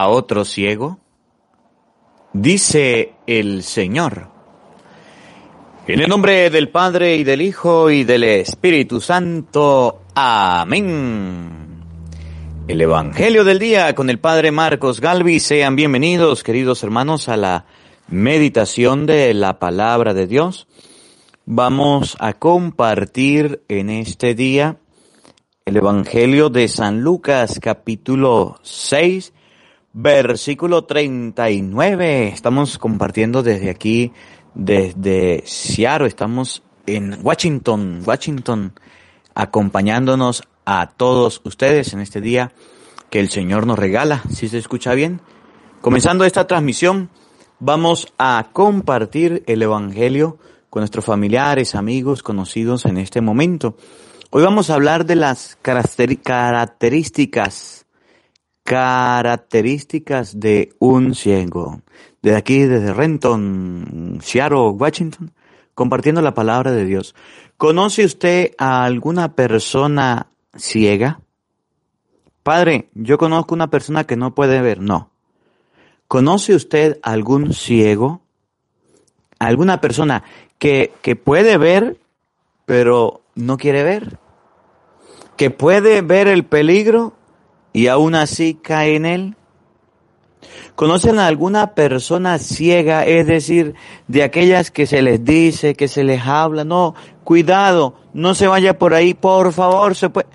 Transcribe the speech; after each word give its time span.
A 0.00 0.06
otro 0.06 0.44
ciego, 0.44 1.00
dice 2.32 3.14
el 3.26 3.64
Señor. 3.64 4.28
En 5.88 5.98
el 5.98 6.08
nombre 6.08 6.50
del 6.50 6.68
Padre 6.68 7.16
y 7.16 7.24
del 7.24 7.42
Hijo 7.42 7.90
y 7.90 8.04
del 8.04 8.22
Espíritu 8.22 9.00
Santo. 9.00 10.02
Amén. 10.14 11.82
El 12.68 12.80
Evangelio 12.80 13.42
del 13.42 13.58
día 13.58 13.92
con 13.96 14.08
el 14.08 14.20
Padre 14.20 14.52
Marcos 14.52 15.00
Galvi. 15.00 15.40
Sean 15.40 15.74
bienvenidos, 15.74 16.44
queridos 16.44 16.84
hermanos, 16.84 17.28
a 17.28 17.36
la 17.36 17.64
meditación 18.06 19.04
de 19.04 19.34
la 19.34 19.58
palabra 19.58 20.14
de 20.14 20.28
Dios. 20.28 20.68
Vamos 21.44 22.16
a 22.20 22.34
compartir 22.34 23.64
en 23.66 23.90
este 23.90 24.36
día 24.36 24.76
el 25.64 25.76
Evangelio 25.76 26.50
de 26.50 26.68
San 26.68 27.00
Lucas 27.00 27.58
capítulo 27.60 28.60
6 28.62 29.32
versículo 30.00 30.84
39. 30.84 32.28
Estamos 32.28 32.78
compartiendo 32.78 33.42
desde 33.42 33.68
aquí, 33.68 34.12
desde 34.54 35.42
Seattle, 35.44 36.06
estamos 36.06 36.62
en 36.86 37.18
Washington, 37.20 38.02
Washington, 38.06 38.74
acompañándonos 39.34 40.44
a 40.64 40.90
todos 40.96 41.40
ustedes 41.44 41.94
en 41.94 42.00
este 42.00 42.20
día 42.20 42.52
que 43.10 43.18
el 43.18 43.28
Señor 43.28 43.66
nos 43.66 43.76
regala, 43.76 44.22
si 44.30 44.48
se 44.48 44.58
escucha 44.58 44.94
bien. 44.94 45.20
Comenzando 45.80 46.24
esta 46.24 46.46
transmisión, 46.46 47.10
vamos 47.58 48.06
a 48.18 48.50
compartir 48.52 49.42
el 49.48 49.62
Evangelio 49.62 50.38
con 50.70 50.82
nuestros 50.82 51.06
familiares, 51.06 51.74
amigos, 51.74 52.22
conocidos 52.22 52.84
en 52.84 52.98
este 52.98 53.20
momento. 53.20 53.74
Hoy 54.30 54.44
vamos 54.44 54.70
a 54.70 54.74
hablar 54.74 55.06
de 55.06 55.16
las 55.16 55.58
características, 55.60 57.77
características 58.68 60.40
de 60.40 60.74
un 60.78 61.14
ciego. 61.14 61.80
Desde 62.20 62.36
aquí, 62.36 62.64
desde 62.64 62.92
Renton, 62.92 64.18
Seattle, 64.20 64.72
Washington, 64.74 65.32
compartiendo 65.74 66.20
la 66.20 66.34
palabra 66.34 66.70
de 66.72 66.84
Dios. 66.84 67.14
¿Conoce 67.56 68.04
usted 68.04 68.52
a 68.58 68.84
alguna 68.84 69.32
persona 69.32 70.26
ciega? 70.54 71.22
Padre, 72.42 72.90
yo 72.92 73.16
conozco 73.16 73.54
una 73.54 73.70
persona 73.70 74.04
que 74.04 74.16
no 74.16 74.34
puede 74.34 74.60
ver. 74.60 74.82
No. 74.82 75.08
¿Conoce 76.06 76.54
usted 76.54 76.98
algún 77.02 77.54
ciego? 77.54 78.20
¿Alguna 79.38 79.80
persona 79.80 80.24
que, 80.58 80.92
que 81.00 81.16
puede 81.16 81.56
ver, 81.56 81.96
pero 82.66 83.22
no 83.34 83.56
quiere 83.56 83.82
ver. 83.82 84.18
Que 85.38 85.48
puede 85.48 86.02
ver 86.02 86.28
el 86.28 86.44
peligro 86.44 87.14
y 87.78 87.86
aún 87.86 88.16
así 88.16 88.54
cae 88.54 88.96
en 88.96 89.06
él. 89.06 89.36
¿Conocen 90.74 91.20
a 91.20 91.28
alguna 91.28 91.76
persona 91.76 92.38
ciega, 92.38 93.06
es 93.06 93.24
decir, 93.28 93.74
de 94.08 94.24
aquellas 94.24 94.72
que 94.72 94.84
se 94.84 95.00
les 95.00 95.24
dice, 95.24 95.76
que 95.76 95.86
se 95.86 96.02
les 96.02 96.26
habla, 96.26 96.64
no, 96.64 96.96
cuidado, 97.22 97.94
no 98.12 98.34
se 98.34 98.48
vaya 98.48 98.78
por 98.78 98.94
ahí, 98.94 99.14
por 99.14 99.52
favor, 99.52 99.94
se 99.94 100.10
puede, 100.10 100.26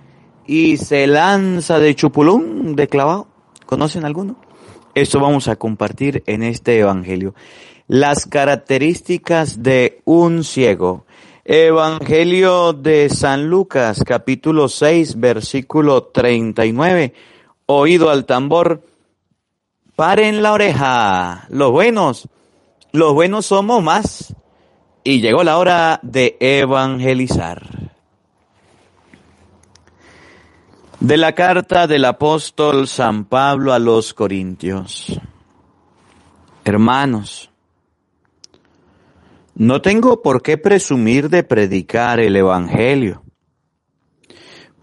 y 0.47 0.77
se 0.77 1.05
lanza 1.05 1.79
de 1.79 1.93
chupulún, 1.95 2.77
de 2.77 2.87
clavado? 2.87 3.27
¿Conocen 3.65 4.05
alguno? 4.05 4.37
Eso 4.95 5.19
vamos 5.19 5.49
a 5.49 5.57
compartir 5.57 6.23
en 6.25 6.43
este 6.43 6.79
evangelio. 6.79 7.35
Las 7.89 8.25
características 8.25 9.61
de 9.61 10.01
un 10.05 10.45
ciego. 10.45 11.05
Evangelio 11.43 12.71
de 12.71 13.09
San 13.09 13.49
Lucas, 13.49 14.01
capítulo 14.05 14.69
6, 14.69 15.19
versículo 15.19 16.03
39. 16.03 17.32
Oído 17.65 18.09
al 18.09 18.25
tambor, 18.25 18.83
paren 19.95 20.41
la 20.43 20.53
oreja. 20.53 21.45
Los 21.49 21.71
buenos, 21.71 22.27
los 22.91 23.13
buenos 23.13 23.45
somos 23.45 23.83
más. 23.83 24.35
Y 25.03 25.19
llegó 25.19 25.43
la 25.43 25.57
hora 25.57 25.99
de 26.01 26.37
evangelizar. 26.39 27.91
De 30.99 31.17
la 31.17 31.33
carta 31.33 31.87
del 31.87 32.05
apóstol 32.05 32.87
San 32.87 33.25
Pablo 33.25 33.73
a 33.73 33.79
los 33.79 34.13
Corintios. 34.13 35.19
Hermanos, 36.63 37.49
no 39.55 39.81
tengo 39.81 40.21
por 40.21 40.41
qué 40.41 40.57
presumir 40.57 41.29
de 41.29 41.43
predicar 41.43 42.19
el 42.19 42.35
Evangelio, 42.35 43.21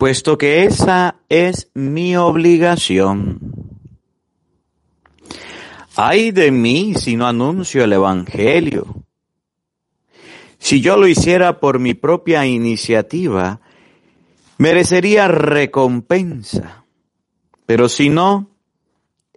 puesto 0.00 0.36
que 0.36 0.64
esa 0.64 1.20
es 1.28 1.70
mi 1.74 2.16
obligación. 2.16 3.38
Ay 5.94 6.32
de 6.32 6.50
mí 6.50 6.94
si 6.96 7.14
no 7.14 7.28
anuncio 7.28 7.84
el 7.84 7.92
Evangelio. 7.92 9.04
Si 10.58 10.80
yo 10.80 10.96
lo 10.96 11.06
hiciera 11.06 11.60
por 11.60 11.78
mi 11.78 11.94
propia 11.94 12.44
iniciativa, 12.46 13.60
merecería 14.58 15.28
recompensa. 15.28 16.84
Pero 17.66 17.88
si 17.88 18.08
no, 18.08 18.50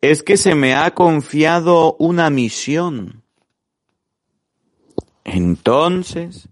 es 0.01 0.23
que 0.23 0.37
se 0.37 0.55
me 0.55 0.73
ha 0.73 0.95
confiado 0.95 1.95
una 1.99 2.31
misión 2.31 3.23
entonces, 5.23 6.49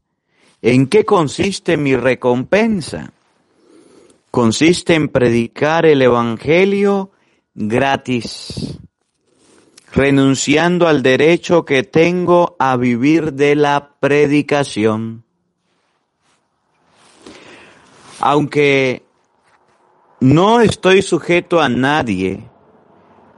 ¿en 0.61 0.87
qué 0.87 1.05
consiste 1.05 1.77
mi 1.77 1.95
recompensa? 1.95 3.13
Consiste 4.31 4.95
en 4.95 5.09
predicar 5.09 5.85
el 5.85 6.01
Evangelio 6.01 7.11
gratis, 7.53 8.79
renunciando 9.91 10.87
al 10.87 11.03
derecho 11.03 11.65
que 11.65 11.83
tengo 11.83 12.55
a 12.57 12.77
vivir 12.77 13.33
de 13.33 13.55
la 13.55 13.95
predicación. 13.99 15.25
Aunque 18.21 19.03
no 20.21 20.61
estoy 20.61 21.01
sujeto 21.01 21.59
a 21.59 21.67
nadie, 21.67 22.47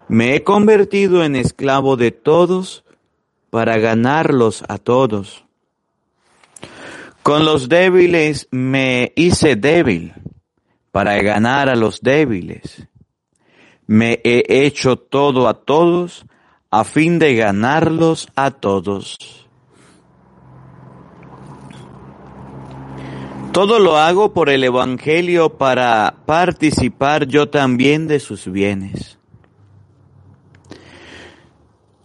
me 0.08 0.36
he 0.36 0.44
convertido 0.44 1.24
en 1.24 1.36
esclavo 1.36 1.98
de 1.98 2.12
todos 2.12 2.84
para 3.50 3.80
ganarlos 3.80 4.64
a 4.68 4.78
todos. 4.78 5.44
Con 7.24 7.46
los 7.46 7.68
débiles 7.68 8.48
me 8.52 9.12
hice 9.16 9.56
débil 9.56 10.14
para 10.94 11.20
ganar 11.24 11.70
a 11.70 11.76
los 11.76 12.02
débiles. 12.02 12.88
Me 13.88 14.22
he 14.24 14.46
hecho 14.64 14.96
todo 14.96 15.48
a 15.48 15.56
todos 15.56 16.24
a 16.70 16.84
fin 16.84 17.18
de 17.18 17.34
ganarlos 17.34 18.28
a 18.36 18.52
todos. 18.52 19.18
Todo 23.52 23.80
lo 23.80 23.98
hago 23.98 24.34
por 24.34 24.52
el 24.52 24.64
Evangelio 24.64 25.58
para 25.58 26.18
participar 26.28 27.25
yo 27.25 27.50
también 27.50 28.08
de 28.08 28.20
sus 28.20 28.48
bienes. 28.52 29.18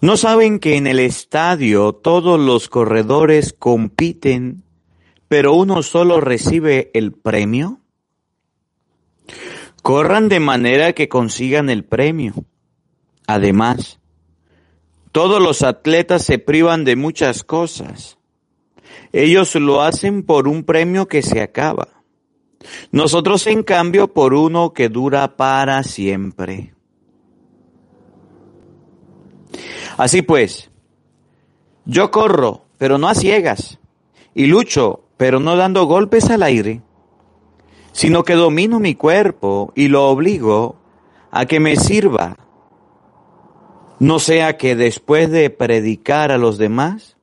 ¿No 0.00 0.16
saben 0.16 0.60
que 0.60 0.78
en 0.78 0.86
el 0.86 0.98
estadio 0.98 1.92
todos 1.92 2.40
los 2.40 2.70
corredores 2.70 3.52
compiten, 3.52 4.62
pero 5.28 5.52
uno 5.52 5.82
solo 5.82 6.22
recibe 6.22 6.90
el 6.94 7.12
premio? 7.12 7.77
Corran 9.88 10.28
de 10.28 10.38
manera 10.38 10.92
que 10.92 11.08
consigan 11.08 11.70
el 11.70 11.82
premio. 11.82 12.34
Además, 13.26 14.00
todos 15.12 15.42
los 15.42 15.62
atletas 15.62 16.24
se 16.24 16.38
privan 16.38 16.84
de 16.84 16.94
muchas 16.94 17.42
cosas. 17.42 18.18
Ellos 19.14 19.54
lo 19.54 19.80
hacen 19.80 20.24
por 20.24 20.46
un 20.46 20.64
premio 20.64 21.08
que 21.08 21.22
se 21.22 21.40
acaba. 21.40 21.88
Nosotros, 22.92 23.46
en 23.46 23.62
cambio, 23.62 24.12
por 24.12 24.34
uno 24.34 24.74
que 24.74 24.90
dura 24.90 25.38
para 25.38 25.82
siempre. 25.84 26.74
Así 29.96 30.20
pues, 30.20 30.70
yo 31.86 32.10
corro, 32.10 32.66
pero 32.76 32.98
no 32.98 33.08
a 33.08 33.14
ciegas, 33.14 33.78
y 34.34 34.48
lucho, 34.48 35.08
pero 35.16 35.40
no 35.40 35.56
dando 35.56 35.86
golpes 35.86 36.28
al 36.28 36.42
aire, 36.42 36.82
sino 37.98 38.22
que 38.22 38.34
domino 38.34 38.78
mi 38.78 38.94
cuerpo 38.94 39.72
y 39.74 39.88
lo 39.88 40.08
obligo 40.08 40.76
a 41.32 41.46
que 41.46 41.58
me 41.58 41.74
sirva 41.74 42.36
No 43.98 44.20
sea 44.20 44.56
que 44.56 44.76
después 44.76 45.32
de 45.32 45.50
predicar 45.50 46.30
a 46.30 46.38
los 46.38 46.58
demás, 46.58 47.16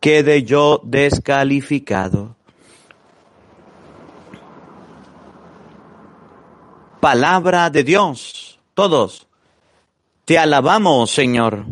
quede 0.00 0.44
yo 0.44 0.80
descalificado. 0.84 2.34
Palabra 7.00 7.68
de 7.68 7.84
Dios, 7.84 8.58
todos. 8.72 9.26
Te 10.24 10.38
alabamos, 10.38 11.10
Señor. 11.10 11.66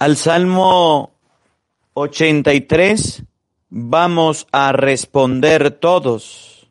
Al 0.00 0.16
Salmo 0.16 1.12
83 1.94 3.22
vamos 3.70 4.46
a 4.52 4.72
responder 4.72 5.70
todos. 5.70 6.68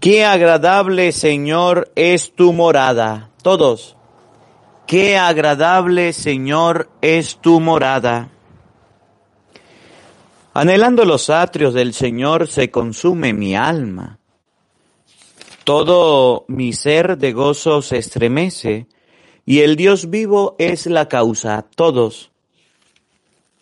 Qué 0.00 0.24
agradable, 0.24 1.12
Señor, 1.12 1.90
es 1.94 2.34
tu 2.34 2.52
morada. 2.52 3.30
Todos. 3.42 3.96
Qué 4.86 5.16
agradable, 5.16 6.12
Señor, 6.12 6.90
es 7.00 7.38
tu 7.40 7.60
morada. 7.60 8.30
Anhelando 10.52 11.04
los 11.04 11.30
atrios 11.30 11.72
del 11.72 11.94
Señor 11.94 12.48
se 12.48 12.70
consume 12.70 13.32
mi 13.32 13.56
alma. 13.56 14.18
Todo 15.64 16.44
mi 16.48 16.74
ser 16.74 17.16
de 17.16 17.32
gozo 17.32 17.80
se 17.80 17.96
estremece, 17.96 18.86
y 19.46 19.60
el 19.60 19.76
Dios 19.76 20.10
vivo 20.10 20.54
es 20.58 20.86
la 20.86 21.08
causa. 21.08 21.64
Todos. 21.74 22.33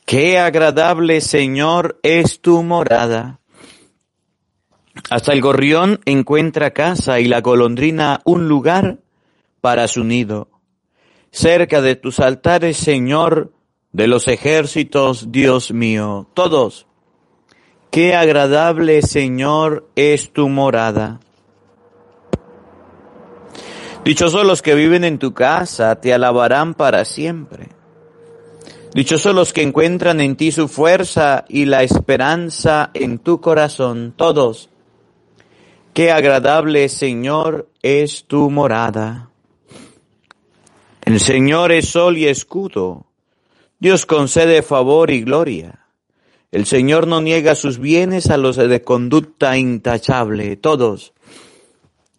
Qué 0.04 0.38
agradable, 0.38 1.20
Señor, 1.20 1.98
es 2.02 2.40
tu 2.40 2.62
morada. 2.62 3.40
Hasta 5.10 5.32
el 5.32 5.40
gorrión 5.40 6.00
encuentra 6.04 6.72
casa 6.72 7.20
y 7.20 7.26
la 7.26 7.40
golondrina 7.40 8.20
un 8.24 8.48
lugar 8.48 8.98
para 9.60 9.88
su 9.88 10.04
nido 10.04 10.52
cerca 11.32 11.80
de 11.80 11.96
tus 11.96 12.20
altares, 12.20 12.76
Señor, 12.76 13.52
de 13.90 14.06
los 14.06 14.28
ejércitos, 14.28 15.32
Dios 15.32 15.72
mío, 15.72 16.28
todos. 16.34 16.86
Qué 17.90 18.14
agradable, 18.14 19.02
Señor, 19.02 19.88
es 19.96 20.32
tu 20.32 20.48
morada. 20.48 21.20
Dichosos 24.04 24.44
los 24.44 24.62
que 24.62 24.74
viven 24.74 25.04
en 25.04 25.18
tu 25.18 25.32
casa, 25.32 25.96
te 25.96 26.12
alabarán 26.12 26.74
para 26.74 27.04
siempre. 27.04 27.68
Dichosos 28.94 29.34
los 29.34 29.54
que 29.54 29.62
encuentran 29.62 30.20
en 30.20 30.36
ti 30.36 30.52
su 30.52 30.68
fuerza 30.68 31.46
y 31.48 31.64
la 31.64 31.82
esperanza 31.82 32.90
en 32.92 33.18
tu 33.18 33.40
corazón, 33.40 34.12
todos. 34.14 34.68
Qué 35.94 36.10
agradable, 36.10 36.88
Señor, 36.90 37.68
es 37.82 38.24
tu 38.24 38.50
morada. 38.50 39.30
El 41.02 41.20
Señor 41.20 41.72
es 41.72 41.88
sol 41.88 42.18
y 42.18 42.28
escudo. 42.28 43.06
Dios 43.78 44.04
concede 44.04 44.62
favor 44.62 45.10
y 45.10 45.22
gloria. 45.22 45.86
El 46.50 46.66
Señor 46.66 47.06
no 47.06 47.22
niega 47.22 47.54
sus 47.54 47.78
bienes 47.78 48.30
a 48.30 48.36
los 48.36 48.56
de 48.56 48.82
conducta 48.82 49.56
intachable. 49.56 50.56
Todos. 50.56 51.14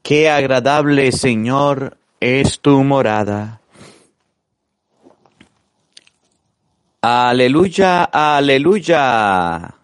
Qué 0.02 0.30
agradable, 0.30 1.12
Señor, 1.12 1.98
es 2.19 2.60
tu 2.60 2.84
morada. 2.84 3.62
Aleluya, 7.06 8.06
aleluya. 8.06 9.76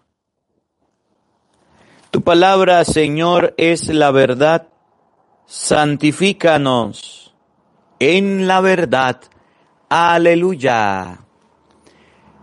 Tu 2.10 2.22
palabra, 2.22 2.82
Señor, 2.86 3.52
es 3.58 3.88
la 3.88 4.10
verdad. 4.10 4.68
Santifícanos 5.44 7.34
en 7.98 8.46
la 8.46 8.62
verdad. 8.62 9.20
Aleluya. 9.90 11.26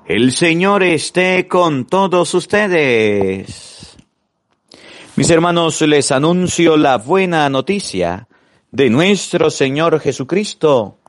El 0.05 0.31
Señor 0.31 0.83
esté 0.83 1.47
con 1.47 1.87
todos 1.87 2.35
ustedes. 2.35 3.97
Mis 5.15 5.29
hermanos, 5.31 5.81
les 5.81 6.11
anuncio 6.11 6.77
la 6.77 6.99
buena 6.99 7.49
noticia 7.49 8.27
de 8.69 8.91
nuestro 8.91 9.49
Señor 9.49 9.99
Jesucristo, 9.99 10.99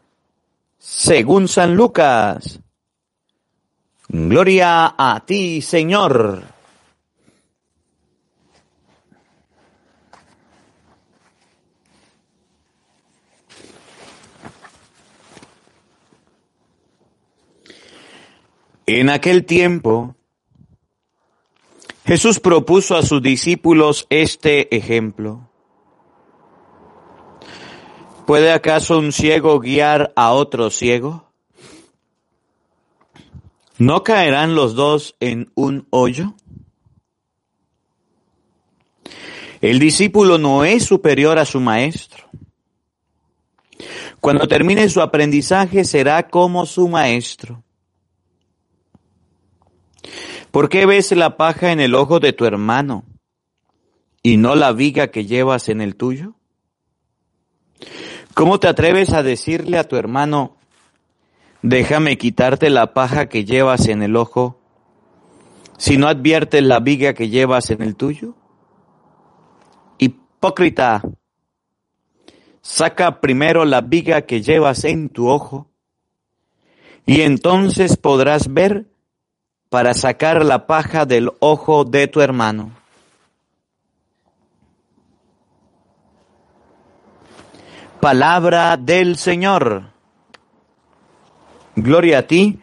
según 0.79 1.49
San 1.49 1.77
Lucas. 1.77 2.61
Gloria 4.11 4.95
a 4.97 5.23
ti, 5.27 5.61
Señor. 5.61 6.43
En 18.87 19.11
aquel 19.11 19.45
tiempo, 19.45 20.17
Jesús 22.07 22.41
propuso 22.41 22.97
a 22.97 23.03
sus 23.03 23.21
discípulos 23.21 24.07
este 24.09 24.75
ejemplo. 24.75 25.51
¿Puede 28.27 28.51
acaso 28.51 28.99
un 28.99 29.13
ciego 29.13 29.61
guiar 29.61 30.15
a 30.17 30.33
otro 30.33 30.71
ciego? 30.71 31.28
¿No 33.79 34.03
caerán 34.03 34.57
los 34.57 34.75
dos 34.75 35.15
en 35.21 35.53
un 35.55 35.87
hoyo? 35.91 36.35
El 39.61 39.79
discípulo 39.79 40.37
no 40.37 40.65
es 40.65 40.85
superior 40.85 41.39
a 41.39 41.45
su 41.45 41.61
maestro. 41.61 42.29
Cuando 44.21 44.49
termine 44.49 44.89
su 44.89 45.01
aprendizaje 45.01 45.85
será 45.85 46.29
como 46.29 46.67
su 46.67 46.89
maestro. 46.89 47.63
¿Por 50.51 50.69
qué 50.69 50.85
ves 50.87 51.13
la 51.13 51.37
paja 51.37 51.71
en 51.71 51.79
el 51.79 51.95
ojo 51.95 52.19
de 52.19 52.33
tu 52.33 52.47
hermano 52.47 53.05
y 54.25 54.39
no 54.39 54.57
la 54.57 54.73
viga 54.73 55.09
que 55.09 55.25
llevas 55.25 55.69
en 55.69 55.81
el 55.81 55.95
tuyo? 55.95 56.35
¿Cómo 58.35 58.59
te 58.59 58.67
atreves 58.67 59.13
a 59.13 59.23
decirle 59.23 59.79
a 59.79 59.85
tu 59.85 59.97
hermano, 59.97 60.58
déjame 61.69 62.17
quitarte 62.17 62.71
la 62.71 62.95
paja 62.95 63.29
que 63.29 63.45
llevas 63.45 63.89
en 63.89 64.03
el 64.03 64.17
ojo, 64.17 64.59
si 65.77 65.99
no 65.99 66.09
adviertes 66.09 66.63
la 66.63 66.81
viga 66.81 67.13
que 67.13 67.29
llevas 67.29 67.71
en 67.71 67.83
el 67.83 67.95
tuyo? 67.95 68.35
Hipócrita, 69.99 71.03
saca 72.63 73.21
primero 73.21 73.67
la 73.67 73.83
viga 73.83 74.23
que 74.23 74.41
llevas 74.41 74.85
en 74.85 75.11
tu 75.11 75.29
ojo, 75.29 75.69
y 77.05 77.21
entonces 77.21 77.99
podrás 77.99 78.53
ver 78.53 78.87
para 79.69 79.93
sacar 79.93 80.47
la 80.47 80.67
paja 80.67 81.05
del 81.05 81.31
ojo 81.41 81.85
de 81.85 82.07
tu 82.09 82.23
hermano. 82.23 82.71
Palabra 88.01 88.79
del 88.79 89.17
Señor. 89.17 89.98
Gloria 91.83 92.19
a 92.19 92.23
ti, 92.23 92.59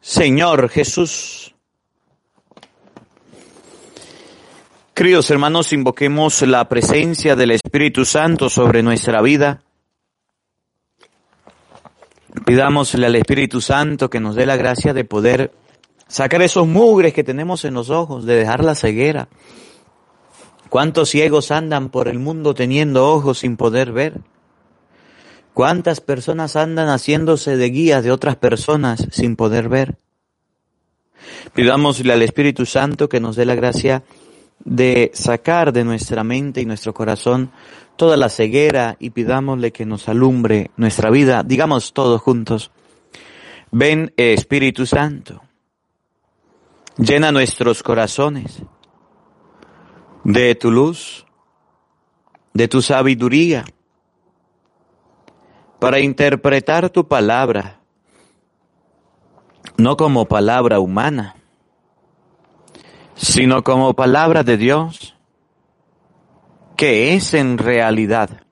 Señor 0.00 0.68
Jesús. 0.68 1.54
Queridos 4.94 5.30
hermanos, 5.30 5.72
invoquemos 5.72 6.42
la 6.42 6.68
presencia 6.68 7.36
del 7.36 7.52
Espíritu 7.52 8.04
Santo 8.04 8.48
sobre 8.48 8.82
nuestra 8.82 9.22
vida. 9.22 9.62
Pidámosle 12.44 13.06
al 13.06 13.16
Espíritu 13.16 13.60
Santo 13.60 14.10
que 14.10 14.20
nos 14.20 14.36
dé 14.36 14.46
la 14.46 14.56
gracia 14.56 14.92
de 14.92 15.04
poder 15.04 15.52
Sacar 16.10 16.42
esos 16.42 16.66
mugres 16.66 17.14
que 17.14 17.22
tenemos 17.22 17.64
en 17.64 17.74
los 17.74 17.88
ojos, 17.88 18.26
de 18.26 18.34
dejar 18.34 18.64
la 18.64 18.74
ceguera. 18.74 19.28
¿Cuántos 20.68 21.08
ciegos 21.10 21.52
andan 21.52 21.88
por 21.88 22.08
el 22.08 22.18
mundo 22.18 22.52
teniendo 22.52 23.08
ojos 23.08 23.38
sin 23.38 23.56
poder 23.56 23.92
ver? 23.92 24.20
¿Cuántas 25.54 26.00
personas 26.00 26.56
andan 26.56 26.88
haciéndose 26.88 27.56
de 27.56 27.70
guías 27.70 28.04
de 28.04 28.12
otras 28.12 28.36
personas 28.36 29.06
sin 29.10 29.36
poder 29.36 29.68
ver? 29.68 29.98
Pidámosle 31.54 32.12
al 32.12 32.22
Espíritu 32.22 32.66
Santo 32.66 33.08
que 33.08 33.20
nos 33.20 33.36
dé 33.36 33.44
la 33.44 33.54
gracia 33.54 34.02
de 34.64 35.10
sacar 35.14 35.72
de 35.72 35.84
nuestra 35.84 36.22
mente 36.22 36.60
y 36.60 36.66
nuestro 36.66 36.94
corazón 36.94 37.50
toda 37.96 38.16
la 38.16 38.28
ceguera 38.28 38.96
y 38.98 39.10
pidámosle 39.10 39.72
que 39.72 39.84
nos 39.84 40.08
alumbre 40.08 40.70
nuestra 40.76 41.10
vida. 41.10 41.42
Digamos 41.42 41.92
todos 41.92 42.20
juntos, 42.20 42.70
ven 43.70 44.12
Espíritu 44.16 44.86
Santo. 44.86 45.42
Llena 46.96 47.32
nuestros 47.32 47.82
corazones 47.82 48.62
de 50.24 50.54
tu 50.54 50.70
luz, 50.70 51.26
de 52.52 52.68
tu 52.68 52.82
sabiduría, 52.82 53.64
para 55.80 56.00
interpretar 56.00 56.90
tu 56.90 57.08
palabra, 57.08 57.80
no 59.76 59.96
como 59.96 60.26
palabra 60.26 60.78
humana, 60.78 61.36
sino 63.16 63.64
como 63.64 63.94
palabra 63.94 64.42
de 64.44 64.56
Dios, 64.56 65.16
que 66.76 67.14
es 67.14 67.34
en 67.34 67.58
realidad. 67.58 68.42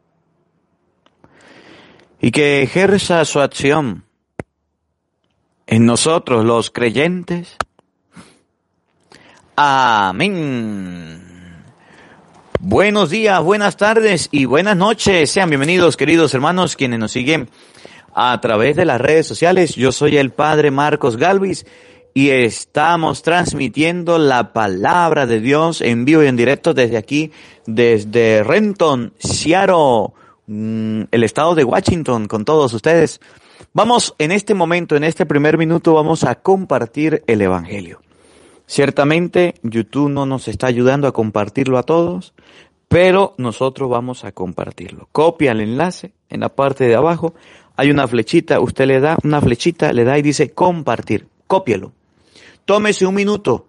y 2.21 2.33
que 2.33 2.63
ejerza 2.63 3.25
su 3.25 3.41
acción 3.41 4.05
en 5.67 5.87
nosotros 5.87 6.45
los 6.45 6.71
creyentes. 6.71 7.57
Amén. 9.55 11.28
Buenos 12.61 13.11
días, 13.11 13.41
buenas 13.41 13.77
tardes 13.77 14.29
y 14.33 14.45
buenas 14.45 14.77
noches. 14.77 15.31
Sean 15.31 15.49
bienvenidos, 15.49 15.97
queridos 15.97 16.35
hermanos, 16.35 16.75
quienes 16.75 16.99
nos 16.99 17.13
siguen 17.13 17.49
a 18.13 18.41
través 18.41 18.75
de 18.75 18.85
las 18.85 19.01
redes 19.01 19.29
sociales. 19.29 19.77
Yo 19.77 19.93
soy 19.93 20.17
el 20.17 20.33
Padre 20.33 20.73
Marcos 20.73 21.17
Galvis 21.17 21.67
y 22.15 22.31
estamos 22.31 23.23
transmitiendo 23.23 24.19
la 24.19 24.53
palabra 24.53 25.25
de 25.25 25.39
Dios 25.39 25.81
en 25.81 26.05
vivo 26.05 26.25
y 26.25 26.27
en 26.27 26.37
directo 26.37 26.75
desde 26.75 26.97
aquí, 26.97 27.31
desde 27.65 28.43
Renton, 28.43 29.13
Seattle, 29.21 30.09
mm, 30.49 31.03
el 31.13 31.23
estado 31.23 31.55
de 31.55 31.63
Washington, 31.63 32.27
con 32.27 32.45
todos 32.45 32.75
ustedes. 32.75 33.21
Vamos 33.73 34.17
en 34.19 34.33
este 34.33 34.55
momento, 34.55 34.97
en 34.97 35.05
este 35.05 35.27
primer 35.27 35.59
minuto, 35.59 35.95
vamos 35.95 36.25
a 36.25 36.35
compartir 36.35 37.23
el 37.29 37.41
Evangelio. 37.41 38.01
Ciertamente 38.69 39.55
YouTube 39.63 40.11
no 40.11 40.27
nos 40.27 40.47
está 40.47 40.67
ayudando 40.67 41.09
a 41.09 41.13
compartirlo 41.13 41.79
a 41.79 41.85
todos, 41.85 42.35
pero 42.87 43.35
nosotros 43.39 43.89
vamos 43.89 44.25
a 44.25 44.33
compartirlo. 44.33 45.09
Copia 45.11 45.53
el 45.53 45.63
enlace 45.63 46.13
en 46.29 46.41
la 46.41 46.51
parte 46.51 46.85
de 46.85 46.95
abajo, 46.95 47.33
hay 47.77 47.91
una 47.91 48.07
flechita, 48.07 48.61
usted 48.61 48.85
le 48.87 49.01
da 49.01 49.17
una 49.25 49.41
flechita, 49.41 49.95
le 49.95 50.05
da 50.05 50.19
y 50.19 50.23
dice 50.23 50.51
compartir, 50.51 51.29
cópielo. 51.47 51.93
Tómese 52.67 53.07
un 53.07 53.15
minuto, 53.15 53.69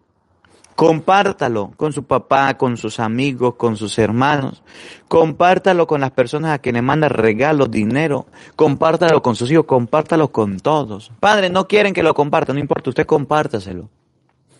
compártalo 0.76 1.72
con 1.78 1.94
su 1.94 2.04
papá, 2.04 2.58
con 2.58 2.76
sus 2.76 3.00
amigos, 3.00 3.56
con 3.56 3.78
sus 3.78 3.98
hermanos, 4.00 4.64
compártalo 5.08 5.88
con 5.88 6.02
las 6.02 6.12
personas 6.12 6.52
a 6.52 6.60
quienes 6.60 6.84
manda 6.84 7.08
regalos, 7.08 7.72
dinero, 7.72 8.26
compártalo 8.58 9.22
con 9.22 9.38
sus 9.38 9.50
hijos, 9.50 9.66
compártalo 9.66 10.34
con 10.34 10.60
todos. 10.60 11.10
Padre, 11.22 11.50
no 11.50 11.70
quieren 11.70 11.94
que 11.94 12.04
lo 12.04 12.14
comparta, 12.14 12.52
no 12.52 12.60
importa, 12.60 12.90
usted 12.90 13.06
compártaselo. 13.06 13.88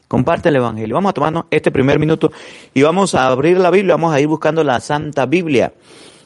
Comparte 0.10 0.50
el 0.50 0.56
Evangelio. 0.56 0.96
Vamos 0.96 1.12
a 1.12 1.14
tomarnos 1.14 1.46
este 1.52 1.70
primer 1.70 2.00
minuto 2.00 2.32
y 2.74 2.82
vamos 2.82 3.14
a 3.14 3.28
abrir 3.28 3.60
la 3.60 3.70
Biblia, 3.70 3.94
vamos 3.94 4.12
a 4.12 4.20
ir 4.20 4.28
buscando 4.28 4.64
la 4.64 4.80
Santa 4.80 5.28
Biblia. 5.28 5.72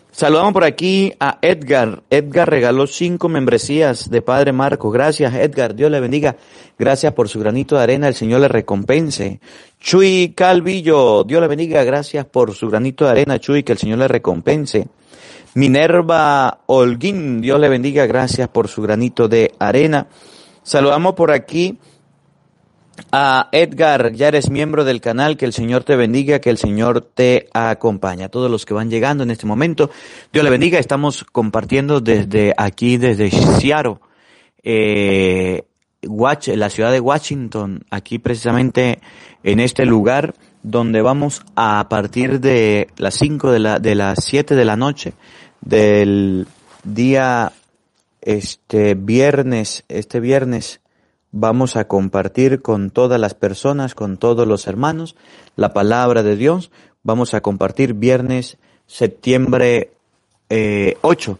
Saludamos 0.10 0.54
por 0.54 0.64
aquí 0.64 1.12
a 1.20 1.38
Edgar. 1.42 2.02
Edgar 2.10 2.50
regaló 2.50 2.88
cinco 2.88 3.28
membresías 3.28 4.10
de 4.10 4.22
Padre 4.22 4.54
Marco. 4.54 4.90
Gracias, 4.90 5.34
Edgar. 5.34 5.76
Dios 5.76 5.92
le 5.92 6.00
bendiga. 6.00 6.38
Gracias 6.80 7.12
por 7.12 7.28
su 7.28 7.42
granito 7.42 7.76
de 7.76 7.84
arena. 7.84 8.08
El 8.08 8.14
Señor 8.14 8.40
le 8.40 8.48
recompense. 8.48 9.42
Chuy 9.82 10.34
Calvillo. 10.34 11.26
Dios 11.26 11.42
le 11.42 11.48
bendiga. 11.48 11.84
Gracias 11.84 12.26
por 12.26 12.54
su 12.54 12.70
granito 12.70 13.04
de 13.04 13.12
arena, 13.12 13.38
Chuy. 13.38 13.64
Que 13.64 13.74
el 13.74 13.80
Señor 13.80 13.98
le 13.98 14.08
recompense. 14.08 14.88
Minerva 15.56 16.60
Holguín. 16.68 17.42
Dios 17.42 17.60
le 17.60 17.68
bendiga. 17.68 18.06
Gracias 18.06 18.48
por 18.48 18.70
su 18.70 18.82
granito 18.82 19.28
de 19.28 19.52
arena. 19.60 20.08
Saludamos 20.62 21.16
por 21.16 21.32
aquí 21.32 21.80
a 23.12 23.50
Edgar, 23.52 24.14
ya 24.14 24.28
eres 24.28 24.50
miembro 24.50 24.84
del 24.84 25.02
canal, 25.02 25.38
que 25.38 25.46
el 25.46 25.54
Señor 25.54 25.84
te 25.84 25.96
bendiga, 25.96 26.40
que 26.40 26.50
el 26.50 26.58
Señor 26.58 27.02
te 27.02 27.48
acompañe. 27.54 28.24
A 28.24 28.30
todos 28.30 28.50
los 28.50 28.66
que 28.66 28.74
van 28.74 28.90
llegando 28.90 29.24
en 29.24 29.32
este 29.32 29.46
momento, 29.46 29.90
Dios 30.32 30.44
le 30.44 30.50
bendiga. 30.50 30.80
Estamos 30.80 31.24
compartiendo 31.24 32.02
desde 32.02 32.54
aquí, 32.58 32.98
desde 32.98 33.30
Seattle, 33.32 33.98
eh, 34.64 35.64
Watch, 36.06 36.50
la 36.50 36.70
ciudad 36.70 36.92
de 36.92 37.00
Washington, 37.00 37.86
aquí 37.90 38.20
precisamente 38.20 39.00
en 39.44 39.60
este 39.60 39.86
lugar 39.86 40.34
donde 40.64 41.02
vamos 41.02 41.44
a 41.56 41.88
partir 41.90 42.40
de 42.40 42.88
las 42.98 43.16
5 43.16 43.52
de 43.52 43.60
la, 43.60 43.80
de 43.80 43.96
las 43.96 44.24
7 44.24 44.56
de 44.56 44.66
la 44.66 44.78
noche 44.78 45.14
del 45.62 46.48
día, 46.84 47.52
este 48.22 48.96
viernes, 48.96 49.84
este 49.90 50.20
viernes 50.20 50.80
vamos 51.34 51.76
a 51.76 51.88
compartir 51.88 52.62
con 52.62 52.92
todas 52.92 53.20
las 53.20 53.34
personas, 53.34 53.96
con 53.96 54.18
todos 54.18 54.48
los 54.48 54.68
hermanos, 54.68 55.18
la 55.58 55.74
palabra 55.74 56.24
de 56.24 56.38
Dios. 56.38 56.72
Vamos 57.02 57.34
a 57.34 57.42
compartir 57.42 57.96
viernes, 57.96 58.58
septiembre 58.88 59.92
eh, 60.50 60.96
8. 61.02 61.40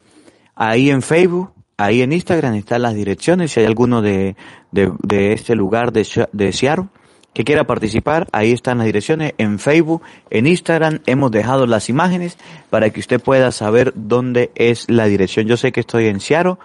Ahí 0.56 0.90
en 0.90 1.02
Facebook, 1.02 1.54
ahí 1.78 2.02
en 2.02 2.12
Instagram 2.12 2.56
están 2.56 2.82
las 2.82 2.96
direcciones. 2.96 3.52
Si 3.52 3.62
hay 3.62 3.68
alguno 3.68 4.02
de, 4.02 4.36
de, 4.72 4.92
de 5.04 5.34
este 5.34 5.56
lugar 5.56 5.94
de, 5.94 6.06
de 6.32 6.52
Seattle 6.52 6.88
que 7.34 7.44
quiera 7.44 7.66
participar, 7.66 8.28
ahí 8.32 8.52
están 8.52 8.80
las 8.80 8.88
direcciones. 8.88 9.34
En 9.38 9.60
Facebook, 9.60 10.02
en 10.32 10.48
Instagram, 10.48 11.00
hemos 11.06 11.32
dejado 11.32 11.68
las 11.68 11.90
imágenes 11.90 12.38
para 12.72 12.90
que 12.90 13.00
usted 13.00 13.22
pueda 13.22 13.52
saber 13.52 13.94
dónde 13.96 14.52
es 14.56 14.90
la 14.90 15.06
dirección. 15.06 15.46
Yo 15.46 15.56
sé 15.56 15.72
que 15.72 15.82
estoy 15.82 16.08
en 16.08 16.20
Seattle 16.20 16.56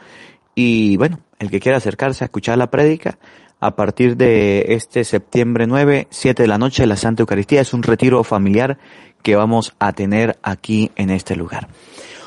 y 0.54 0.96
bueno, 0.96 1.20
el 1.38 1.50
que 1.50 1.60
quiera 1.60 1.78
acercarse 1.78 2.24
a 2.24 2.26
escuchar 2.26 2.58
la 2.58 2.70
prédica, 2.70 3.18
a 3.60 3.74
partir 3.74 4.16
de 4.16 4.66
este 4.68 5.04
septiembre 5.04 5.66
9, 5.66 6.06
7 6.10 6.42
de 6.42 6.48
la 6.48 6.58
noche, 6.58 6.86
la 6.86 6.96
Santa 6.96 7.22
Eucaristía 7.22 7.60
es 7.60 7.72
un 7.72 7.82
retiro 7.82 8.22
familiar 8.22 8.78
que 9.22 9.34
vamos 9.34 9.74
a 9.78 9.92
tener 9.92 10.38
aquí 10.42 10.92
en 10.94 11.10
este 11.10 11.34
lugar. 11.34 11.68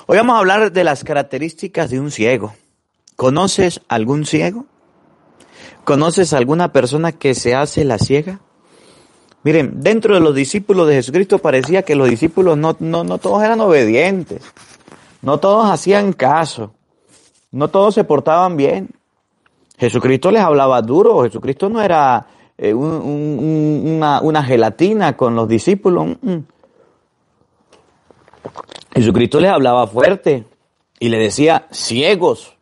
Hoy 0.07 0.17
vamos 0.17 0.35
a 0.35 0.39
hablar 0.39 0.71
de 0.73 0.83
las 0.83 1.03
características 1.03 1.89
de 1.89 1.99
un 2.01 2.11
ciego. 2.11 2.53
¿Conoces 3.15 3.81
algún 3.87 4.25
ciego? 4.25 4.65
¿Conoces 5.85 6.33
alguna 6.33 6.73
persona 6.73 7.13
que 7.13 7.33
se 7.33 7.55
hace 7.55 7.85
la 7.85 7.97
ciega? 7.97 8.41
Miren, 9.43 9.81
dentro 9.81 10.13
de 10.13 10.19
los 10.19 10.35
discípulos 10.35 10.87
de 10.87 10.95
Jesucristo 10.95 11.39
parecía 11.39 11.83
que 11.83 11.95
los 11.95 12.09
discípulos 12.09 12.57
no, 12.57 12.75
no, 12.79 13.03
no 13.03 13.17
todos 13.17 13.41
eran 13.41 13.59
obedientes, 13.61 14.43
no 15.21 15.39
todos 15.39 15.69
hacían 15.69 16.13
caso, 16.13 16.73
no 17.51 17.69
todos 17.69 17.95
se 17.95 18.03
portaban 18.03 18.57
bien. 18.57 18.89
Jesucristo 19.81 20.29
les 20.29 20.43
hablaba 20.43 20.79
duro, 20.83 21.23
Jesucristo 21.23 21.67
no 21.67 21.81
era 21.81 22.27
eh, 22.55 22.71
un, 22.71 22.85
un, 22.85 24.03
una, 24.21 24.43
gelatina 24.43 25.17
con 25.17 25.35
los 25.35 25.47
discípulos. 25.47 26.17
Mm. 26.21 26.37
Jesucristo 28.93 29.39
les 29.39 29.49
hablaba 29.49 29.87
fuerte 29.87 30.45
y 30.99 31.09
le 31.09 31.17
decía, 31.17 31.65
ciegos, 31.71 32.55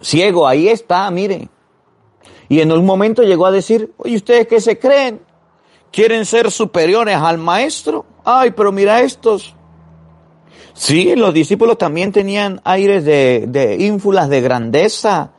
ciego, 0.00 0.48
ahí 0.48 0.68
está, 0.68 1.10
mire. 1.10 1.50
Y 2.48 2.60
en 2.60 2.72
un 2.72 2.86
momento 2.86 3.22
llegó 3.22 3.44
a 3.44 3.50
decir, 3.50 3.92
oye, 3.98 4.16
¿ustedes 4.16 4.46
qué 4.46 4.62
se 4.62 4.78
creen? 4.78 5.20
¿Quieren 5.90 6.24
ser 6.24 6.50
superiores 6.50 7.18
al 7.18 7.36
maestro? 7.36 8.06
Ay, 8.24 8.52
pero 8.52 8.72
mira 8.72 9.02
estos. 9.02 9.54
Sí, 10.72 11.14
los 11.16 11.34
discípulos 11.34 11.76
también 11.76 12.12
tenían 12.12 12.62
aires 12.64 13.04
de 13.04 13.76
ínfulas 13.78 14.30
de 14.30 14.40
grandeza, 14.40 15.32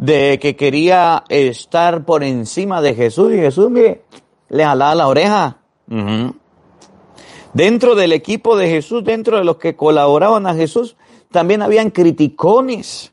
de 0.00 0.38
que 0.38 0.56
quería 0.56 1.24
estar 1.28 2.06
por 2.06 2.24
encima 2.24 2.80
de 2.80 2.94
Jesús 2.94 3.34
y 3.34 3.36
Jesús, 3.36 3.70
mire, 3.70 4.00
le 4.48 4.64
jalaba 4.64 4.94
la 4.94 5.08
oreja. 5.08 5.58
Dentro 7.52 7.94
del 7.94 8.14
equipo 8.14 8.56
de 8.56 8.70
Jesús, 8.70 9.04
dentro 9.04 9.36
de 9.36 9.44
los 9.44 9.58
que 9.58 9.76
colaboraban 9.76 10.46
a 10.46 10.54
Jesús, 10.54 10.96
también 11.30 11.60
habían 11.60 11.90
criticones. 11.90 13.12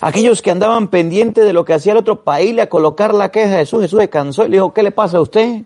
Aquellos 0.00 0.40
que 0.40 0.50
andaban 0.50 0.88
pendientes 0.88 1.44
de 1.44 1.52
lo 1.52 1.66
que 1.66 1.74
hacía 1.74 1.92
el 1.92 1.98
otro 1.98 2.24
país, 2.24 2.58
a 2.58 2.70
colocar 2.70 3.12
la 3.12 3.30
queja 3.30 3.56
a 3.56 3.58
Jesús, 3.58 3.82
Jesús 3.82 4.00
se 4.00 4.08
cansó 4.08 4.46
y 4.46 4.48
le 4.48 4.56
dijo, 4.56 4.72
¿qué 4.72 4.82
le 4.82 4.92
pasa 4.92 5.18
a 5.18 5.20
usted? 5.20 5.60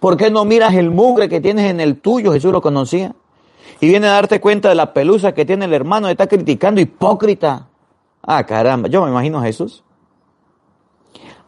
¿Por 0.00 0.18
qué 0.18 0.30
no 0.30 0.44
miras 0.44 0.74
el 0.74 0.90
mugre 0.90 1.30
que 1.30 1.40
tienes 1.40 1.70
en 1.70 1.80
el 1.80 1.98
tuyo? 1.98 2.34
Jesús 2.34 2.52
lo 2.52 2.60
conocía. 2.60 3.14
Y 3.80 3.88
viene 3.88 4.06
a 4.06 4.12
darte 4.12 4.38
cuenta 4.38 4.68
de 4.68 4.74
la 4.74 4.92
pelusa 4.92 5.32
que 5.32 5.46
tiene 5.46 5.64
el 5.64 5.72
hermano, 5.72 6.10
está 6.10 6.26
criticando, 6.26 6.82
hipócrita. 6.82 7.69
Ah, 8.22 8.44
caramba, 8.44 8.88
yo 8.88 9.02
me 9.04 9.10
imagino 9.10 9.38
a 9.38 9.42
Jesús 9.42 9.84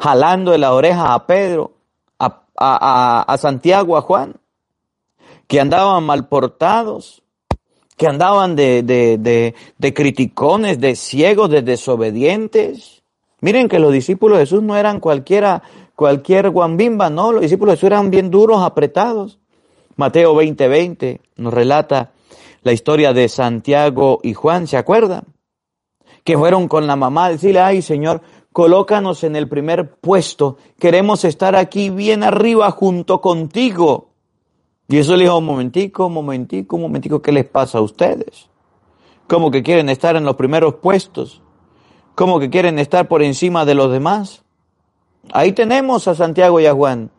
jalando 0.03 0.51
de 0.51 0.59
la 0.59 0.73
oreja 0.73 1.15
a 1.15 1.27
Pedro, 1.29 1.75
a, 2.19 2.43
a, 2.57 3.23
a, 3.23 3.39
Santiago, 3.39 3.97
a 3.97 4.03
Juan, 4.03 4.35
que 5.47 5.61
andaban 5.61 6.03
mal 6.03 6.27
portados, 6.27 7.23
que 7.97 8.09
andaban 8.09 8.57
de, 8.57 8.83
de, 8.83 9.17
de, 9.19 9.55
de 9.79 9.95
criticones, 9.95 10.81
de 10.81 10.97
ciegos, 10.97 11.51
de 11.51 11.63
desobedientes. 11.63 13.05
Miren 13.41 13.69
que 13.69 13.79
los 13.79 13.93
discípulos 13.93 14.39
de 14.39 14.45
Jesús 14.45 14.63
no 14.65 14.77
eran 14.77 14.99
cualquiera, 14.99 15.63
cualquier 15.95 16.51
guambimba, 16.51 17.09
no, 17.09 17.31
los 17.31 17.43
discípulos 17.43 17.75
de 17.75 17.77
Jesús 17.77 17.87
eran 17.87 18.11
bien 18.11 18.29
duros, 18.29 18.61
apretados. 18.61 19.39
Mateo 19.95 20.35
20:20 20.35 20.69
20 20.69 21.21
nos 21.37 21.55
relata 21.55 22.11
la 22.63 22.73
historia 22.73 23.13
de 23.13 23.29
Santiago 23.29 24.19
y 24.25 24.35
Juan, 24.35 24.67
¿se 24.67 24.77
acuerdan? 24.77 25.32
Que 26.25 26.39
fueron 26.39 26.69
con 26.69 26.87
la 26.87 26.97
mamá 26.97 27.27
a 27.27 27.31
decirle, 27.31 27.61
ay 27.61 27.83
Señor, 27.83 28.23
colócanos 28.53 29.25
en 29.25 29.37
el 29.37 29.49
primer 29.49 29.95
puesto, 29.97 30.57
queremos 30.79 31.25
estar 31.25 31.57
aquí 31.57 31.91
bien 31.91 32.23
arriba 32.23 32.71
junto 32.71 33.21
contigo. 33.21 34.09
Y 34.89 34.99
eso 34.99 35.17
le 35.17 35.25
dijo, 35.25 35.39
un 35.39 35.47
momentico, 35.47 36.07
un 36.07 36.13
momentico, 36.13 36.77
un 36.77 36.83
momentico, 36.83 37.23
¿qué 37.23 37.33
les 37.33 37.47
pasa 37.47 37.79
a 37.79 37.81
ustedes? 37.81 38.51
¿Cómo 39.27 39.51
que 39.51 39.63
quieren 39.63 39.89
estar 39.89 40.17
en 40.17 40.25
los 40.25 40.37
primeros 40.37 40.75
puestos? 40.75 41.41
¿Cómo 42.15 42.39
que 42.39 42.51
quieren 42.51 42.79
estar 42.79 43.09
por 43.09 43.23
encima 43.23 43.65
de 43.65 43.75
los 43.75 43.91
demás? 43.91 44.45
Ahí 45.33 45.53
tenemos 45.53 46.09
a 46.09 46.15
Santiago 46.15 46.61
y 46.61 46.67
a 46.67 46.75
Juan. 46.75 47.11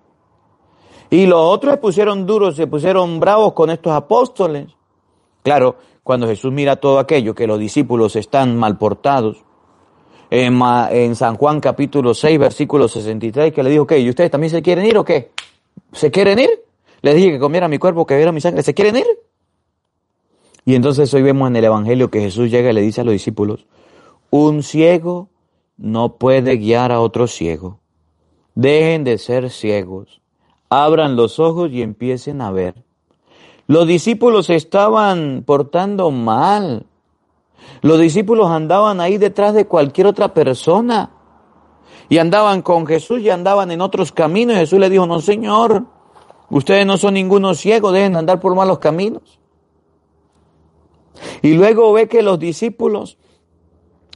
Y 1.09 1.25
los 1.25 1.39
otros 1.39 1.75
se 1.75 1.77
pusieron 1.77 2.25
duros, 2.25 2.55
se 2.55 2.67
pusieron 2.67 3.19
bravos 3.19 3.53
con 3.53 3.69
estos 3.69 3.93
apóstoles. 3.93 4.67
Claro, 5.41 5.77
cuando 6.03 6.27
Jesús 6.27 6.51
mira 6.51 6.75
todo 6.75 6.99
aquello, 6.99 7.33
que 7.33 7.47
los 7.47 7.59
discípulos 7.59 8.15
están 8.15 8.57
mal 8.57 8.77
portados, 8.77 9.43
en, 10.29 11.15
San 11.15 11.35
Juan 11.35 11.59
capítulo 11.59 12.13
6, 12.13 12.39
versículo 12.39 12.87
63, 12.87 13.53
que 13.53 13.63
le 13.63 13.69
dijo, 13.69 13.85
¿qué? 13.85 13.99
¿Y 13.99 14.09
ustedes 14.09 14.31
también 14.31 14.49
se 14.49 14.63
quieren 14.63 14.85
ir 14.85 14.97
o 14.97 15.05
qué? 15.05 15.31
¿Se 15.91 16.09
quieren 16.09 16.39
ir? 16.39 16.49
Les 17.01 17.15
dije 17.15 17.33
que 17.33 17.39
comiera 17.39 17.67
mi 17.67 17.77
cuerpo, 17.77 18.05
que 18.07 18.15
viera 18.15 18.31
mi 18.31 18.41
sangre. 18.41 18.63
¿Se 18.63 18.73
quieren 18.73 18.97
ir? 18.97 19.05
Y 20.65 20.73
entonces 20.73 21.13
hoy 21.13 21.21
vemos 21.21 21.49
en 21.49 21.55
el 21.57 21.65
Evangelio 21.65 22.09
que 22.09 22.21
Jesús 22.21 22.49
llega 22.49 22.71
y 22.71 22.73
le 22.73 22.81
dice 22.81 23.01
a 23.01 23.03
los 23.03 23.11
discípulos, 23.11 23.67
un 24.31 24.63
ciego 24.63 25.29
no 25.77 26.15
puede 26.15 26.57
guiar 26.57 26.91
a 26.91 26.99
otro 26.99 27.27
ciego. 27.27 27.79
Dejen 28.55 29.03
de 29.03 29.17
ser 29.19 29.51
ciegos. 29.51 30.21
Abran 30.69 31.15
los 31.15 31.39
ojos 31.39 31.71
y 31.71 31.83
empiecen 31.83 32.41
a 32.41 32.49
ver. 32.51 32.83
Los 33.67 33.87
discípulos 33.87 34.49
estaban 34.49 35.43
portando 35.45 36.11
mal. 36.11 36.85
Los 37.81 37.99
discípulos 37.99 38.49
andaban 38.49 38.99
ahí 38.99 39.17
detrás 39.17 39.53
de 39.53 39.65
cualquier 39.65 40.07
otra 40.07 40.33
persona. 40.33 41.11
Y 42.09 42.17
andaban 42.17 42.61
con 42.61 42.85
Jesús 42.85 43.21
y 43.21 43.29
andaban 43.29 43.71
en 43.71 43.81
otros 43.81 44.11
caminos. 44.11 44.55
Y 44.55 44.59
Jesús 44.59 44.79
le 44.79 44.89
dijo, 44.89 45.05
no 45.05 45.21
señor, 45.21 45.85
ustedes 46.49 46.85
no 46.85 46.97
son 46.97 47.13
ninguno 47.13 47.53
ciego, 47.55 47.91
dejen 47.91 48.13
de 48.13 48.19
andar 48.19 48.39
por 48.39 48.53
malos 48.55 48.79
caminos. 48.79 49.39
Y 51.41 51.53
luego 51.53 51.93
ve 51.93 52.07
que 52.07 52.21
los 52.21 52.39
discípulos 52.39 53.17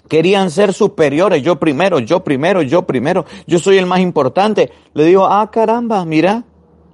querían 0.08 0.52
ser 0.52 0.74
superiores, 0.74 1.44
yo 1.44 1.58
primero, 1.58 2.00
yo 2.00 2.24
primero, 2.24 2.62
yo 2.62 2.84
primero, 2.84 3.26
yo 3.46 3.60
soy 3.60 3.78
el 3.78 3.86
más 3.86 4.00
importante. 4.00 4.72
Le 4.94 5.06
digo, 5.06 5.26
ah 5.26 5.50
caramba, 5.52 6.04
mira, 6.06 6.46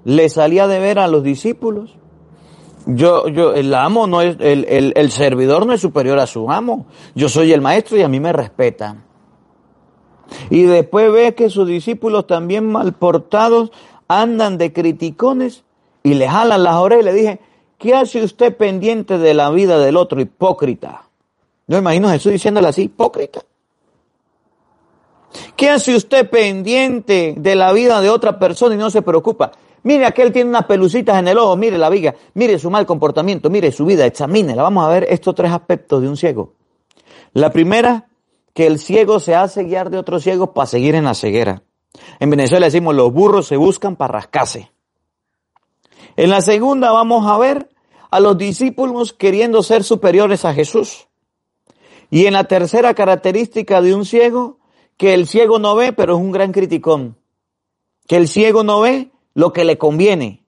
le 0.03 0.29
salía 0.29 0.67
de 0.67 0.79
ver 0.79 0.99
a 0.99 1.07
los 1.07 1.23
discípulos. 1.23 1.97
Yo, 2.85 3.27
yo, 3.29 3.53
el 3.53 3.73
amo 3.73 4.07
no 4.07 4.21
es, 4.21 4.37
el, 4.39 4.65
el, 4.65 4.93
el 4.95 5.11
servidor 5.11 5.65
no 5.65 5.73
es 5.73 5.81
superior 5.81 6.19
a 6.19 6.27
su 6.27 6.51
amo. 6.51 6.85
Yo 7.15 7.29
soy 7.29 7.53
el 7.53 7.61
maestro 7.61 7.97
y 7.97 8.01
a 8.01 8.07
mí 8.07 8.19
me 8.19 8.33
respetan. 8.33 9.03
Y 10.49 10.63
después 10.63 11.11
ve 11.11 11.35
que 11.35 11.49
sus 11.49 11.67
discípulos 11.67 12.27
también 12.27 12.69
mal 12.71 12.93
portados 12.93 13.71
andan 14.07 14.57
de 14.57 14.73
criticones 14.73 15.63
y 16.03 16.15
le 16.15 16.27
jalan 16.27 16.63
las 16.63 16.75
orejas 16.75 17.03
y 17.03 17.05
le 17.05 17.13
dije, 17.13 17.39
¿qué 17.77 17.95
hace 17.95 18.23
usted 18.23 18.55
pendiente 18.55 19.17
de 19.17 19.33
la 19.33 19.49
vida 19.49 19.79
del 19.79 19.97
otro 19.97 20.19
hipócrita? 20.19 21.03
Yo 21.67 21.77
imagino 21.77 22.09
a 22.09 22.13
Jesús 22.13 22.33
diciéndole 22.33 22.67
así, 22.67 22.83
hipócrita. 22.83 23.41
¿Qué 25.55 25.69
hace 25.69 25.95
usted 25.95 26.29
pendiente 26.29 27.33
de 27.37 27.55
la 27.55 27.71
vida 27.73 28.01
de 28.01 28.09
otra 28.09 28.37
persona 28.37 28.75
y 28.75 28.77
no 28.77 28.89
se 28.89 29.01
preocupa? 29.01 29.51
Mire, 29.83 30.05
aquel 30.05 30.31
tiene 30.31 30.49
unas 30.49 30.65
pelucitas 30.65 31.19
en 31.19 31.27
el 31.27 31.37
ojo, 31.37 31.57
mire 31.57 31.77
la 31.77 31.89
viga, 31.89 32.15
mire 32.33 32.57
su 32.57 32.69
mal 32.69 32.85
comportamiento, 32.85 33.49
mire 33.49 33.71
su 33.71 33.85
vida, 33.85 34.05
examínela. 34.05 34.63
Vamos 34.63 34.85
a 34.85 34.89
ver 34.89 35.05
estos 35.09 35.35
tres 35.35 35.51
aspectos 35.51 36.01
de 36.01 36.07
un 36.07 36.15
ciego. 36.15 36.53
La 37.33 37.51
primera, 37.51 38.07
que 38.53 38.65
el 38.65 38.79
ciego 38.79 39.19
se 39.19 39.35
hace 39.35 39.63
guiar 39.63 39.89
de 39.89 39.97
otros 39.97 40.23
ciegos 40.23 40.49
para 40.49 40.67
seguir 40.67 40.95
en 40.95 41.03
la 41.03 41.13
ceguera. 41.13 41.63
En 42.19 42.29
Venezuela 42.29 42.67
decimos, 42.67 42.95
los 42.95 43.11
burros 43.11 43.47
se 43.47 43.57
buscan 43.57 43.95
para 43.95 44.13
rascarse. 44.13 44.71
En 46.15 46.29
la 46.29 46.41
segunda 46.41 46.91
vamos 46.91 47.27
a 47.27 47.37
ver 47.37 47.69
a 48.11 48.19
los 48.19 48.37
discípulos 48.37 49.13
queriendo 49.13 49.63
ser 49.63 49.83
superiores 49.83 50.45
a 50.45 50.53
Jesús. 50.53 51.07
Y 52.09 52.27
en 52.27 52.33
la 52.33 52.43
tercera 52.43 52.93
característica 52.93 53.81
de 53.81 53.95
un 53.95 54.05
ciego, 54.05 54.59
que 54.97 55.15
el 55.15 55.27
ciego 55.27 55.57
no 55.57 55.75
ve, 55.75 55.93
pero 55.93 56.13
es 56.13 56.21
un 56.21 56.31
gran 56.31 56.51
criticón. 56.51 57.17
Que 58.07 58.17
el 58.17 58.27
ciego 58.27 58.63
no 58.63 58.81
ve 58.81 59.12
lo 59.35 59.53
que 59.53 59.65
le 59.65 59.77
conviene, 59.77 60.45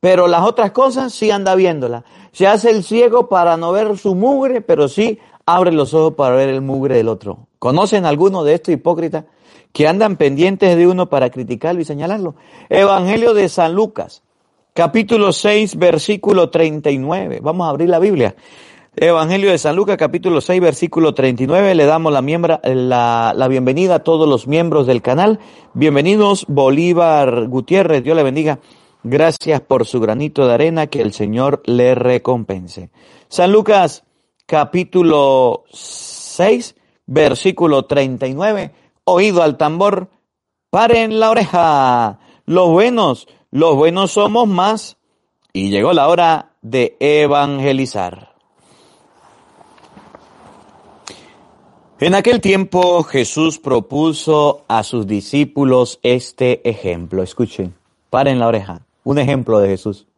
pero 0.00 0.26
las 0.26 0.42
otras 0.42 0.72
cosas 0.72 1.12
sí 1.12 1.30
anda 1.30 1.54
viéndola. 1.54 2.04
Se 2.32 2.46
hace 2.46 2.70
el 2.70 2.82
ciego 2.82 3.28
para 3.28 3.56
no 3.56 3.72
ver 3.72 3.96
su 3.98 4.14
mugre, 4.14 4.60
pero 4.60 4.88
sí 4.88 5.18
abre 5.46 5.72
los 5.72 5.94
ojos 5.94 6.14
para 6.14 6.34
ver 6.34 6.48
el 6.48 6.60
mugre 6.60 6.96
del 6.96 7.08
otro. 7.08 7.46
¿Conocen 7.58 8.04
alguno 8.04 8.42
de 8.44 8.54
estos 8.54 8.74
hipócritas 8.74 9.24
que 9.72 9.86
andan 9.86 10.16
pendientes 10.16 10.76
de 10.76 10.86
uno 10.86 11.08
para 11.08 11.30
criticarlo 11.30 11.80
y 11.80 11.84
señalarlo? 11.84 12.34
Evangelio 12.68 13.34
de 13.34 13.48
San 13.48 13.74
Lucas, 13.74 14.22
capítulo 14.74 15.32
6, 15.32 15.76
versículo 15.76 16.50
39. 16.50 17.40
Vamos 17.42 17.66
a 17.66 17.70
abrir 17.70 17.88
la 17.88 17.98
Biblia. 17.98 18.34
Evangelio 18.94 19.50
de 19.50 19.56
San 19.56 19.74
Lucas, 19.74 19.96
capítulo 19.96 20.42
6, 20.42 20.60
versículo 20.60 21.14
39. 21.14 21.74
Le 21.74 21.86
damos 21.86 22.12
la, 22.12 22.20
miembra, 22.20 22.60
la, 22.62 23.46
bienvenida 23.48 23.94
a 23.94 23.98
todos 24.00 24.28
los 24.28 24.46
miembros 24.46 24.86
del 24.86 25.00
canal. 25.00 25.38
Bienvenidos, 25.72 26.44
Bolívar 26.46 27.48
Gutiérrez. 27.48 28.04
Dios 28.04 28.14
le 28.14 28.22
bendiga. 28.22 28.58
Gracias 29.02 29.62
por 29.62 29.86
su 29.86 29.98
granito 29.98 30.46
de 30.46 30.52
arena. 30.52 30.88
Que 30.88 31.00
el 31.00 31.14
Señor 31.14 31.62
le 31.64 31.94
recompense. 31.94 32.90
San 33.28 33.50
Lucas, 33.50 34.04
capítulo 34.44 35.64
6, 35.72 36.76
versículo 37.06 37.86
39. 37.86 38.72
Oído 39.04 39.42
al 39.42 39.56
tambor. 39.56 40.10
Paren 40.68 41.18
la 41.18 41.30
oreja. 41.30 42.18
Los 42.44 42.68
buenos, 42.68 43.26
los 43.50 43.74
buenos 43.74 44.12
somos 44.12 44.46
más. 44.46 44.98
Y 45.54 45.70
llegó 45.70 45.94
la 45.94 46.08
hora 46.08 46.56
de 46.60 46.98
evangelizar. 47.00 48.31
En 52.02 52.16
aquel 52.16 52.40
tiempo 52.40 53.04
Jesús 53.04 53.60
propuso 53.60 54.64
a 54.66 54.82
sus 54.82 55.06
discípulos 55.06 56.00
este 56.02 56.68
ejemplo. 56.68 57.22
Escuchen, 57.22 57.76
paren 58.10 58.40
la 58.40 58.48
oreja. 58.48 58.84
Un 59.04 59.20
ejemplo 59.20 59.60
de 59.60 59.68
Jesús. 59.68 60.08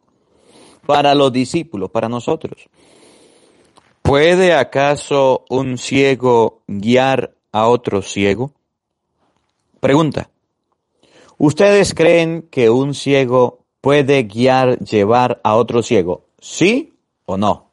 Para 0.87 1.13
los 1.13 1.31
discípulos, 1.31 1.91
para 1.91 2.09
nosotros. 2.09 2.67
¿Puede 4.01 4.55
acaso 4.55 5.45
un 5.47 5.77
ciego 5.77 6.63
guiar 6.65 7.35
a 7.51 7.67
otro 7.67 8.01
ciego? 8.01 8.51
Pregunta. 9.79 10.31
¿Ustedes 11.37 11.93
creen 11.93 12.47
que 12.49 12.71
un 12.71 12.95
ciego 12.95 13.59
puede 13.79 14.23
guiar, 14.23 14.79
llevar 14.79 15.39
a 15.43 15.55
otro 15.55 15.83
ciego? 15.83 16.25
¿Sí 16.39 16.93
o 17.27 17.37
no? 17.37 17.69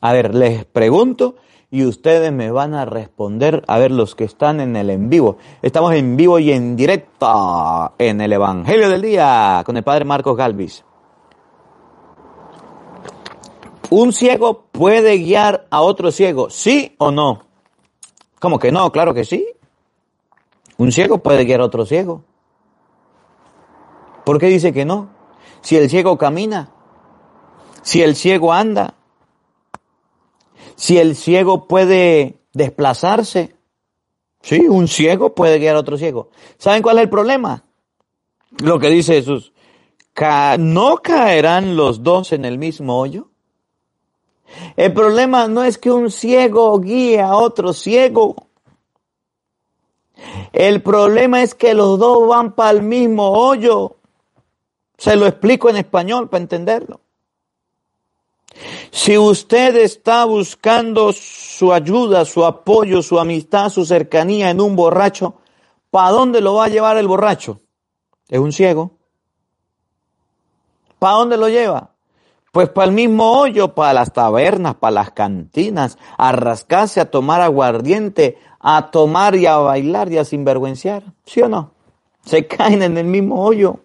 A 0.00 0.12
ver, 0.12 0.36
les 0.36 0.64
pregunto 0.66 1.34
y 1.72 1.86
ustedes 1.86 2.30
me 2.30 2.50
van 2.50 2.74
a 2.74 2.84
responder, 2.84 3.64
a 3.66 3.78
ver 3.78 3.92
los 3.92 4.14
que 4.14 4.24
están 4.24 4.60
en 4.60 4.76
el 4.76 4.90
en 4.90 5.08
vivo. 5.08 5.38
Estamos 5.62 5.94
en 5.94 6.18
vivo 6.18 6.38
y 6.38 6.52
en 6.52 6.76
directo 6.76 7.94
en 7.96 8.20
el 8.20 8.34
Evangelio 8.34 8.90
del 8.90 9.00
Día 9.00 9.62
con 9.64 9.78
el 9.78 9.82
Padre 9.82 10.04
Marcos 10.04 10.36
Galvis. 10.36 10.84
¿Un 13.88 14.12
ciego 14.12 14.66
puede 14.70 15.16
guiar 15.16 15.66
a 15.70 15.80
otro 15.80 16.12
ciego? 16.12 16.50
¿Sí 16.50 16.94
o 16.98 17.10
no? 17.10 17.44
¿Cómo 18.38 18.58
que 18.58 18.70
no? 18.70 18.92
Claro 18.92 19.14
que 19.14 19.24
sí. 19.24 19.48
Un 20.76 20.92
ciego 20.92 21.22
puede 21.22 21.46
guiar 21.46 21.62
a 21.62 21.64
otro 21.64 21.86
ciego. 21.86 22.22
¿Por 24.26 24.38
qué 24.38 24.48
dice 24.48 24.74
que 24.74 24.84
no? 24.84 25.08
Si 25.62 25.78
el 25.78 25.88
ciego 25.88 26.18
camina, 26.18 26.70
si 27.80 28.02
el 28.02 28.14
ciego 28.14 28.52
anda, 28.52 28.92
si 30.76 30.98
el 30.98 31.16
ciego 31.16 31.66
puede 31.66 32.36
desplazarse, 32.52 33.54
sí, 34.42 34.60
un 34.68 34.88
ciego 34.88 35.34
puede 35.34 35.58
guiar 35.58 35.76
a 35.76 35.80
otro 35.80 35.96
ciego. 35.96 36.30
¿Saben 36.58 36.82
cuál 36.82 36.98
es 36.98 37.04
el 37.04 37.10
problema? 37.10 37.64
Lo 38.58 38.78
que 38.78 38.88
dice 38.88 39.14
Jesús, 39.14 39.52
¿no 40.58 40.96
caerán 40.98 41.76
los 41.76 42.02
dos 42.02 42.32
en 42.32 42.44
el 42.44 42.58
mismo 42.58 42.98
hoyo? 42.98 43.28
El 44.76 44.92
problema 44.92 45.48
no 45.48 45.64
es 45.64 45.78
que 45.78 45.90
un 45.90 46.10
ciego 46.10 46.78
guíe 46.78 47.20
a 47.20 47.36
otro 47.36 47.72
ciego. 47.72 48.36
El 50.52 50.82
problema 50.82 51.42
es 51.42 51.54
que 51.54 51.74
los 51.74 51.98
dos 51.98 52.28
van 52.28 52.52
para 52.52 52.70
el 52.70 52.82
mismo 52.82 53.30
hoyo. 53.30 53.96
Se 54.98 55.16
lo 55.16 55.26
explico 55.26 55.70
en 55.70 55.76
español 55.76 56.28
para 56.28 56.42
entenderlo. 56.42 57.00
Si 58.90 59.16
usted 59.16 59.76
está 59.76 60.24
buscando 60.24 61.12
su 61.12 61.72
ayuda, 61.72 62.24
su 62.24 62.44
apoyo, 62.44 63.02
su 63.02 63.18
amistad, 63.18 63.68
su 63.70 63.84
cercanía 63.84 64.50
en 64.50 64.60
un 64.60 64.76
borracho, 64.76 65.34
¿para 65.90 66.10
dónde 66.10 66.40
lo 66.40 66.54
va 66.54 66.66
a 66.66 66.68
llevar 66.68 66.96
el 66.96 67.08
borracho? 67.08 67.60
Es 68.28 68.38
un 68.38 68.52
ciego. 68.52 68.92
¿Para 70.98 71.14
dónde 71.14 71.36
lo 71.36 71.48
lleva? 71.48 71.90
Pues 72.52 72.68
para 72.68 72.86
el 72.86 72.92
mismo 72.92 73.32
hoyo, 73.32 73.74
para 73.74 73.94
las 73.94 74.12
tabernas, 74.12 74.74
para 74.74 74.92
las 74.92 75.10
cantinas, 75.12 75.96
a 76.18 76.32
rascarse, 76.32 77.00
a 77.00 77.10
tomar 77.10 77.40
aguardiente, 77.40 78.38
a 78.60 78.90
tomar 78.90 79.34
y 79.36 79.46
a 79.46 79.56
bailar 79.56 80.12
y 80.12 80.18
a 80.18 80.24
sinvergüenciar. 80.24 81.02
¿Sí 81.24 81.40
o 81.40 81.48
no? 81.48 81.72
Se 82.24 82.46
caen 82.48 82.82
en 82.82 82.98
el 82.98 83.06
mismo 83.06 83.42
hoyo. 83.42 83.80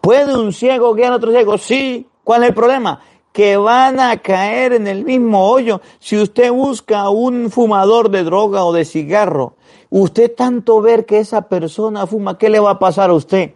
¿Puede 0.00 0.36
un 0.36 0.52
ciego 0.52 0.94
guiar 0.94 1.12
a 1.12 1.16
otro 1.16 1.32
ciego? 1.32 1.56
Sí. 1.56 2.06
¿Cuál 2.24 2.42
es 2.42 2.48
el 2.50 2.54
problema? 2.54 3.00
Que 3.32 3.56
van 3.56 4.00
a 4.00 4.16
caer 4.18 4.72
en 4.72 4.86
el 4.86 5.04
mismo 5.04 5.48
hoyo. 5.48 5.80
Si 5.98 6.16
usted 6.16 6.50
busca 6.50 7.08
un 7.08 7.50
fumador 7.50 8.10
de 8.10 8.24
droga 8.24 8.64
o 8.64 8.72
de 8.72 8.84
cigarro, 8.84 9.54
usted 9.88 10.34
tanto 10.34 10.80
ver 10.80 11.06
que 11.06 11.18
esa 11.18 11.42
persona 11.42 12.06
fuma, 12.06 12.38
¿qué 12.38 12.48
le 12.48 12.60
va 12.60 12.72
a 12.72 12.78
pasar 12.78 13.10
a 13.10 13.14
usted? 13.14 13.52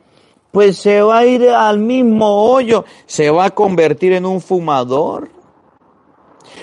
pues 0.55 0.79
se 0.79 1.03
va 1.03 1.19
a 1.19 1.27
ir 1.27 1.51
al 1.51 1.81
mismo 1.81 2.45
hoyo, 2.45 2.85
se 3.07 3.29
va 3.29 3.47
a 3.47 3.51
convertir 3.51 4.13
en 4.13 4.25
un 4.25 4.41
fumador. 4.41 5.29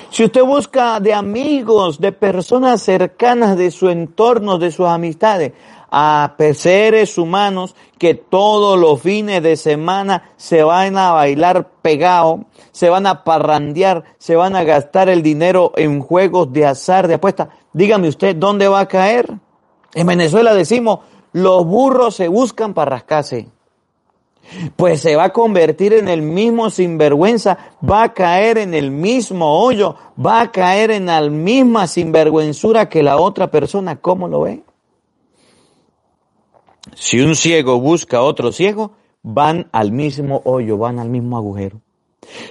Si 0.10 0.24
usted 0.24 0.44
busca 0.46 1.02
de 1.02 1.14
amigos, 1.14 2.00
de 2.00 2.14
personas 2.14 2.82
cercanas 2.82 3.58
de 3.58 3.70
su 3.70 3.90
entorno, 3.90 4.58
de 4.58 4.72
sus 4.72 4.88
amistades, 4.88 5.52
a 5.92 6.36
seres 6.54 7.18
humanos 7.18 7.76
que 8.00 8.16
todos 8.16 8.80
los 8.80 9.02
fines 9.02 9.44
de 9.44 9.58
semana 9.58 10.32
se 10.38 10.64
van 10.64 10.98
a 10.98 11.12
bailar 11.12 11.70
pegado, 11.82 12.46
se 12.72 12.90
van 12.90 13.06
a 13.06 13.26
parrandear, 13.26 14.06
se 14.18 14.38
van 14.38 14.56
a 14.56 14.64
gastar 14.64 15.10
el 15.10 15.22
dinero 15.22 15.74
en 15.76 16.00
juegos 16.00 16.52
de 16.54 16.66
azar, 16.66 17.10
de 17.10 17.16
apuesta. 17.16 17.50
Dígame 17.74 18.08
usted, 18.08 18.36
¿dónde 18.38 18.70
va 18.70 18.80
a 18.80 18.88
caer? 18.88 19.32
En 19.94 20.08
Venezuela 20.08 20.54
decimos, 20.54 21.00
los 21.34 21.66
burros 21.66 22.16
se 22.16 22.30
buscan 22.30 22.74
para 22.74 22.92
rascarse. 22.92 23.50
Pues 24.76 25.02
se 25.02 25.16
va 25.16 25.26
a 25.26 25.34
convertir 25.34 25.94
en 25.94 26.08
el 26.08 26.22
mismo 26.22 26.70
sinvergüenza, 26.70 27.58
va 27.88 28.04
a 28.04 28.14
caer 28.14 28.58
en 28.58 28.74
el 28.74 28.92
mismo 28.92 29.62
hoyo, 29.62 29.96
va 30.24 30.42
a 30.42 30.52
caer 30.52 30.92
en 30.92 31.06
la 31.06 31.22
misma 31.30 31.88
sinvergüenzura 31.88 32.90
que 32.90 33.04
la 33.04 33.18
otra 33.18 33.52
persona. 33.52 33.98
¿Cómo 33.98 34.28
lo 34.28 34.42
ve? 34.42 34.64
Si 36.96 37.20
un 37.20 37.36
ciego 37.36 37.80
busca 37.80 38.18
a 38.18 38.22
otro 38.22 38.52
ciego, 38.52 38.92
van 39.24 39.68
al 39.72 39.92
mismo 39.92 40.42
hoyo, 40.46 40.78
van 40.78 41.00
al 41.00 41.10
mismo 41.10 41.38
agujero. 41.38 41.82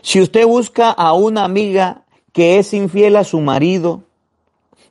Si 0.02 0.20
usted 0.20 0.46
busca 0.46 0.90
a 0.90 1.12
una 1.12 1.44
amiga 1.44 2.04
que 2.32 2.58
es 2.58 2.72
infiel 2.74 3.16
a 3.16 3.24
su 3.24 3.40
marido, 3.40 4.04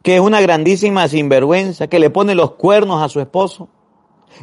que 0.03 0.15
es 0.15 0.21
una 0.21 0.41
grandísima 0.41 1.07
sinvergüenza, 1.07 1.87
que 1.87 1.99
le 1.99 2.09
pone 2.09 2.35
los 2.35 2.51
cuernos 2.51 3.01
a 3.01 3.09
su 3.09 3.19
esposo, 3.19 3.69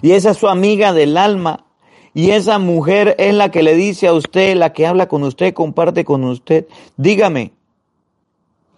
y 0.02 0.12
esa 0.12 0.30
es 0.30 0.38
su 0.38 0.48
amiga 0.48 0.92
del 0.92 1.16
alma, 1.16 1.64
y 2.14 2.30
esa 2.30 2.58
mujer 2.58 3.14
es 3.18 3.34
la 3.34 3.50
que 3.50 3.62
le 3.62 3.74
dice 3.74 4.06
a 4.06 4.14
usted, 4.14 4.56
la 4.56 4.72
que 4.72 4.86
habla 4.86 5.06
con 5.06 5.22
usted, 5.22 5.52
comparte 5.52 6.04
con 6.04 6.24
usted, 6.24 6.66
dígame, 6.96 7.52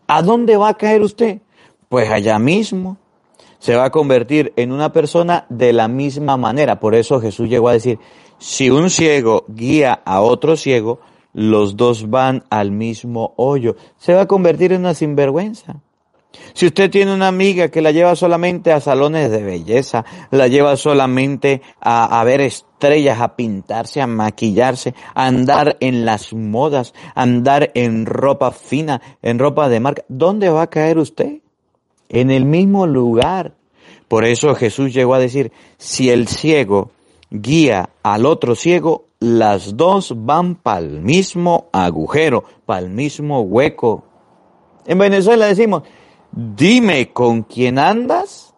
¿a 0.07 0.23
dónde 0.23 0.57
va 0.57 0.71
a 0.71 0.77
caer 0.77 1.03
usted? 1.03 1.39
Pues 1.89 2.11
allá 2.11 2.39
mismo. 2.39 2.97
Se 3.59 3.75
va 3.75 3.87
a 3.87 3.91
convertir 3.91 4.53
en 4.57 4.73
una 4.73 4.93
persona 4.93 5.47
de 5.49 5.73
la 5.73 5.89
misma 5.89 6.37
manera. 6.37 6.79
Por 6.81 6.95
eso 6.95 7.21
Jesús 7.21 7.49
llegó 7.49 7.69
a 7.69 7.73
decir, 7.73 7.99
si 8.39 8.71
un 8.71 8.91
ciego 8.91 9.45
guía 9.49 10.01
a 10.05 10.21
otro 10.21 10.57
ciego, 10.57 11.01
los 11.33 11.77
dos 11.77 12.09
van 12.09 12.45
al 12.51 12.71
mismo 12.71 13.35
hoyo. 13.37 13.77
Se 13.97 14.15
va 14.15 14.23
a 14.23 14.29
convertir 14.29 14.73
en 14.73 14.81
una 14.81 14.95
sinvergüenza. 14.95 15.81
Si 16.53 16.67
usted 16.67 16.91
tiene 16.91 17.15
una 17.15 17.29
amiga 17.29 17.69
que 17.69 17.81
la 17.81 17.91
lleva 17.91 18.15
solamente 18.15 18.73
a 18.73 18.81
salones 18.81 19.31
de 19.31 19.43
belleza, 19.43 20.05
la 20.31 20.47
lleva 20.49 20.77
solamente 20.77 21.63
a, 21.81 22.23
ver 22.25 22.41
estrellas, 22.41 23.21
a 23.21 23.35
pintarse, 23.35 24.01
a 24.01 24.07
maquillarse, 24.07 24.95
a 25.15 25.27
andar 25.27 25.77
en 25.81 26.05
las 26.05 26.33
modas, 26.33 26.95
a 27.15 27.23
andar 27.23 27.71
en 27.75 28.07
ropa 28.07 28.51
fina, 28.51 29.01
en 29.23 29.39
ropa 29.39 29.69
de 29.69 29.81
marca, 29.81 30.05
¿dónde 30.09 30.49
va 30.49 30.63
a 30.63 30.71
caer 30.71 30.99
usted? 30.99 31.41
En 32.09 32.31
el 32.31 32.45
mismo 32.45 32.87
lugar. 32.87 33.55
Por 34.09 34.25
eso 34.25 34.55
Jesús 34.55 34.95
llegó 34.95 35.15
a 35.15 35.19
decir, 35.19 35.53
si 35.77 36.11
el 36.11 36.29
ciego 36.29 36.91
guía 37.31 37.91
al 38.03 38.25
otro 38.25 38.55
ciego, 38.55 39.07
las 39.21 39.77
dos 39.77 40.15
van 40.17 40.55
para 40.55 40.79
el 40.79 41.01
mismo 41.01 41.69
agujero, 41.73 42.45
para 42.65 42.81
el 42.81 42.91
mismo 42.91 43.41
hueco. 43.41 44.05
En 44.87 44.99
Venezuela 44.99 45.47
decimos, 45.47 45.83
dime 46.33 47.13
con 47.13 47.43
quién 47.43 47.79
andas 47.79 48.55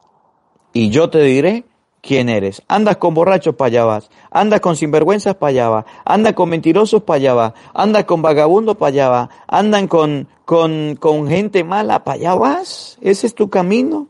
y 0.73 0.91
yo 0.91 1.11
te 1.11 1.23
diré 1.23 1.65
quién 2.01 2.29
eres. 2.29 2.63
Andas 2.69 2.97
con 2.97 3.15
borrachos 3.15 3.55
para 3.55 3.69
allá 3.69 3.85
vas, 3.85 4.11
andas 4.31 4.61
con 4.61 4.77
sinvergüenzas 4.77 5.35
para 5.37 5.51
allá 5.51 5.69
vas, 5.69 5.85
andas 6.05 6.33
con 6.35 6.49
mentirosos 6.49 7.03
para 7.03 7.17
allá 7.17 7.35
vas, 7.35 7.53
andas 7.75 8.05
con 8.05 8.23
vagabundos 8.23 8.77
para 8.77 8.89
allá 8.89 9.09
vas, 9.09 9.29
andan 9.47 9.89
con, 9.89 10.29
con, 10.45 10.97
con 10.97 11.29
gente 11.29 11.65
mala 11.65 12.05
para 12.05 12.17
allá 12.17 12.35
vas. 12.35 12.99
Ese 13.01 13.27
es 13.27 13.35
tu 13.35 13.51
camino. 13.51 14.09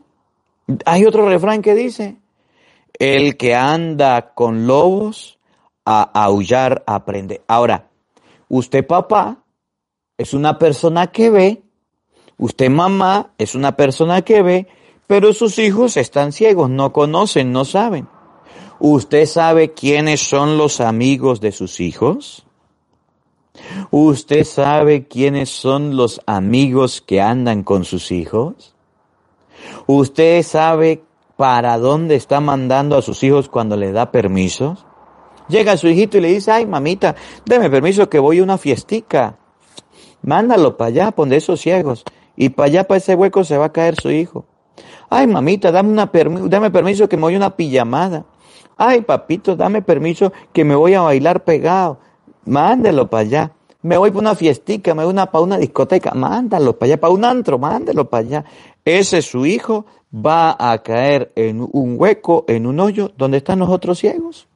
Hay 0.85 1.05
otro 1.05 1.27
refrán 1.27 1.61
que 1.61 1.75
dice, 1.75 2.17
el 2.97 3.37
que 3.37 3.55
anda 3.55 4.33
con 4.33 4.67
lobos 4.67 5.39
a 5.85 6.03
aullar 6.23 6.83
aprende. 6.85 7.41
Ahora, 7.47 7.89
usted 8.47 8.85
papá 8.85 9.43
es 10.17 10.33
una 10.33 10.59
persona 10.59 11.07
que 11.07 11.29
ve, 11.29 11.63
usted 12.37 12.69
mamá 12.69 13.33
es 13.37 13.55
una 13.55 13.75
persona 13.75 14.21
que 14.21 14.41
ve, 14.41 14.67
pero 15.11 15.33
sus 15.33 15.59
hijos 15.59 15.97
están 15.97 16.31
ciegos, 16.31 16.69
no 16.69 16.93
conocen, 16.93 17.51
no 17.51 17.65
saben. 17.65 18.07
¿Usted 18.79 19.25
sabe 19.25 19.73
quiénes 19.73 20.21
son 20.21 20.57
los 20.57 20.79
amigos 20.79 21.41
de 21.41 21.51
sus 21.51 21.81
hijos? 21.81 22.45
¿Usted 23.89 24.45
sabe 24.45 25.09
quiénes 25.09 25.49
son 25.49 25.97
los 25.97 26.21
amigos 26.27 27.01
que 27.01 27.19
andan 27.19 27.63
con 27.63 27.83
sus 27.83 28.13
hijos? 28.13 28.73
¿Usted 29.85 30.43
sabe 30.43 31.03
para 31.35 31.77
dónde 31.77 32.15
está 32.15 32.39
mandando 32.39 32.95
a 32.95 33.01
sus 33.01 33.21
hijos 33.23 33.49
cuando 33.49 33.75
le 33.75 33.91
da 33.91 34.13
permisos? 34.13 34.85
Llega 35.49 35.75
su 35.75 35.89
hijito 35.89 36.19
y 36.19 36.21
le 36.21 36.29
dice, 36.29 36.53
ay 36.53 36.65
mamita, 36.65 37.17
deme 37.45 37.69
permiso 37.69 38.07
que 38.07 38.17
voy 38.17 38.39
a 38.39 38.43
una 38.43 38.57
fiestica. 38.57 39.37
Mándalo 40.21 40.77
para 40.77 40.87
allá, 40.87 41.13
donde 41.13 41.35
esos 41.35 41.59
ciegos. 41.59 42.05
Y 42.37 42.47
para 42.47 42.67
allá, 42.67 42.87
para 42.87 42.99
ese 42.99 43.13
hueco, 43.13 43.43
se 43.43 43.57
va 43.57 43.65
a 43.65 43.73
caer 43.73 43.99
su 43.99 44.09
hijo. 44.09 44.45
Ay 45.09 45.27
mamita, 45.27 45.71
dame, 45.71 45.89
una 45.89 46.09
dame 46.47 46.71
permiso 46.71 47.07
que 47.09 47.17
me 47.17 47.23
voy 47.23 47.33
a 47.35 47.37
una 47.37 47.55
pijamada. 47.55 48.25
Ay 48.77 49.01
papito, 49.01 49.55
dame 49.55 49.81
permiso 49.81 50.31
que 50.53 50.63
me 50.63 50.75
voy 50.75 50.93
a 50.93 51.01
bailar 51.01 51.43
pegado. 51.43 51.99
Mándelo 52.45 53.09
para 53.09 53.21
allá. 53.21 53.51
Me 53.83 53.97
voy 53.97 54.11
para 54.11 54.21
una 54.21 54.35
fiestica, 54.35 54.93
me 54.93 55.03
voy 55.03 55.11
una, 55.11 55.31
para 55.31 55.43
una 55.43 55.57
discoteca. 55.57 56.13
Mándalo 56.13 56.77
para 56.77 56.93
allá, 56.93 56.99
para 56.99 57.13
un 57.13 57.25
antro, 57.25 57.57
mándalo 57.57 58.09
para 58.09 58.25
allá. 58.25 58.45
Ese 58.85 59.21
su 59.21 59.45
hijo 59.45 59.85
va 60.13 60.55
a 60.59 60.77
caer 60.83 61.31
en 61.35 61.61
un 61.71 61.95
hueco, 61.97 62.45
en 62.47 62.67
un 62.67 62.79
hoyo, 62.79 63.11
donde 63.17 63.37
están 63.37 63.59
los 63.59 63.69
otros 63.69 63.99
ciegos. 63.99 64.47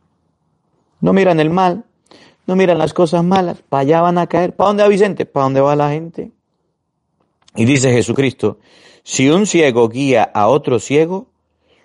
No 1.02 1.14
miran 1.14 1.40
el 1.40 1.50
mal, 1.50 1.86
no 2.48 2.56
miran 2.56 2.78
las 2.78 2.94
cosas 2.94 3.24
malas, 3.24 3.62
para 3.68 3.82
allá 3.82 4.02
van 4.02 4.18
a 4.18 4.28
caer. 4.28 4.56
¿Para 4.56 4.70
dónde 4.70 4.84
va 4.84 4.90
Vicente? 4.90 5.26
¿Para 5.26 5.46
dónde 5.46 5.62
va 5.62 5.76
la 5.76 5.90
gente? 5.90 6.32
Y 7.56 7.66
dice 7.66 7.92
Jesucristo, 7.92 8.60
si 9.08 9.30
un 9.30 9.46
ciego 9.46 9.88
guía 9.88 10.24
a 10.34 10.48
otro 10.48 10.80
ciego, 10.80 11.28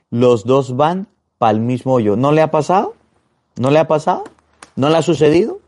los 0.09 0.46
dos 0.46 0.74
van 0.74 1.06
para 1.37 1.52
el 1.52 1.61
mismo 1.61 1.92
hoyo. 1.92 2.16
¿No 2.16 2.33
le 2.33 2.40
ha 2.40 2.50
pasado? 2.50 2.94
¿No 3.56 3.70
le 3.70 3.78
ha 3.78 3.87
pasado? 3.87 4.24
¿No 4.74 4.88
le 4.88 4.96
ha 4.96 5.02
sucedido? 5.02 5.61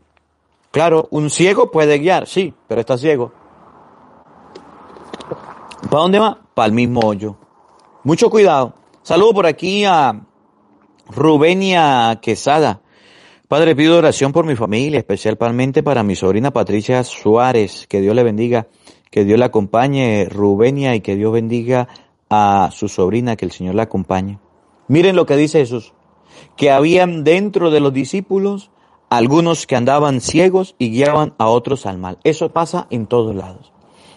Claro, 0.71 1.07
un 1.11 1.29
ciego 1.29 1.69
puede 1.69 1.99
guiar, 1.99 2.25
sí, 2.25 2.55
pero 2.67 2.81
está 2.81 2.97
ciego. 2.97 3.31
¿Para 5.91 6.01
dónde 6.01 6.17
va? 6.17 6.39
Para 6.55 6.65
el 6.65 6.73
mismo 6.73 7.01
hoyo. 7.01 7.35
Mucho 8.03 8.31
cuidado. 8.31 8.73
Saludo 9.03 9.33
por 9.35 9.45
aquí 9.45 9.85
a 9.85 10.25
Rubenia 11.07 12.19
Quesada. 12.19 12.81
Padre, 13.47 13.75
pido 13.75 13.99
oración 13.99 14.31
por 14.31 14.47
mi 14.47 14.55
familia, 14.55 14.97
especialmente 14.97 15.83
para 15.83 16.01
mi 16.01 16.15
sobrina 16.15 16.49
Patricia 16.49 17.03
Suárez. 17.03 17.85
Que 17.87 18.01
Dios 18.01 18.15
le 18.15 18.23
bendiga, 18.23 18.65
que 19.13 19.25
Dios 19.25 19.37
la 19.37 19.45
acompañe, 19.45 20.25
Rubenia, 20.25 20.95
y 20.95 21.01
que 21.01 21.15
Dios 21.15 21.31
bendiga 21.31 21.87
a 22.31 22.71
su 22.73 22.87
sobrina, 22.87 23.35
que 23.35 23.45
el 23.45 23.51
Señor 23.51 23.75
la 23.75 23.83
acompañe. 23.83 24.39
Miren 24.87 25.15
lo 25.15 25.27
que 25.27 25.37
dice 25.37 25.59
Jesús, 25.59 25.93
que 26.57 26.71
habían 26.71 27.23
dentro 27.23 27.69
de 27.69 27.79
los 27.79 27.93
discípulos 27.93 28.71
algunos 29.11 29.67
que 29.67 29.75
andaban 29.75 30.19
ciegos 30.19 30.73
y 30.79 30.89
guiaban 30.89 31.35
a 31.37 31.45
otros 31.45 31.85
al 31.85 31.99
mal. 31.99 32.17
Eso 32.23 32.49
pasa 32.53 32.87
en 32.89 33.05
todos 33.05 33.35
lados. 33.35 33.71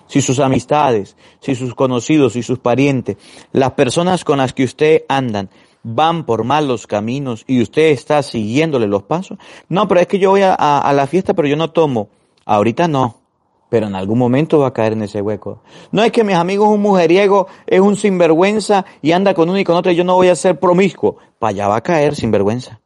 Si 0.06 0.22
sus 0.22 0.38
amistades, 0.38 1.18
si 1.40 1.54
sus 1.54 1.74
conocidos, 1.74 2.32
si 2.32 2.42
sus 2.42 2.58
parientes, 2.58 3.18
las 3.52 3.72
personas 3.72 4.24
con 4.24 4.38
las 4.38 4.54
que 4.54 4.64
usted 4.64 5.04
andan, 5.10 5.50
van 5.82 6.24
por 6.24 6.44
malos 6.44 6.86
caminos 6.86 7.44
y 7.46 7.60
usted 7.60 7.90
está 7.90 8.22
siguiéndole 8.22 8.86
los 8.86 9.02
pasos. 9.02 9.36
No, 9.68 9.88
pero 9.88 10.00
es 10.00 10.06
que 10.06 10.18
yo 10.18 10.30
voy 10.30 10.40
a, 10.40 10.54
a, 10.54 10.92
la 10.94 11.06
fiesta, 11.06 11.34
pero 11.34 11.48
yo 11.48 11.56
no 11.56 11.70
tomo. 11.70 12.08
Ahorita 12.46 12.88
no, 12.88 13.25
pero 13.68 13.86
en 13.86 13.94
algún 13.94 14.18
momento 14.18 14.60
va 14.60 14.68
a 14.68 14.72
caer 14.72 14.92
en 14.92 15.02
ese 15.02 15.20
hueco. 15.20 15.62
No 15.92 16.02
es 16.02 16.12
que 16.12 16.24
mis 16.24 16.36
amigos 16.36 16.68
un 16.68 16.82
mujeriego 16.82 17.46
es 17.66 17.80
un 17.80 17.96
sinvergüenza 17.96 18.84
y 19.02 19.12
anda 19.12 19.34
con 19.34 19.48
uno 19.48 19.58
y 19.58 19.64
con 19.64 19.76
otro 19.76 19.92
y 19.92 19.96
yo 19.96 20.04
no 20.04 20.14
voy 20.14 20.28
a 20.28 20.36
ser 20.36 20.58
promiscuo. 20.58 21.16
Para 21.38 21.50
allá 21.50 21.68
va 21.68 21.76
a 21.76 21.82
caer 21.82 22.14
sinvergüenza. 22.14 22.80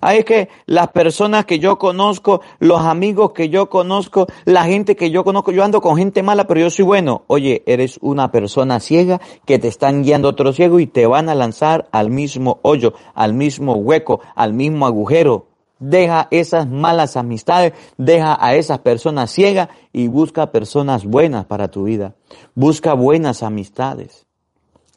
Ay, 0.00 0.18
es 0.18 0.24
que 0.24 0.48
las 0.66 0.88
personas 0.88 1.44
que 1.44 1.58
yo 1.58 1.78
conozco, 1.78 2.40
los 2.58 2.80
amigos 2.80 3.32
que 3.32 3.48
yo 3.48 3.68
conozco, 3.68 4.26
la 4.44 4.64
gente 4.64 4.96
que 4.96 5.10
yo 5.10 5.24
conozco, 5.24 5.52
yo 5.52 5.64
ando 5.64 5.80
con 5.80 5.96
gente 5.96 6.22
mala, 6.22 6.46
pero 6.46 6.60
yo 6.60 6.70
soy 6.70 6.84
bueno. 6.84 7.22
Oye, 7.26 7.62
eres 7.66 7.98
una 8.00 8.30
persona 8.30 8.80
ciega 8.80 9.20
que 9.44 9.58
te 9.58 9.68
están 9.68 10.02
guiando 10.02 10.28
otro 10.28 10.52
ciego 10.52 10.80
y 10.80 10.86
te 10.86 11.06
van 11.06 11.28
a 11.28 11.34
lanzar 11.34 11.88
al 11.92 12.10
mismo 12.10 12.58
hoyo, 12.62 12.94
al 13.14 13.34
mismo 13.34 13.74
hueco, 13.74 14.20
al 14.34 14.54
mismo 14.54 14.86
agujero. 14.86 15.46
Deja 15.78 16.28
esas 16.30 16.66
malas 16.66 17.16
amistades, 17.16 17.74
deja 17.98 18.36
a 18.40 18.54
esas 18.54 18.78
personas 18.78 19.30
ciegas 19.30 19.68
y 19.92 20.08
busca 20.08 20.50
personas 20.50 21.04
buenas 21.04 21.44
para 21.44 21.68
tu 21.68 21.84
vida. 21.84 22.14
Busca 22.54 22.94
buenas 22.94 23.42
amistades. 23.42 24.26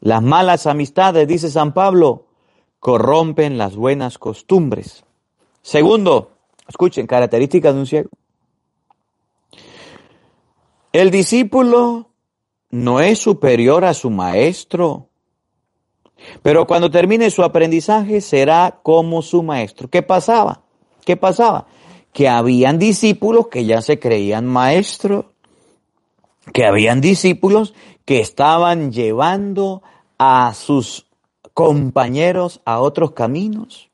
Las 0.00 0.22
malas 0.22 0.66
amistades, 0.66 1.28
dice 1.28 1.50
San 1.50 1.74
Pablo, 1.74 2.26
corrompen 2.78 3.58
las 3.58 3.76
buenas 3.76 4.16
costumbres. 4.16 5.04
Segundo, 5.60 6.30
escuchen, 6.66 7.06
características 7.06 7.74
de 7.74 7.80
un 7.80 7.86
ciego. 7.86 8.08
El 10.92 11.10
discípulo 11.10 12.08
no 12.70 13.00
es 13.00 13.18
superior 13.18 13.84
a 13.84 13.92
su 13.92 14.08
maestro, 14.08 15.08
pero 16.42 16.66
cuando 16.66 16.90
termine 16.90 17.30
su 17.30 17.42
aprendizaje 17.42 18.22
será 18.22 18.80
como 18.82 19.20
su 19.20 19.42
maestro. 19.42 19.88
¿Qué 19.88 20.02
pasaba? 20.02 20.62
¿Qué 21.04 21.16
pasaba? 21.16 21.66
Que 22.12 22.28
habían 22.28 22.78
discípulos 22.78 23.48
que 23.48 23.64
ya 23.64 23.82
se 23.82 23.98
creían 23.98 24.46
maestros, 24.46 25.26
que 26.52 26.64
habían 26.64 27.00
discípulos 27.00 27.74
que 28.04 28.20
estaban 28.20 28.92
llevando 28.92 29.82
a 30.18 30.52
sus 30.54 31.06
compañeros 31.54 32.60
a 32.64 32.80
otros 32.80 33.12
caminos, 33.12 33.90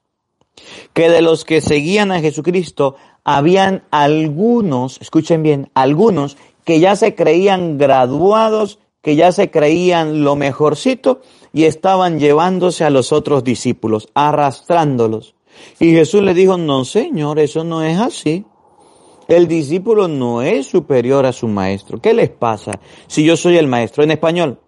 que 0.92 1.11
de 1.11 1.23
los 1.23 1.45
que 1.45 1.61
seguían 1.61 2.12
a 2.12 2.21
Jesucristo 2.21 2.97
habían 3.25 3.85
algunos, 3.90 5.01
escuchen 5.01 5.42
bien, 5.42 5.71
algunos 5.75 6.37
que 6.64 6.81
ya 6.81 6.97
se 6.97 7.14
creían 7.14 7.79
graduados, 7.79 8.81
que 9.03 9.14
ya 9.14 9.31
se 9.31 9.53
creían 9.53 10.25
lo 10.25 10.35
mejorcito 10.35 11.21
y 11.53 11.64
estaban 11.64 12.19
llevándose 12.19 12.85
a 12.85 12.90
los 12.90 13.12
otros 13.12 13.45
discípulos, 13.45 14.09
arrastrándolos. 14.14 15.36
Y 15.79 15.92
Jesús 15.92 16.23
le 16.23 16.35
dijo, 16.35 16.57
no 16.57 16.85
señor, 16.85 17.38
eso 17.38 17.64
no 17.64 17.83
es 17.83 17.99
así. 17.99 18.45
El 19.29 19.49
discípulo 19.49 20.07
no 20.07 20.42
es 20.42 20.66
superior 20.66 21.27
a 21.27 21.33
su 21.33 21.49
maestro. 21.49 22.01
¿Qué 22.01 22.14
les 22.14 22.31
pasa 22.31 22.79
si 23.09 23.25
yo 23.25 23.37
soy 23.37 23.57
el 23.57 23.66
maestro? 23.66 24.05
En 24.05 24.12
español, 24.12 24.61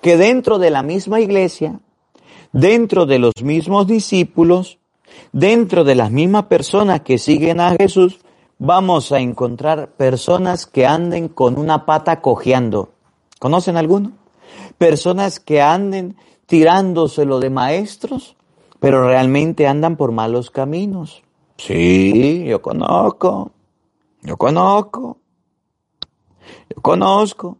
que 0.00 0.16
dentro 0.16 0.58
de 0.58 0.70
la 0.70 0.82
misma 0.82 1.20
iglesia, 1.20 1.80
dentro 2.52 3.06
de 3.06 3.18
los 3.18 3.32
mismos 3.42 3.86
discípulos, 3.86 4.78
dentro 5.32 5.82
de 5.82 5.96
las 5.96 6.10
mismas 6.10 6.44
personas 6.44 7.00
que 7.00 7.18
siguen 7.18 7.60
a 7.60 7.74
Jesús, 7.76 8.20
vamos 8.58 9.10
a 9.10 9.18
encontrar 9.18 9.92
personas 9.96 10.66
que 10.66 10.86
anden 10.86 11.28
con 11.28 11.58
una 11.58 11.84
pata 11.84 12.20
cojeando. 12.20 12.90
¿Conocen 13.40 13.76
alguno? 13.76 14.12
Personas 14.78 15.40
que 15.40 15.60
anden 15.60 16.16
tirándoselo 16.46 17.40
de 17.40 17.50
maestros, 17.50 18.36
pero 18.84 19.08
realmente 19.08 19.66
andan 19.66 19.96
por 19.96 20.12
malos 20.12 20.50
caminos. 20.50 21.22
Sí, 21.56 22.44
yo 22.44 22.60
conozco, 22.60 23.52
yo 24.20 24.36
conozco, 24.36 25.16
yo 26.68 26.82
conozco 26.82 27.56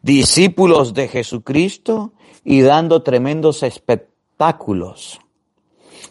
discípulos 0.00 0.94
de 0.94 1.08
Jesucristo 1.08 2.12
y 2.44 2.60
dando 2.60 3.02
tremendos 3.02 3.64
espectáculos 3.64 5.20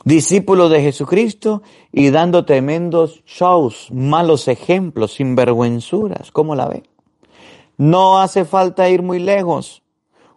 discípulos 0.03 0.69
de 0.71 0.81
Jesucristo 0.81 1.61
y 1.91 2.09
dando 2.09 2.43
tremendos 2.43 3.23
shows, 3.25 3.89
malos 3.91 4.47
ejemplos, 4.47 5.13
sinvergüenzuras. 5.13 6.31
¿Cómo 6.31 6.55
la 6.55 6.67
ve? 6.67 6.83
No 7.77 8.19
hace 8.19 8.43
falta 8.43 8.89
ir 8.89 9.03
muy 9.03 9.19
lejos. 9.19 9.83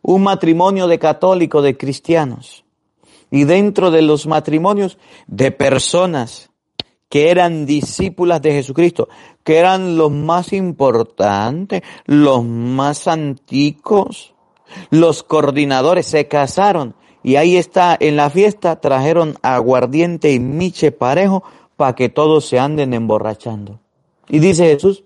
Un 0.00 0.22
matrimonio 0.22 0.86
de 0.86 0.98
católicos, 0.98 1.62
de 1.62 1.76
cristianos. 1.76 2.61
Y 3.32 3.44
dentro 3.44 3.90
de 3.90 4.02
los 4.02 4.28
matrimonios 4.28 4.98
de 5.26 5.50
personas 5.50 6.50
que 7.08 7.30
eran 7.30 7.66
discípulas 7.66 8.40
de 8.40 8.52
Jesucristo, 8.52 9.08
que 9.42 9.56
eran 9.56 9.96
los 9.96 10.12
más 10.12 10.52
importantes, 10.52 11.82
los 12.06 12.44
más 12.44 13.08
antiguos, 13.08 14.34
los 14.90 15.22
coordinadores 15.22 16.06
se 16.06 16.28
casaron 16.28 16.94
y 17.22 17.36
ahí 17.36 17.56
está, 17.56 17.96
en 17.98 18.16
la 18.16 18.30
fiesta 18.30 18.80
trajeron 18.80 19.36
aguardiente 19.42 20.32
y 20.32 20.38
miche 20.38 20.92
parejo 20.92 21.42
para 21.76 21.94
que 21.94 22.08
todos 22.08 22.46
se 22.46 22.58
anden 22.58 22.94
emborrachando. 22.94 23.80
Y 24.28 24.40
dice 24.40 24.66
Jesús, 24.66 25.04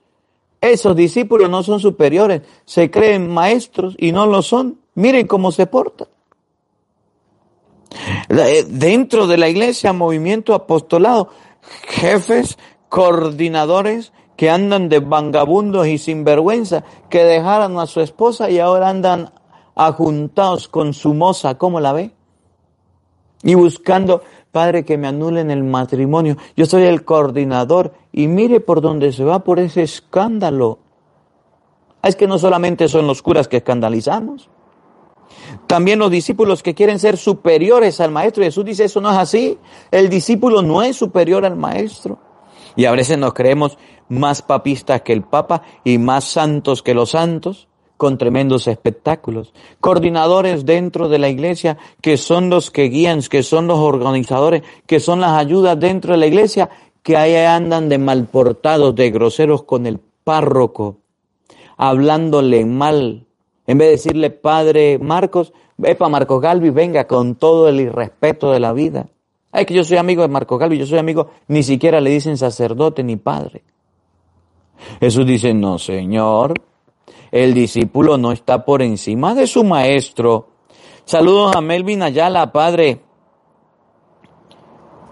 esos 0.61 0.97
discípulos 0.97 1.49
no 1.49 1.63
son 1.63 1.79
superiores, 1.79 2.43
se 2.65 2.91
creen 2.91 3.29
maestros 3.33 3.95
y 3.99 4.13
no 4.13 4.27
lo 4.27 4.43
son. 4.43 4.81
Miren 4.95 5.27
cómo 5.27 5.53
se 5.53 5.67
portan. 5.67 6.09
Eh, 8.29 8.65
dentro 8.69 9.27
de 9.27 9.39
la 9.39 9.49
iglesia, 9.49 9.93
movimiento 9.93 10.55
apostolado, 10.55 11.31
jefes, 11.89 12.59
coordinadores 12.89 14.13
que 14.37 14.51
andan 14.51 14.89
de 14.89 15.01
vagabundos 15.01 15.87
y 15.87 15.99
sinvergüenza, 15.99 16.85
que 17.09 17.25
dejaron 17.25 17.79
a 17.79 17.87
su 17.87 18.01
esposa 18.01 18.51
y 18.51 18.59
ahora 18.59 18.89
andan 18.89 19.33
ajuntados 19.75 20.69
con 20.69 20.95
su 20.95 21.15
moza, 21.15 21.57
¿cómo 21.57 21.81
la 21.81 21.93
ve? 21.93 22.13
Y 23.43 23.55
buscando, 23.55 24.23
Padre, 24.53 24.85
que 24.85 24.99
me 24.99 25.07
anulen 25.07 25.51
el 25.51 25.63
matrimonio. 25.65 26.37
Yo 26.57 26.67
soy 26.67 26.85
el 26.85 27.05
coordinador 27.05 27.95
y 28.13 28.29
mire 28.29 28.61
por 28.61 28.81
dónde 28.81 29.13
se 29.13 29.25
va 29.25 29.45
por 29.45 29.59
ese 29.59 29.83
escándalo. 29.83 30.79
Es 32.03 32.17
que 32.17 32.27
no 32.27 32.39
solamente 32.39 32.89
son 32.89 33.07
los 33.07 33.23
curas 33.23 33.49
que 33.49 33.59
escandalizamos, 33.59 34.49
también 35.67 35.99
los 35.99 36.11
discípulos 36.11 36.63
que 36.63 36.75
quieren 36.75 36.99
ser 36.99 37.17
superiores 37.17 38.01
al 38.01 38.11
maestro. 38.11 38.45
Jesús 38.45 38.65
dice, 38.65 38.85
eso 38.85 39.01
no 39.01 39.11
es 39.11 39.19
así. 39.19 39.59
El 39.91 40.09
discípulo 40.09 40.63
no 40.63 40.83
es 40.83 40.97
superior 40.97 41.45
al 41.45 41.57
maestro. 41.57 42.19
Y 42.77 42.85
a 42.85 42.93
veces 42.93 43.19
nos 43.19 43.35
creemos 43.35 43.79
más 44.09 44.43
papistas 44.43 45.03
que 45.03 45.13
el 45.13 45.23
Papa 45.23 45.63
y 45.85 45.99
más 45.99 46.25
santos 46.25 46.83
que 46.83 46.95
los 46.95 47.11
santos 47.11 47.69
con 47.97 48.19
tremendos 48.19 48.67
espectáculos. 48.69 49.53
Coordinadores 49.81 50.67
dentro 50.67 51.09
de 51.09 51.19
la 51.19 51.29
iglesia 51.29 51.79
que 52.01 52.17
son 52.17 52.51
los 52.51 52.71
que 52.71 52.85
guían, 52.85 53.23
que 53.23 53.43
son 53.43 53.67
los 53.67 53.79
organizadores, 53.79 54.63
que 54.87 55.01
son 55.01 55.21
las 55.21 55.33
ayudas 55.39 55.79
dentro 55.81 56.13
de 56.13 56.19
la 56.19 56.27
iglesia, 56.27 56.71
que 57.03 57.17
ahí 57.17 57.37
andan 57.37 57.89
de 57.89 57.99
malportados, 57.99 58.95
de 58.95 59.11
groseros 59.11 59.63
con 59.63 59.87
el 59.87 59.99
párroco, 60.25 60.99
hablándole 61.77 62.65
mal. 62.67 63.26
En 63.67 63.79
vez 63.79 63.89
de 63.89 63.93
decirle, 63.93 64.31
Padre 64.31 64.99
Marcos, 64.99 65.53
epa 65.83 66.09
Marcos 66.09 66.41
Galvi, 66.41 66.71
venga 66.71 67.07
con 67.07 67.35
todo 67.35 67.69
el 67.69 67.81
irrespeto 67.81 68.53
de 68.53 68.61
la 68.61 68.73
vida. 68.73 69.09
Ay, 69.53 69.65
que 69.65 69.75
yo 69.75 69.85
soy 69.85 69.97
amigo 69.97 70.23
de 70.23 70.29
Marcos 70.29 70.59
Galvi, 70.59 70.79
yo 70.79 70.87
soy 70.87 70.99
amigo, 70.99 71.31
ni 71.49 71.63
siquiera 71.63 72.01
le 72.01 72.11
dicen 72.11 72.37
sacerdote 72.37 73.03
ni 73.03 73.17
padre. 73.17 73.63
Jesús 75.01 75.27
dice, 75.27 75.55
no, 75.55 75.79
Señor, 75.79 76.55
el 77.31 77.55
discípulo 77.55 78.19
no 78.19 78.33
está 78.33 78.65
por 78.65 78.83
encima 78.83 79.35
de 79.35 79.47
su 79.47 79.65
maestro. 79.65 80.49
Saludos 81.05 81.57
a 81.57 81.61
Melvin 81.61 82.03
Ayala, 82.03 82.53
padre. 82.53 83.01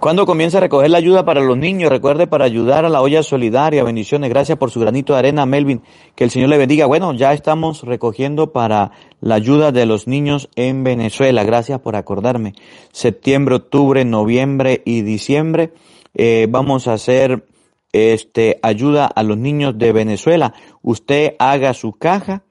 Cuando 0.04 0.26
comienza 0.26 0.58
a 0.58 0.60
recoger 0.60 0.90
la 0.90 0.98
ayuda 0.98 1.24
para 1.24 1.40
los 1.40 1.56
niños, 1.56 1.88
recuerde 1.88 2.26
para 2.26 2.44
ayudar 2.44 2.84
a 2.84 2.90
la 2.90 3.00
olla 3.00 3.22
solidaria. 3.22 3.82
Bendiciones, 3.84 4.28
gracias 4.28 4.58
por 4.58 4.70
su 4.70 4.78
granito 4.78 5.14
de 5.14 5.20
arena, 5.20 5.46
Melvin. 5.46 5.80
Que 6.14 6.24
el 6.24 6.30
Señor 6.30 6.50
le 6.50 6.58
bendiga. 6.58 6.84
Bueno, 6.84 7.14
ya 7.14 7.32
estamos 7.32 7.84
recogiendo 7.84 8.52
para 8.52 8.90
la 9.22 9.36
ayuda 9.36 9.72
de 9.72 9.86
los 9.86 10.06
niños 10.06 10.50
en 10.56 10.84
Venezuela. 10.84 11.42
Gracias 11.42 11.80
por 11.80 11.96
acordarme. 11.96 12.52
Septiembre, 12.92 13.54
octubre, 13.54 14.04
noviembre 14.04 14.82
y 14.84 15.00
diciembre 15.00 15.72
eh, 16.12 16.48
vamos 16.50 16.86
a 16.86 16.92
hacer 16.92 17.46
este, 17.94 18.58
ayuda 18.60 19.06
a 19.06 19.22
los 19.22 19.38
niños 19.38 19.78
de 19.78 19.92
Venezuela. 19.92 20.52
Usted 20.82 21.34
haga 21.38 21.72
su 21.72 21.94
caja 21.94 22.42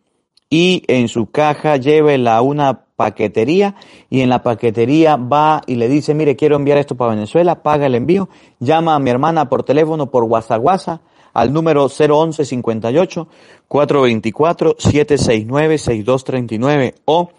y 0.54 0.84
en 0.88 1.08
su 1.08 1.32
caja 1.32 1.78
llévela 1.78 2.38
a 2.38 2.44
una 2.44 2.86
paquetería 2.96 3.74
y 4.12 4.22
en 4.22 4.30
la 4.30 4.44
paquetería 4.44 5.16
va 5.16 5.64
y 5.66 5.78
le 5.78 5.90
dice, 5.90 6.14
mire, 6.14 6.36
quiero 6.36 6.58
enviar 6.58 6.78
esto 6.78 6.94
para 6.94 7.16
Venezuela, 7.16 7.64
paga 7.64 7.88
el 7.88 7.96
envío, 7.96 8.30
llama 8.60 8.94
a 8.94 9.00
mi 9.00 9.10
hermana 9.10 9.50
por 9.50 9.64
teléfono 9.64 10.12
por 10.12 10.26
WhatsApp 10.26 11.02
al 11.34 11.52
número 11.52 11.88
011 11.88 12.46
58 12.46 13.28
424 13.68 14.76
769 14.78 15.78
6239 15.80 16.96
o 17.06 17.32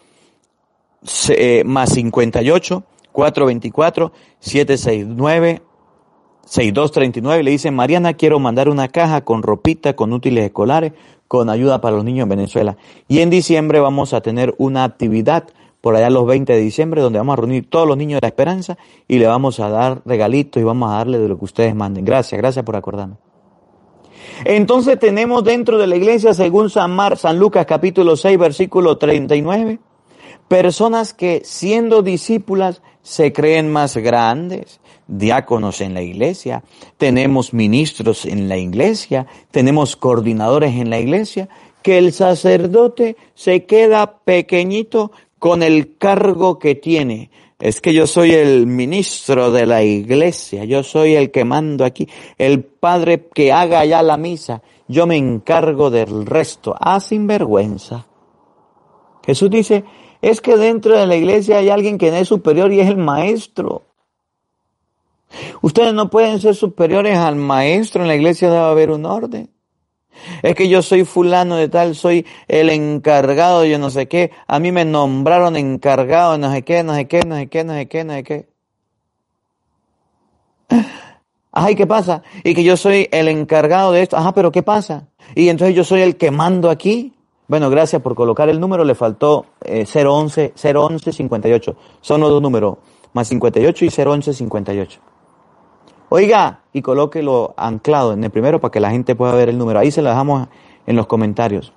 eh, 1.29 1.63
más 1.65 1.91
58 1.91 2.83
424 3.13 4.13
769 4.41 5.63
6239 6.47 7.43
le 7.45 7.51
dice, 7.53 7.71
Mariana, 7.71 8.15
quiero 8.15 8.39
mandar 8.39 8.69
una 8.69 8.89
caja 8.89 9.25
con 9.25 9.45
ropita, 9.45 9.95
con 9.95 10.13
útiles 10.13 10.45
escolares, 10.45 10.93
con 11.39 11.51
ayuda 11.51 11.81
para 11.81 11.97
los 11.97 12.05
niños 12.05 12.25
en 12.25 12.29
Venezuela. 12.29 12.77
Y 13.09 13.21
en 13.21 13.31
diciembre 13.31 13.81
vamos 13.81 14.13
a 14.13 14.21
tener 14.21 14.55
una 14.59 14.85
actividad 14.85 15.45
por 15.81 15.97
allá 15.97 16.09
los 16.09 16.27
20 16.27 16.53
de 16.53 16.61
diciembre 16.61 17.03
donde 17.03 17.19
vamos 17.19 17.35
a 17.35 17.37
reunir 17.37 17.69
todos 17.69 17.87
los 17.87 17.97
niños 17.97 18.21
de 18.21 18.27
la 18.27 18.29
esperanza 18.29 18.79
y 19.09 19.19
le 19.19 19.27
vamos 19.27 19.61
a 19.61 19.69
dar 19.69 20.01
regalitos 20.07 20.61
y 20.61 20.65
vamos 20.65 20.91
a 20.91 20.97
darle 20.97 21.19
de 21.19 21.29
lo 21.29 21.37
que 21.37 21.45
ustedes 21.45 21.75
manden. 21.75 22.05
Gracias, 22.05 22.41
gracias 22.41 22.65
por 22.65 22.77
acordarme. 22.77 23.17
Entonces 24.45 24.99
tenemos 24.99 25.45
dentro 25.45 25.77
de 25.77 25.87
la 25.87 25.97
iglesia, 25.97 26.35
según 26.35 26.71
San, 26.71 26.93
Mar, 26.93 27.17
San 27.17 27.39
Lucas 27.39 27.67
capítulo 27.67 28.17
6, 28.17 28.39
versículo 28.39 28.97
39, 28.97 29.81
personas 30.49 31.13
que 31.13 31.43
siendo 31.45 32.03
discípulas 32.03 32.81
se 33.03 33.33
creen 33.33 33.71
más 33.71 33.97
grandes, 33.97 34.81
diáconos 35.07 35.81
en 35.81 35.95
la 35.95 36.03
iglesia, 36.03 36.63
tenemos 36.97 37.53
ministros 37.53 38.25
en 38.25 38.49
la 38.49 38.57
iglesia, 38.57 39.27
tenemos 39.51 39.97
coordinadores 39.97 40.75
en 40.75 40.91
la 40.91 40.99
iglesia, 40.99 41.49
que 41.83 41.99
el 41.99 42.13
sacerdote 42.13 43.17
se 43.35 43.67
queda 43.67 44.19
pequeñito 44.25 45.13
con 45.39 45.63
el 45.63 45.99
cargo 45.99 46.59
que 46.59 46.75
tiene. 46.75 47.31
es 47.61 47.81
que 47.81 47.93
yo 47.95 48.07
soy 48.07 48.33
el 48.33 48.67
ministro 48.67 49.51
de 49.51 49.67
la 49.67 49.83
iglesia, 49.83 50.65
yo 50.65 50.83
soy 50.83 51.15
el 51.15 51.31
que 51.31 51.45
mando 51.45 51.85
aquí, 51.85 52.09
el 52.37 52.63
padre 52.63 53.29
que 53.33 53.53
haga 53.53 53.85
ya 53.85 54.03
la 54.03 54.17
misa, 54.17 54.63
yo 54.89 55.07
me 55.07 55.17
encargo 55.17 55.91
del 55.91 56.27
resto. 56.27 56.75
Ah, 56.79 57.01
sin 57.01 57.27
vergüenza. 57.27 58.07
Jesús 59.25 59.51
dice, 59.51 59.85
es 60.21 60.41
que 60.41 60.57
dentro 60.57 60.99
de 60.99 61.07
la 61.07 61.17
iglesia 61.17 61.59
hay 61.59 61.69
alguien 61.69 61.99
que 61.99 62.11
no 62.11 62.17
es 62.17 62.29
superior 62.29 62.73
y 62.73 62.81
es 62.81 62.89
el 62.89 62.97
maestro. 62.97 63.83
Ustedes 65.63 65.95
no 65.95 66.11
pueden 66.11 66.41
ser 66.41 66.55
superiores 66.55 67.17
al 67.17 67.37
maestro, 67.37 68.03
en 68.03 68.09
la 68.09 68.15
iglesia 68.15 68.51
debe 68.51 68.65
haber 68.65 68.91
un 68.91 69.07
orden. 69.07 69.51
Es 70.43 70.55
que 70.55 70.69
yo 70.69 70.83
soy 70.83 71.05
fulano 71.05 71.57
de 71.57 71.69
tal, 71.69 71.95
soy 71.95 72.27
el 72.49 72.71
encargado 72.71 73.63
de 73.63 73.71
yo 73.71 73.79
no 73.79 73.91
sé 73.91 74.07
qué, 74.07 74.31
a 74.47 74.59
mí 74.59 74.73
me 74.73 74.85
nombraron 74.85 75.57
encargado 75.57 76.33
de 76.33 76.39
no 76.39 76.53
sé 76.53 76.63
qué, 76.63 76.83
no 76.83 76.95
sé 76.95 77.07
qué, 77.07 77.21
no 77.27 77.37
sé 77.37 77.49
qué, 77.49 77.65
no 77.65 77.73
sé 77.75 77.89
qué, 77.89 78.05
no 78.05 78.13
sé 78.15 78.25
qué. 78.25 78.49
Ay, 81.57 81.77
¿qué 81.77 81.87
pasa? 81.87 82.23
Y 82.43 82.53
que 82.55 82.65
yo 82.65 82.77
soy 82.77 83.09
el 83.13 83.29
encargado 83.29 83.93
de 83.93 84.03
esto. 84.03 84.17
Ajá, 84.17 84.35
pero 84.35 84.51
¿qué 84.51 84.63
pasa? 84.63 85.07
Y 85.37 85.49
entonces 85.49 85.77
yo 85.77 85.85
soy 85.85 86.01
el 86.01 86.17
que 86.17 86.33
mando 86.33 86.69
aquí. 86.69 87.13
Bueno, 87.47 87.71
gracias 87.71 88.03
por 88.03 88.15
colocar 88.15 88.49
el 88.49 88.59
número, 88.59 88.85
le 88.85 88.95
faltó 88.95 89.47
eh, 89.65 89.85
011, 89.87 90.55
011 90.57 91.13
58. 91.13 91.77
Son 92.01 92.21
los 92.21 92.31
dos 92.31 92.43
números, 92.43 92.79
más 93.13 93.29
58 93.29 93.85
y 93.85 93.89
011 93.89 94.33
58. 94.33 95.01
Oiga, 96.17 96.61
y 96.73 96.81
colóquelo 96.81 97.55
anclado 97.57 98.13
en 98.13 98.23
el 98.23 98.31
primero 98.31 98.61
para 98.61 98.71
que 98.71 98.79
la 98.79 98.93
gente 98.93 99.17
pueda 99.17 99.35
ver 99.35 99.49
el 99.49 99.59
número. 99.59 99.81
Ahí 99.81 99.91
se 99.91 100.01
lo 100.01 100.11
dejamos 100.11 100.47
en 100.87 100.95
los 100.95 101.09
comentarios. 101.09 101.73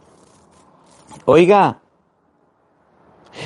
Oiga, 1.26 1.80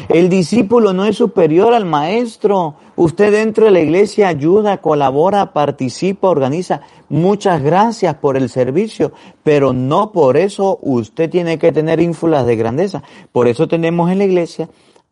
el 0.09 0.27
discípulo 0.27 0.91
no 0.91 1.05
es 1.05 1.15
superior 1.15 1.73
al 1.73 1.85
maestro. 1.85 2.75
Usted 2.97 3.31
dentro 3.31 3.63
de 3.63 3.71
la 3.71 3.79
iglesia 3.79 4.27
ayuda, 4.27 4.81
colabora, 4.81 5.53
participa, 5.53 6.27
organiza. 6.27 6.81
Muchas 7.07 7.63
gracias 7.63 8.15
por 8.15 8.35
el 8.35 8.49
servicio, 8.49 9.13
pero 9.43 9.71
no 9.71 10.11
por 10.11 10.35
eso 10.35 10.77
usted 10.81 11.29
tiene 11.29 11.57
que 11.57 11.71
tener 11.71 12.01
ínfulas 12.01 12.45
de 12.45 12.57
grandeza. 12.57 13.01
Por 13.31 13.47
eso 13.47 13.69
tenemos 13.69 14.11
en 14.11 14.17
la 14.17 14.25
iglesia, 14.25 14.67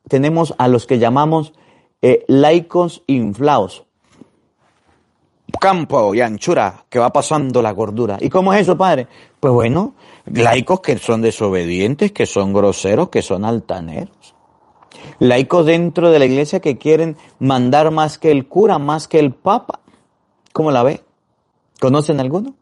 tenemos 0.10 0.54
a 0.58 0.68
los 0.68 0.86
que 0.86 1.00
llamamos 1.00 1.54
eh, 2.02 2.26
laicos 2.28 3.02
inflados. 3.08 3.86
Campo 5.60 6.14
y 6.14 6.22
anchura, 6.22 6.86
que 6.90 7.00
va 7.00 7.12
pasando 7.12 7.62
la 7.62 7.72
gordura. 7.72 8.18
¿Y 8.20 8.30
cómo 8.30 8.54
es 8.54 8.62
eso, 8.62 8.78
padre? 8.78 9.08
Pues 9.40 9.54
bueno, 9.54 9.96
laicos 10.26 10.82
que 10.82 10.98
son 10.98 11.22
desobedientes, 11.22 12.12
que 12.12 12.26
son 12.26 12.54
groseros, 12.54 13.10
que 13.10 13.22
son 13.22 13.46
altaneros 13.46 14.36
laicos 15.20 15.66
dentro 15.66 16.12
de 16.12 16.20
la 16.20 16.26
iglesia 16.26 16.60
que 16.60 16.78
quieren 16.78 17.18
mandar 17.40 17.92
más 17.92 18.18
que 18.18 18.32
el 18.32 18.48
cura, 18.48 18.80
más 18.80 19.08
que 19.08 19.20
el 19.20 19.34
papa. 19.34 19.80
¿Cómo 20.54 20.72
la 20.72 20.84
ve? 20.84 21.04
¿Conocen 21.80 22.20
alguno? 22.20 22.56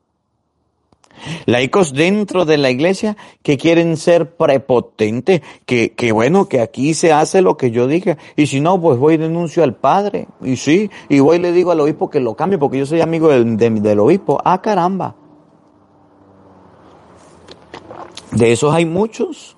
Laicos 1.46 1.94
dentro 1.94 2.46
de 2.46 2.58
la 2.58 2.70
iglesia 2.70 3.18
que 3.44 3.58
quieren 3.58 3.98
ser 3.98 4.36
prepotentes, 4.36 5.42
que, 5.66 5.94
que 5.94 6.12
bueno, 6.12 6.48
que 6.48 6.62
aquí 6.62 6.94
se 6.94 7.12
hace 7.12 7.42
lo 7.42 7.58
que 7.58 7.72
yo 7.72 7.88
diga, 7.88 8.18
y 8.36 8.48
si 8.48 8.60
no, 8.60 8.80
pues 8.80 8.98
voy 8.98 9.16
y 9.16 9.18
denuncio 9.18 9.64
al 9.64 9.76
padre, 9.76 10.28
y 10.42 10.56
sí, 10.58 10.90
y 11.10 11.20
voy 11.20 11.38
y 11.38 11.40
le 11.40 11.52
digo 11.52 11.72
al 11.72 11.80
obispo 11.80 12.10
que 12.10 12.20
lo 12.20 12.36
cambie, 12.36 12.58
porque 12.58 12.80
yo 12.80 12.86
soy 12.86 13.02
amigo 13.02 13.30
del, 13.30 13.58
del 13.58 14.00
obispo. 14.00 14.40
Ah, 14.44 14.62
caramba. 14.62 15.16
De 18.32 18.52
esos 18.52 18.74
hay 18.74 18.86
muchos. 18.86 19.58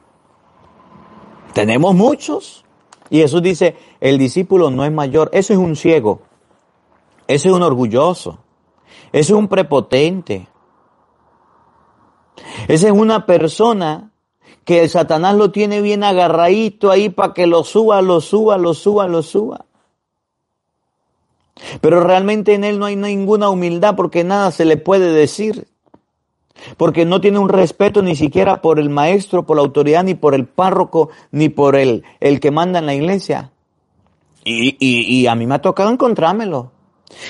Tenemos 1.53 1.95
muchos. 1.95 2.63
Y 3.09 3.19
Jesús 3.19 3.41
dice, 3.41 3.75
el 3.99 4.17
discípulo 4.17 4.69
no 4.69 4.85
es 4.85 4.91
mayor, 4.91 5.29
eso 5.33 5.53
es 5.53 5.59
un 5.59 5.75
ciego, 5.75 6.21
eso 7.27 7.49
es 7.49 7.55
un 7.55 7.63
orgulloso, 7.63 8.39
eso 9.11 9.33
es 9.33 9.39
un 9.39 9.47
prepotente. 9.47 10.47
Esa 12.67 12.87
es 12.87 12.93
una 12.93 13.25
persona 13.25 14.11
que 14.65 14.83
el 14.83 14.89
Satanás 14.89 15.35
lo 15.35 15.51
tiene 15.51 15.81
bien 15.81 16.03
agarradito 16.03 16.91
ahí 16.91 17.09
para 17.09 17.33
que 17.33 17.47
lo 17.47 17.63
suba, 17.63 18.01
lo 18.01 18.21
suba, 18.21 18.57
lo 18.57 18.73
suba, 18.73 19.07
lo 19.07 19.23
suba. 19.23 19.65
Pero 21.81 22.03
realmente 22.03 22.53
en 22.53 22.63
él 22.63 22.79
no 22.79 22.85
hay 22.85 22.95
ninguna 22.95 23.49
humildad 23.49 23.95
porque 23.95 24.23
nada 24.23 24.51
se 24.51 24.65
le 24.65 24.77
puede 24.77 25.11
decir 25.11 25.67
porque 26.77 27.05
no 27.05 27.21
tiene 27.21 27.39
un 27.39 27.49
respeto 27.49 28.01
ni 28.01 28.15
siquiera 28.15 28.61
por 28.61 28.79
el 28.79 28.89
maestro, 28.89 29.45
por 29.45 29.57
la 29.57 29.63
autoridad, 29.63 30.03
ni 30.03 30.15
por 30.15 30.35
el 30.35 30.45
párroco, 30.45 31.09
ni 31.31 31.49
por 31.49 31.75
el, 31.75 32.03
el 32.19 32.39
que 32.39 32.51
manda 32.51 32.79
en 32.79 32.85
la 32.85 32.95
iglesia. 32.95 33.51
Y, 34.43 34.77
y, 34.79 35.21
y 35.21 35.27
a 35.27 35.35
mí 35.35 35.47
me 35.47 35.55
ha 35.55 35.61
tocado 35.61 35.89
encontrármelo. 35.89 36.71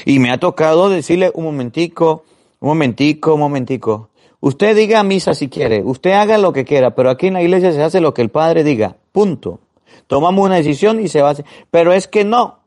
Y 0.06 0.20
me 0.20 0.32
ha 0.32 0.40
tocado 0.40 0.90
decirle 0.90 1.32
un 1.34 1.46
momentico, 1.46 2.24
un 2.60 2.70
momentico, 2.70 3.34
un 3.34 3.40
momentico. 3.40 4.10
Usted 4.42 4.76
diga 4.76 5.04
misa 5.04 5.34
si 5.34 5.50
quiere, 5.50 5.84
usted 5.84 6.12
haga 6.12 6.38
lo 6.38 6.54
que 6.54 6.64
quiera, 6.64 6.96
pero 6.96 7.10
aquí 7.10 7.28
en 7.28 7.34
la 7.34 7.42
iglesia 7.42 7.74
se 7.74 7.84
hace 7.84 8.00
lo 8.00 8.14
que 8.14 8.22
el 8.22 8.30
Padre 8.30 8.64
diga. 8.64 8.96
Punto. 9.12 9.60
Tomamos 10.08 10.46
una 10.46 10.56
decisión 10.56 11.00
y 11.00 11.08
se 11.08 11.22
va 11.22 11.30
a 11.30 11.32
hacer. 11.32 11.46
Pero 11.70 11.94
es 11.94 12.08
que 12.08 12.24
no. 12.24 12.60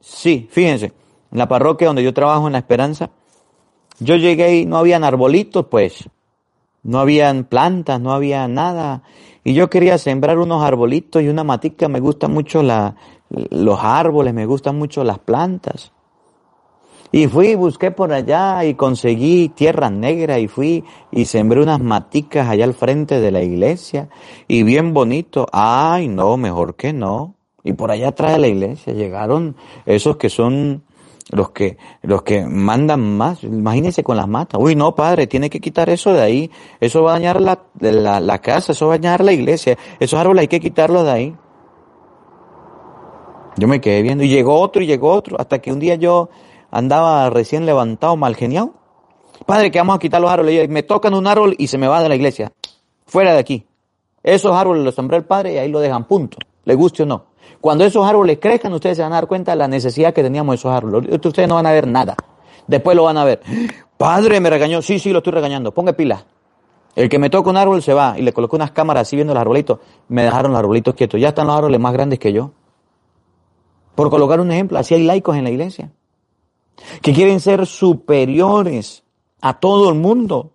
Sí, 0.00 0.48
fíjense, 0.50 0.92
en 1.30 1.38
la 1.38 1.46
parroquia 1.46 1.88
donde 1.88 2.02
yo 2.02 2.14
trabajo 2.14 2.46
en 2.46 2.54
La 2.54 2.58
Esperanza, 2.58 3.10
yo 3.98 4.16
llegué 4.16 4.56
y 4.56 4.66
no 4.66 4.78
habían 4.78 5.04
arbolitos, 5.04 5.66
pues. 5.66 6.08
No 6.82 6.98
habían 6.98 7.44
plantas, 7.44 8.00
no 8.00 8.12
había 8.12 8.48
nada. 8.48 9.02
Y 9.44 9.52
yo 9.52 9.68
quería 9.68 9.98
sembrar 9.98 10.38
unos 10.38 10.62
arbolitos 10.62 11.22
y 11.22 11.28
una 11.28 11.44
matica. 11.44 11.88
Me 11.88 12.00
gustan 12.00 12.32
mucho 12.32 12.62
la, 12.62 12.96
los 13.28 13.78
árboles, 13.82 14.32
me 14.32 14.46
gustan 14.46 14.78
mucho 14.78 15.04
las 15.04 15.18
plantas. 15.18 15.92
Y 17.12 17.26
fui, 17.26 17.56
busqué 17.56 17.90
por 17.90 18.12
allá 18.12 18.64
y 18.64 18.74
conseguí 18.74 19.48
tierra 19.48 19.90
negra 19.90 20.38
y 20.38 20.46
fui 20.46 20.84
y 21.10 21.24
sembré 21.24 21.60
unas 21.60 21.80
maticas 21.80 22.48
allá 22.48 22.64
al 22.64 22.74
frente 22.74 23.20
de 23.20 23.32
la 23.32 23.42
iglesia. 23.42 24.08
Y 24.46 24.62
bien 24.62 24.94
bonito. 24.94 25.46
Ay, 25.52 26.06
no, 26.06 26.36
mejor 26.36 26.76
que 26.76 26.92
no. 26.92 27.34
Y 27.64 27.72
por 27.72 27.90
allá 27.90 28.08
atrás 28.08 28.32
de 28.32 28.38
la 28.38 28.46
iglesia 28.46 28.92
llegaron 28.92 29.56
esos 29.86 30.16
que 30.16 30.30
son 30.30 30.84
los 31.30 31.50
que, 31.50 31.78
los 32.02 32.22
que 32.22 32.44
mandan 32.44 33.16
más, 33.16 33.44
imagínense 33.44 34.02
con 34.02 34.16
las 34.16 34.28
matas. 34.28 34.60
Uy, 34.60 34.74
no, 34.74 34.94
padre, 34.94 35.26
tiene 35.26 35.50
que 35.50 35.60
quitar 35.60 35.90
eso 35.90 36.12
de 36.12 36.22
ahí. 36.22 36.50
Eso 36.80 37.02
va 37.02 37.10
a 37.10 37.14
dañar 37.14 37.40
la, 37.40 37.60
la, 37.80 38.20
la 38.20 38.38
casa, 38.38 38.72
eso 38.72 38.86
va 38.86 38.94
a 38.94 38.98
dañar 38.98 39.22
la 39.24 39.32
iglesia. 39.32 39.76
Esos 39.98 40.18
árboles 40.18 40.42
hay 40.42 40.48
que 40.48 40.60
quitarlos 40.60 41.04
de 41.04 41.10
ahí. 41.10 41.36
Yo 43.56 43.68
me 43.68 43.80
quedé 43.80 44.02
viendo 44.02 44.24
y 44.24 44.28
llegó 44.28 44.58
otro 44.58 44.82
y 44.82 44.86
llegó 44.86 45.10
otro, 45.12 45.38
hasta 45.38 45.58
que 45.58 45.72
un 45.72 45.80
día 45.80 45.96
yo 45.96 46.30
andaba 46.70 47.30
recién 47.30 47.66
levantado, 47.66 48.16
mal 48.16 48.36
genial. 48.36 48.72
Padre, 49.46 49.70
que 49.70 49.78
vamos 49.78 49.96
a 49.96 49.98
quitar 49.98 50.20
los 50.20 50.30
árboles. 50.30 50.68
Me 50.68 50.82
tocan 50.82 51.14
un 51.14 51.26
árbol 51.26 51.54
y 51.58 51.66
se 51.66 51.78
me 51.78 51.88
va 51.88 52.02
de 52.02 52.08
la 52.08 52.14
iglesia. 52.14 52.52
Fuera 53.06 53.32
de 53.32 53.38
aquí. 53.38 53.66
Esos 54.22 54.54
árboles 54.54 54.84
los 54.84 54.94
sembró 54.94 55.16
el 55.16 55.24
padre 55.24 55.54
y 55.54 55.58
ahí 55.58 55.70
lo 55.70 55.80
dejan, 55.80 56.04
punto. 56.04 56.36
Le 56.64 56.74
guste 56.74 57.02
o 57.02 57.06
no. 57.06 57.24
Cuando 57.60 57.84
esos 57.84 58.06
árboles 58.06 58.38
crezcan, 58.40 58.72
ustedes 58.72 58.96
se 58.96 59.02
van 59.02 59.12
a 59.12 59.16
dar 59.16 59.26
cuenta 59.26 59.52
de 59.52 59.56
la 59.56 59.68
necesidad 59.68 60.12
que 60.12 60.22
teníamos 60.22 60.52
de 60.52 60.56
esos 60.56 60.72
árboles. 60.72 61.10
Ustedes 61.24 61.48
no 61.48 61.56
van 61.56 61.66
a 61.66 61.72
ver 61.72 61.86
nada. 61.86 62.16
Después 62.66 62.96
lo 62.96 63.04
van 63.04 63.16
a 63.16 63.24
ver. 63.24 63.40
Padre, 63.96 64.40
me 64.40 64.50
regañó. 64.50 64.82
Sí, 64.82 64.98
sí, 64.98 65.10
lo 65.10 65.18
estoy 65.18 65.32
regañando. 65.32 65.72
Ponga 65.72 65.92
pila. 65.92 66.24
El 66.94 67.08
que 67.08 67.18
me 67.18 67.30
toca 67.30 67.50
un 67.50 67.56
árbol 67.56 67.82
se 67.82 67.94
va 67.94 68.18
y 68.18 68.22
le 68.22 68.32
coloco 68.32 68.56
unas 68.56 68.70
cámaras 68.72 69.02
así 69.02 69.16
viendo 69.16 69.34
los 69.34 69.40
arbolitos. 69.40 69.80
Me 70.08 70.22
dejaron 70.22 70.52
los 70.52 70.58
arbolitos 70.58 70.94
quietos. 70.94 71.20
Ya 71.20 71.28
están 71.28 71.46
los 71.46 71.56
árboles 71.56 71.80
más 71.80 71.92
grandes 71.92 72.18
que 72.18 72.32
yo. 72.32 72.52
Por 73.94 74.10
colocar 74.10 74.40
un 74.40 74.50
ejemplo, 74.50 74.78
así 74.78 74.94
hay 74.94 75.04
laicos 75.04 75.36
en 75.36 75.44
la 75.44 75.50
iglesia. 75.50 75.90
Que 77.02 77.12
quieren 77.12 77.40
ser 77.40 77.66
superiores 77.66 79.04
a 79.40 79.58
todo 79.58 79.90
el 79.90 79.96
mundo. 79.96 80.52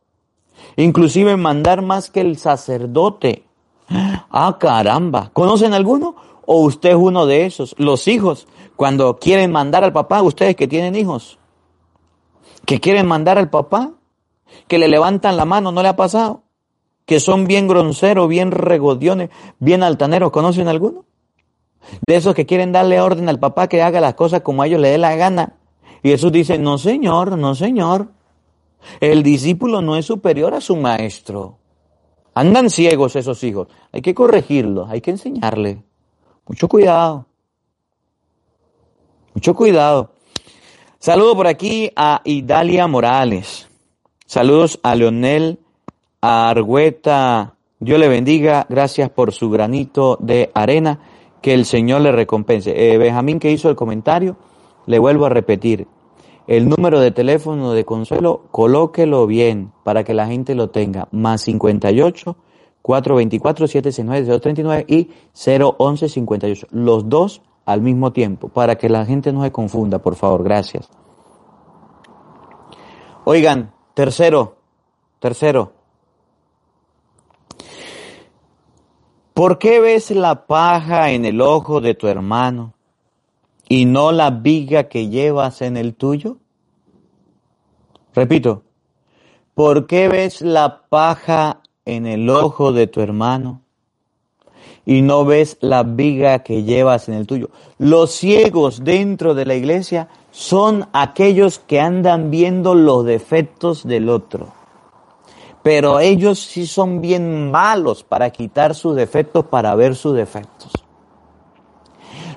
Inclusive 0.78 1.38
mandar 1.38 1.82
más 1.82 2.10
que 2.10 2.22
el 2.22 2.38
sacerdote. 2.38 3.46
Ah, 3.90 4.58
caramba. 4.60 5.30
¿Conocen 5.34 5.74
alguno? 5.74 6.16
¿O 6.46 6.62
usted 6.62 6.90
es 6.90 6.96
uno 6.96 7.26
de 7.26 7.46
esos? 7.46 7.76
Los 7.78 8.08
hijos, 8.08 8.48
cuando 8.76 9.18
quieren 9.18 9.52
mandar 9.52 9.84
al 9.84 9.94
papá, 9.94 10.22
ustedes 10.22 10.56
que 10.56 10.68
tienen 10.68 10.96
hijos, 10.96 11.40
que 12.66 12.80
quieren 12.80 13.08
mandar 13.08 13.38
al 13.38 13.50
papá, 13.50 13.92
que 14.68 14.78
le 14.78 14.88
levantan 14.88 15.38
la 15.38 15.46
mano, 15.46 15.72
¿no 15.72 15.82
le 15.82 15.90
ha 15.90 15.96
pasado? 15.96 16.44
Que 17.06 17.20
son 17.20 17.46
bien 17.46 17.68
groseros, 17.68 18.28
bien 18.28 18.52
regodiones, 18.52 19.30
bien 19.60 19.84
altaneros, 19.84 20.32
¿conocen 20.32 20.68
alguno? 20.68 21.06
De 22.08 22.16
esos 22.16 22.34
que 22.34 22.46
quieren 22.46 22.72
darle 22.72 23.00
orden 23.00 23.30
al 23.30 23.40
papá 23.40 23.68
que 23.68 23.84
haga 23.84 24.02
las 24.02 24.16
cosas 24.16 24.42
como 24.42 24.62
a 24.62 24.68
ellos 24.68 24.82
le 24.82 24.90
dé 24.90 24.98
la 24.98 25.16
gana. 25.16 25.54
Y 26.06 26.10
Jesús 26.10 26.32
dice, 26.32 26.60
no 26.60 26.78
señor, 26.78 27.36
no 27.36 27.56
señor. 27.56 28.10
El 29.00 29.24
discípulo 29.24 29.82
no 29.82 29.96
es 29.96 30.06
superior 30.06 30.54
a 30.54 30.62
su 30.62 30.76
maestro. 30.76 31.58
Andan 32.36 32.70
ciegos 32.70 33.16
esos 33.16 33.44
hijos. 33.44 33.70
Hay 33.92 34.04
que 34.04 34.14
corregirlos, 34.14 34.88
hay 34.88 35.02
que 35.02 35.10
enseñarles. 35.10 35.80
Mucho 36.48 36.68
cuidado. 36.68 37.26
Mucho 39.34 39.56
cuidado. 39.56 40.12
Saludo 41.00 41.36
por 41.36 41.48
aquí 41.48 41.90
a 41.96 42.22
Idalia 42.24 42.86
Morales. 42.86 43.68
Saludos 44.28 44.80
a 44.84 44.94
Leonel 44.94 45.58
Argüeta. 46.22 47.56
Dios 47.80 48.00
le 48.00 48.10
bendiga. 48.10 48.68
Gracias 48.70 49.10
por 49.10 49.34
su 49.34 49.50
granito 49.50 50.20
de 50.22 50.52
arena 50.54 51.00
Que 51.42 51.56
el 51.56 51.66
Señor 51.66 52.02
le 52.02 52.12
recompense. 52.12 52.94
Eh, 52.94 53.00
Benjamín 53.00 53.40
que 53.40 53.52
hizo 53.52 53.72
el 53.72 53.76
comentario, 53.76 54.38
le 54.86 55.00
vuelvo 55.00 55.26
a 55.26 55.30
repetir. 55.30 55.88
El 56.48 56.70
número 56.70 57.00
de 57.00 57.12
teléfono 57.12 57.72
de 57.72 57.86
Consuelo, 57.86 58.44
colóquelo 58.52 59.26
bien 59.26 59.72
para 59.84 60.04
que 60.04 60.14
la 60.14 60.28
gente 60.28 60.54
lo 60.54 60.70
tenga. 60.70 61.08
Más 61.12 61.42
58 61.42 62.36
424 62.84 63.68
769 63.68 64.40
039 64.40 64.86
y 64.88 65.10
011 65.34 66.10
58. 66.10 66.68
Los 66.70 67.10
dos 67.10 67.42
al 67.66 67.82
mismo 67.82 68.14
tiempo, 68.14 68.50
para 68.50 68.76
que 68.76 68.90
la 68.90 69.06
gente 69.06 69.34
no 69.34 69.44
se 69.44 69.52
confunda, 69.52 69.98
por 69.98 70.16
favor. 70.16 70.44
Gracias. 70.44 70.88
Oigan, 73.24 73.74
tercero, 73.96 74.58
tercero. 75.18 75.72
¿Por 79.34 79.58
qué 79.58 79.80
ves 79.80 80.12
la 80.12 80.46
paja 80.46 81.10
en 81.10 81.26
el 81.26 81.42
ojo 81.42 81.82
de 81.82 81.96
tu 81.96 82.08
hermano 82.08 82.75
y 83.68 83.86
no 83.86 84.12
la 84.12 84.30
viga 84.30 84.86
que 84.86 85.10
llevas 85.10 85.62
en 85.62 85.78
el 85.78 85.96
tuyo? 85.96 86.38
Repito, 88.14 88.64
¿por 89.54 89.88
qué 89.88 90.08
ves 90.08 90.42
la 90.42 90.84
paja 90.88 91.62
en 91.86 92.06
el 92.06 92.30
ojo 92.30 92.72
de 92.72 92.88
tu 92.88 93.02
hermano 93.02 93.62
y 94.86 95.02
no 95.02 95.26
ves 95.26 95.58
la 95.62 95.84
viga 95.84 96.40
que 96.40 96.64
llevas 96.64 97.10
en 97.10 97.16
el 97.16 97.28
tuyo? 97.28 97.50
Los 97.78 98.12
ciegos 98.12 98.84
dentro 98.84 99.34
de 99.34 99.46
la 99.46 99.56
iglesia 99.56 100.08
son 100.32 100.88
aquellos 100.94 101.60
que 101.60 101.82
andan 101.82 102.30
viendo 102.30 102.76
los 102.76 103.06
defectos 103.06 103.86
del 103.86 104.10
otro. 104.10 104.54
Pero 105.64 106.00
ellos 106.00 106.40
sí 106.40 106.68
son 106.68 107.02
bien 107.02 107.50
malos 107.50 108.04
para 108.04 108.30
quitar 108.30 108.76
sus 108.76 108.96
defectos, 108.96 109.46
para 109.46 109.74
ver 109.74 109.96
sus 109.96 110.16
defectos. 110.16 110.85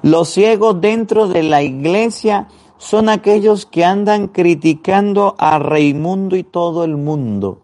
Los 0.03 0.29
ciegos 0.31 0.81
dentro 0.81 1.29
de 1.29 1.43
la 1.43 1.63
iglesia 1.63 2.49
son 2.77 3.09
aquellos 3.09 3.67
que 3.67 3.85
andan 3.85 4.29
criticando 4.29 5.35
a 5.39 5.59
Reimundo 5.59 6.37
y 6.37 6.45
todo 6.45 6.85
el 6.85 6.97
mundo. 6.97 7.61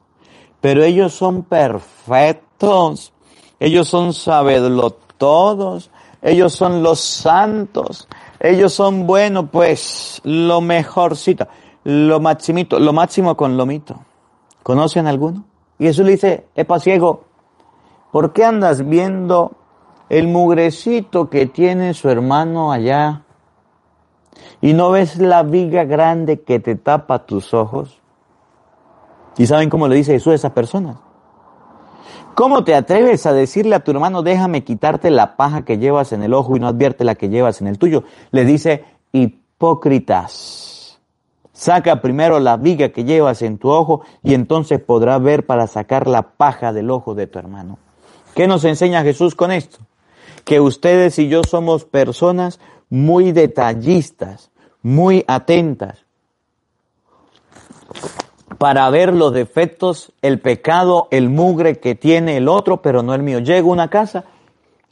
Pero 0.61 0.83
ellos 0.83 1.13
son 1.13 1.43
perfectos. 1.45 3.13
Ellos 3.61 3.89
son 3.89 4.13
sabedlo 4.13 4.91
todos. 4.91 5.91
Ellos 6.21 6.53
son 6.55 6.83
los 6.83 7.01
santos. 7.01 8.09
Ellos 8.41 8.73
son, 8.73 9.07
bueno, 9.07 9.47
pues, 9.47 10.21
lo 10.25 10.61
mejorcito, 10.61 11.47
lo 11.85 12.21
maximito, 12.21 12.79
lo 12.79 12.93
máximo 12.93 13.37
con 13.37 13.57
lo 13.57 13.65
mito. 13.65 14.01
¿Conocen 14.63 15.07
alguno? 15.07 15.45
Y 15.79 15.85
Jesús 15.85 16.05
le 16.05 16.13
dice, 16.13 16.47
epa 16.55 16.81
ciego, 16.81 17.25
¿por 18.11 18.33
qué 18.33 18.45
andas 18.45 18.87
viendo 18.89 19.53
el 20.09 20.29
mugrecito 20.29 21.31
que 21.31 21.47
tiene 21.47 21.95
su 21.95 22.09
hermano 22.09 22.73
allá? 22.73 23.23
¿Y 24.61 24.73
no 24.73 24.91
ves 24.91 25.19
la 25.19 25.43
viga 25.43 25.85
grande 25.85 26.41
que 26.43 26.61
te 26.61 26.75
tapa 26.75 27.27
tus 27.27 27.55
ojos? 27.55 28.01
¿Y 29.37 29.47
saben 29.47 29.69
cómo 29.69 29.89
le 29.89 29.97
dice 29.97 30.13
Jesús 30.13 30.33
a 30.33 30.37
esas 30.37 30.53
personas? 30.53 30.97
¿Cómo 32.35 32.65
te 32.65 32.75
atreves 32.75 33.27
a 33.27 33.33
decirle 33.33 33.77
a 33.77 33.81
tu 33.81 33.93
hermano, 33.93 34.23
déjame 34.23 34.65
quitarte 34.65 35.11
la 35.11 35.37
paja 35.37 35.65
que 35.65 35.79
llevas 35.79 36.13
en 36.13 36.23
el 36.23 36.35
ojo 36.35 36.57
y 36.57 36.61
no 36.61 36.67
advierte 36.67 37.05
la 37.05 37.15
que 37.15 37.29
llevas 37.29 37.61
en 37.61 37.69
el 37.69 37.79
tuyo? 37.79 38.05
Le 38.33 38.45
dice, 38.45 38.85
hipócritas. 39.13 40.99
Saca 41.53 42.01
primero 42.01 42.41
la 42.41 42.57
viga 42.57 42.89
que 42.89 43.05
llevas 43.05 43.43
en 43.43 43.59
tu 43.59 43.71
ojo 43.71 44.03
y 44.25 44.35
entonces 44.35 44.81
podrás 44.81 45.23
ver 45.23 45.47
para 45.47 45.69
sacar 45.69 46.09
la 46.09 46.23
paja 46.23 46.73
del 46.73 46.91
ojo 46.91 47.15
de 47.15 47.29
tu 47.29 47.39
hermano. 47.39 47.79
¿Qué 48.35 48.49
nos 48.49 48.65
enseña 48.65 49.05
Jesús 49.05 49.37
con 49.37 49.53
esto? 49.53 49.79
Que 50.45 50.61
ustedes 50.61 51.19
y 51.19 51.29
yo 51.29 51.43
somos 51.43 51.85
personas 51.85 52.61
muy 52.91 53.33
detallistas, 53.33 54.51
muy 54.83 55.25
atentas, 55.27 56.05
para 58.59 58.89
ver 58.91 59.13
los 59.13 59.33
defectos, 59.33 60.13
el 60.23 60.41
pecado, 60.41 61.09
el 61.11 61.29
mugre 61.29 61.81
que 61.81 61.95
tiene 61.95 62.37
el 62.37 62.49
otro, 62.49 62.83
pero 62.83 63.03
no 63.03 63.15
el 63.15 63.23
mío. 63.23 63.41
Llego 63.41 63.71
a 63.71 63.73
una 63.73 63.91
casa, 63.91 64.25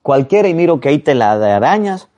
cualquiera, 0.03 0.49
y 0.49 0.55
miro 0.55 0.81
que 0.81 0.89
hay 0.89 0.99
tela 0.99 1.39
de 1.39 1.51
arañas, 1.51 2.09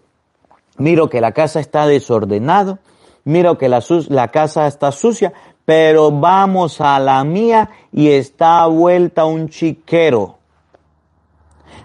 miro 0.78 1.08
que 1.08 1.20
la 1.20 1.32
casa 1.32 1.60
está 1.60 1.86
desordenado, 1.86 2.78
miro 3.24 3.58
que 3.58 3.68
la, 3.68 3.82
la 4.08 4.28
casa 4.28 4.66
está 4.66 4.90
sucia, 4.92 5.32
pero 5.64 6.10
vamos 6.10 6.80
a 6.80 6.98
la 6.98 7.22
mía 7.24 7.70
y 7.92 8.08
está 8.08 8.66
vuelta 8.66 9.24
un 9.24 9.48
chiquero. 9.48 10.38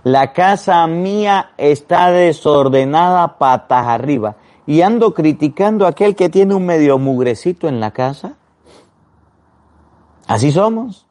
La 0.04 0.34
casa 0.34 0.86
mía 0.88 1.52
está 1.58 2.12
desordenada 2.12 3.38
patas 3.38 3.88
arriba. 3.88 4.38
Y 4.66 4.82
ando 4.82 5.14
criticando 5.14 5.86
a 5.86 5.90
aquel 5.90 6.16
que 6.16 6.30
tiene 6.30 6.54
un 6.54 6.66
medio 6.66 6.98
mugrecito 7.00 7.68
en 7.68 7.80
la 7.80 7.92
casa. 7.92 8.36
Así 10.28 10.52
somos. 10.52 11.08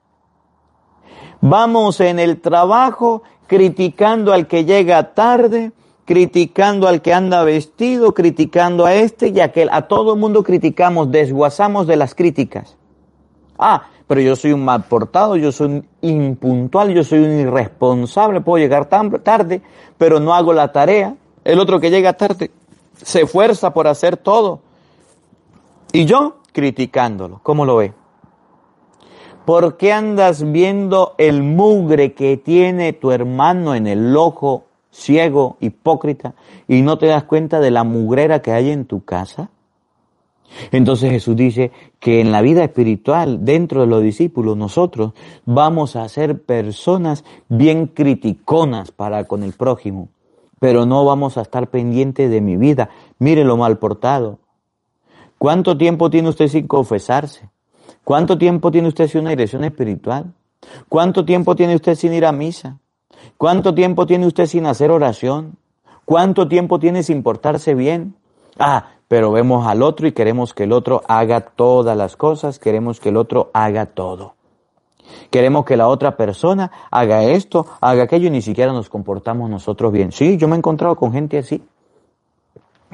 Vamos 1.40 2.00
en 2.00 2.18
el 2.18 2.40
trabajo 2.40 3.22
criticando 3.46 4.32
al 4.32 4.46
que 4.46 4.64
llega 4.64 5.14
tarde, 5.14 5.72
criticando 6.04 6.86
al 6.86 7.02
que 7.02 7.12
anda 7.12 7.42
vestido, 7.42 8.14
criticando 8.14 8.86
a 8.86 8.94
este 8.94 9.28
y 9.28 9.40
a 9.40 9.44
aquel. 9.44 9.68
A 9.72 9.82
todo 9.82 10.14
el 10.14 10.20
mundo 10.20 10.42
criticamos, 10.44 11.10
desguazamos 11.10 11.86
de 11.86 11.96
las 11.96 12.14
críticas. 12.14 12.76
Ah, 13.58 13.88
pero 14.08 14.22
yo 14.22 14.34
soy 14.34 14.52
un 14.52 14.64
mal 14.64 14.84
portado, 14.84 15.36
yo 15.36 15.52
soy 15.52 15.66
un 15.66 15.86
impuntual, 16.00 16.94
yo 16.94 17.04
soy 17.04 17.20
un 17.20 17.38
irresponsable, 17.38 18.40
puedo 18.40 18.58
llegar 18.58 18.86
tarde, 18.86 19.60
pero 19.98 20.18
no 20.18 20.34
hago 20.34 20.54
la 20.54 20.72
tarea. 20.72 21.14
El 21.44 21.60
otro 21.60 21.78
que 21.78 21.90
llega 21.90 22.14
tarde 22.14 22.50
se 22.96 23.22
esfuerza 23.22 23.74
por 23.74 23.86
hacer 23.86 24.16
todo. 24.16 24.60
Y 25.92 26.06
yo 26.06 26.38
criticándolo. 26.52 27.40
¿Cómo 27.42 27.66
lo 27.66 27.76
ve? 27.76 27.92
¿Por 29.44 29.76
qué 29.76 29.92
andas 29.92 30.50
viendo 30.52 31.14
el 31.18 31.42
mugre 31.42 32.14
que 32.14 32.38
tiene 32.38 32.94
tu 32.94 33.12
hermano 33.12 33.74
en 33.74 33.86
el 33.86 34.16
ojo 34.16 34.64
ciego, 34.90 35.58
hipócrita, 35.60 36.34
y 36.66 36.80
no 36.80 36.98
te 36.98 37.06
das 37.06 37.24
cuenta 37.24 37.60
de 37.60 37.70
la 37.70 37.84
mugrera 37.84 38.40
que 38.40 38.52
hay 38.52 38.70
en 38.70 38.86
tu 38.86 39.04
casa? 39.04 39.50
Entonces 40.72 41.10
Jesús 41.10 41.36
dice 41.36 41.72
que 42.00 42.20
en 42.20 42.32
la 42.32 42.42
vida 42.42 42.64
espiritual, 42.64 43.44
dentro 43.44 43.82
de 43.82 43.86
los 43.86 44.02
discípulos, 44.02 44.56
nosotros 44.56 45.12
vamos 45.44 45.96
a 45.96 46.08
ser 46.08 46.42
personas 46.42 47.24
bien 47.48 47.86
criticonas 47.86 48.90
para 48.90 49.24
con 49.24 49.42
el 49.42 49.52
prójimo, 49.52 50.08
pero 50.58 50.86
no 50.86 51.04
vamos 51.04 51.38
a 51.38 51.42
estar 51.42 51.68
pendientes 51.68 52.30
de 52.30 52.40
mi 52.40 52.56
vida. 52.56 52.90
Mire 53.18 53.44
lo 53.44 53.56
mal 53.56 53.78
portado. 53.78 54.38
¿Cuánto 55.38 55.78
tiempo 55.78 56.10
tiene 56.10 56.28
usted 56.28 56.48
sin 56.48 56.66
confesarse? 56.66 57.48
¿Cuánto 58.02 58.38
tiempo 58.38 58.70
tiene 58.70 58.88
usted 58.88 59.06
sin 59.06 59.22
una 59.22 59.30
dirección 59.30 59.64
espiritual? 59.64 60.34
¿Cuánto 60.88 61.24
tiempo 61.24 61.54
tiene 61.54 61.76
usted 61.76 61.94
sin 61.94 62.12
ir 62.12 62.24
a 62.24 62.32
misa? 62.32 62.78
¿Cuánto 63.36 63.74
tiempo 63.74 64.06
tiene 64.06 64.26
usted 64.26 64.46
sin 64.46 64.66
hacer 64.66 64.90
oración? 64.90 65.56
¿Cuánto 66.04 66.48
tiempo 66.48 66.78
tiene 66.78 67.02
sin 67.02 67.22
portarse 67.22 67.74
bien? 67.74 68.16
Ah, 68.58 68.97
pero 69.08 69.32
vemos 69.32 69.66
al 69.66 69.82
otro 69.82 70.06
y 70.06 70.12
queremos 70.12 70.54
que 70.54 70.64
el 70.64 70.72
otro 70.72 71.02
haga 71.08 71.40
todas 71.40 71.96
las 71.96 72.16
cosas, 72.16 72.58
queremos 72.58 73.00
que 73.00 73.08
el 73.08 73.16
otro 73.16 73.50
haga 73.54 73.86
todo. 73.86 74.34
Queremos 75.30 75.64
que 75.64 75.78
la 75.78 75.88
otra 75.88 76.16
persona 76.16 76.70
haga 76.90 77.24
esto, 77.24 77.66
haga 77.80 78.02
aquello 78.02 78.28
y 78.28 78.30
ni 78.30 78.42
siquiera 78.42 78.72
nos 78.72 78.90
comportamos 78.90 79.48
nosotros 79.48 79.90
bien. 79.90 80.12
Sí, 80.12 80.36
yo 80.36 80.46
me 80.46 80.54
he 80.54 80.58
encontrado 80.58 80.96
con 80.96 81.12
gente 81.12 81.38
así, 81.38 81.66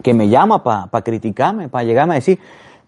que 0.02 0.14
me 0.14 0.28
llama 0.28 0.62
para 0.62 1.02
criticarme, 1.02 1.68
para 1.68 1.84
llegarme 1.84 2.14
a 2.14 2.16
decir, 2.16 2.38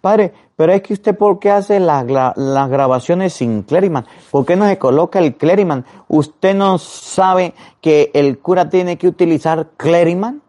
Padre, 0.01 0.33
pero 0.55 0.73
es 0.73 0.83
que 0.83 0.93
usted, 0.93 1.17
¿por 1.17 1.41
qué 1.41 1.51
hace 1.51 1.81
las 1.81 2.07
grabaciones 2.07 3.33
sin 3.33 3.63
cleriman? 3.63 4.07
¿Por 4.31 4.47
qué 4.47 4.55
no 4.55 4.67
se 4.69 4.79
coloca 4.79 5.19
el 5.19 5.35
cleriman? 5.35 5.85
¿Usted 6.07 6.55
no 6.55 6.79
sabe 6.79 7.55
que 7.81 8.13
el 8.15 8.39
cura 8.39 8.71
tiene 8.71 8.97
que 8.97 9.09
utilizar 9.09 9.71
cleriman? 9.77 10.43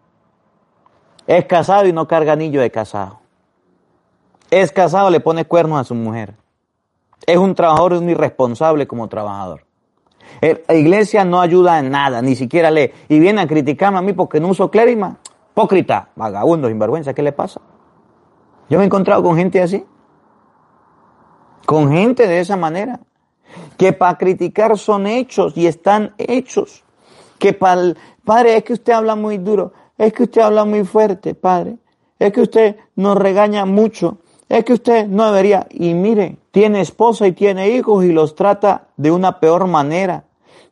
Es 1.28 1.46
casado 1.46 1.88
y 1.88 1.94
no 1.94 2.08
carga 2.08 2.34
anillo 2.34 2.62
de 2.62 2.72
casado. 2.72 3.20
Es 4.50 4.72
casado, 4.72 5.10
le 5.10 5.20
pone 5.20 5.46
cuernos 5.46 5.80
a 5.80 5.84
su 5.84 5.94
mujer. 5.94 6.34
Es 7.26 7.38
un 7.38 7.54
trabajador, 7.54 7.94
es 7.94 8.00
un 8.00 8.10
irresponsable 8.10 8.88
como 8.88 9.10
trabajador. 9.10 9.66
La 10.42 10.76
iglesia 10.76 11.26
no 11.26 11.42
ayuda 11.42 11.80
en 11.80 11.90
nada, 11.90 12.22
ni 12.22 12.36
siquiera 12.36 12.72
lee. 12.72 12.92
Y 13.10 13.20
viene 13.20 13.42
a 13.42 13.48
criticarme 13.48 14.00
a 14.00 14.02
mí 14.02 14.14
porque 14.14 14.40
no 14.40 14.50
uso 14.50 14.72
cleriman. 14.72 15.18
Hipócrita, 15.52 16.10
vagabundo, 16.16 16.68
sinvergüenza, 16.68 17.14
¿qué 17.14 17.24
le 17.24 17.32
pasa? 17.32 17.60
Yo 18.70 18.78
me 18.78 18.84
he 18.84 18.86
encontrado 18.86 19.24
con 19.24 19.36
gente 19.36 19.62
así, 19.62 19.84
con 21.66 21.92
gente 21.92 22.28
de 22.28 22.40
esa 22.40 22.56
manera, 22.58 23.00
que 23.78 23.92
para 23.92 24.18
criticar 24.18 24.78
son 24.78 25.08
hechos 25.08 25.58
y 25.58 25.66
están 25.66 26.14
hechos. 26.18 26.84
Que 27.40 27.54
para 27.54 27.82
el 27.82 27.98
padre 28.24 28.58
es 28.58 28.64
que 28.64 28.74
usted 28.74 28.94
habla 28.94 29.16
muy 29.16 29.38
duro, 29.38 29.74
es 29.98 30.14
que 30.14 30.24
usted 30.24 30.42
habla 30.42 30.66
muy 30.66 30.84
fuerte, 30.84 31.34
padre, 31.34 31.78
es 32.20 32.32
que 32.32 32.42
usted 32.42 32.76
nos 32.96 33.18
regaña 33.18 33.66
mucho, 33.66 34.18
es 34.50 34.64
que 34.64 34.74
usted 34.74 35.08
no 35.08 35.26
debería, 35.32 35.68
y 35.70 35.94
mire, 35.94 36.38
tiene 36.52 36.82
esposa 36.82 37.28
y 37.28 37.34
tiene 37.34 37.70
hijos 37.70 38.06
y 38.06 38.12
los 38.12 38.36
trata 38.36 38.88
de 38.98 39.12
una 39.12 39.40
peor 39.40 39.68
manera. 39.68 40.24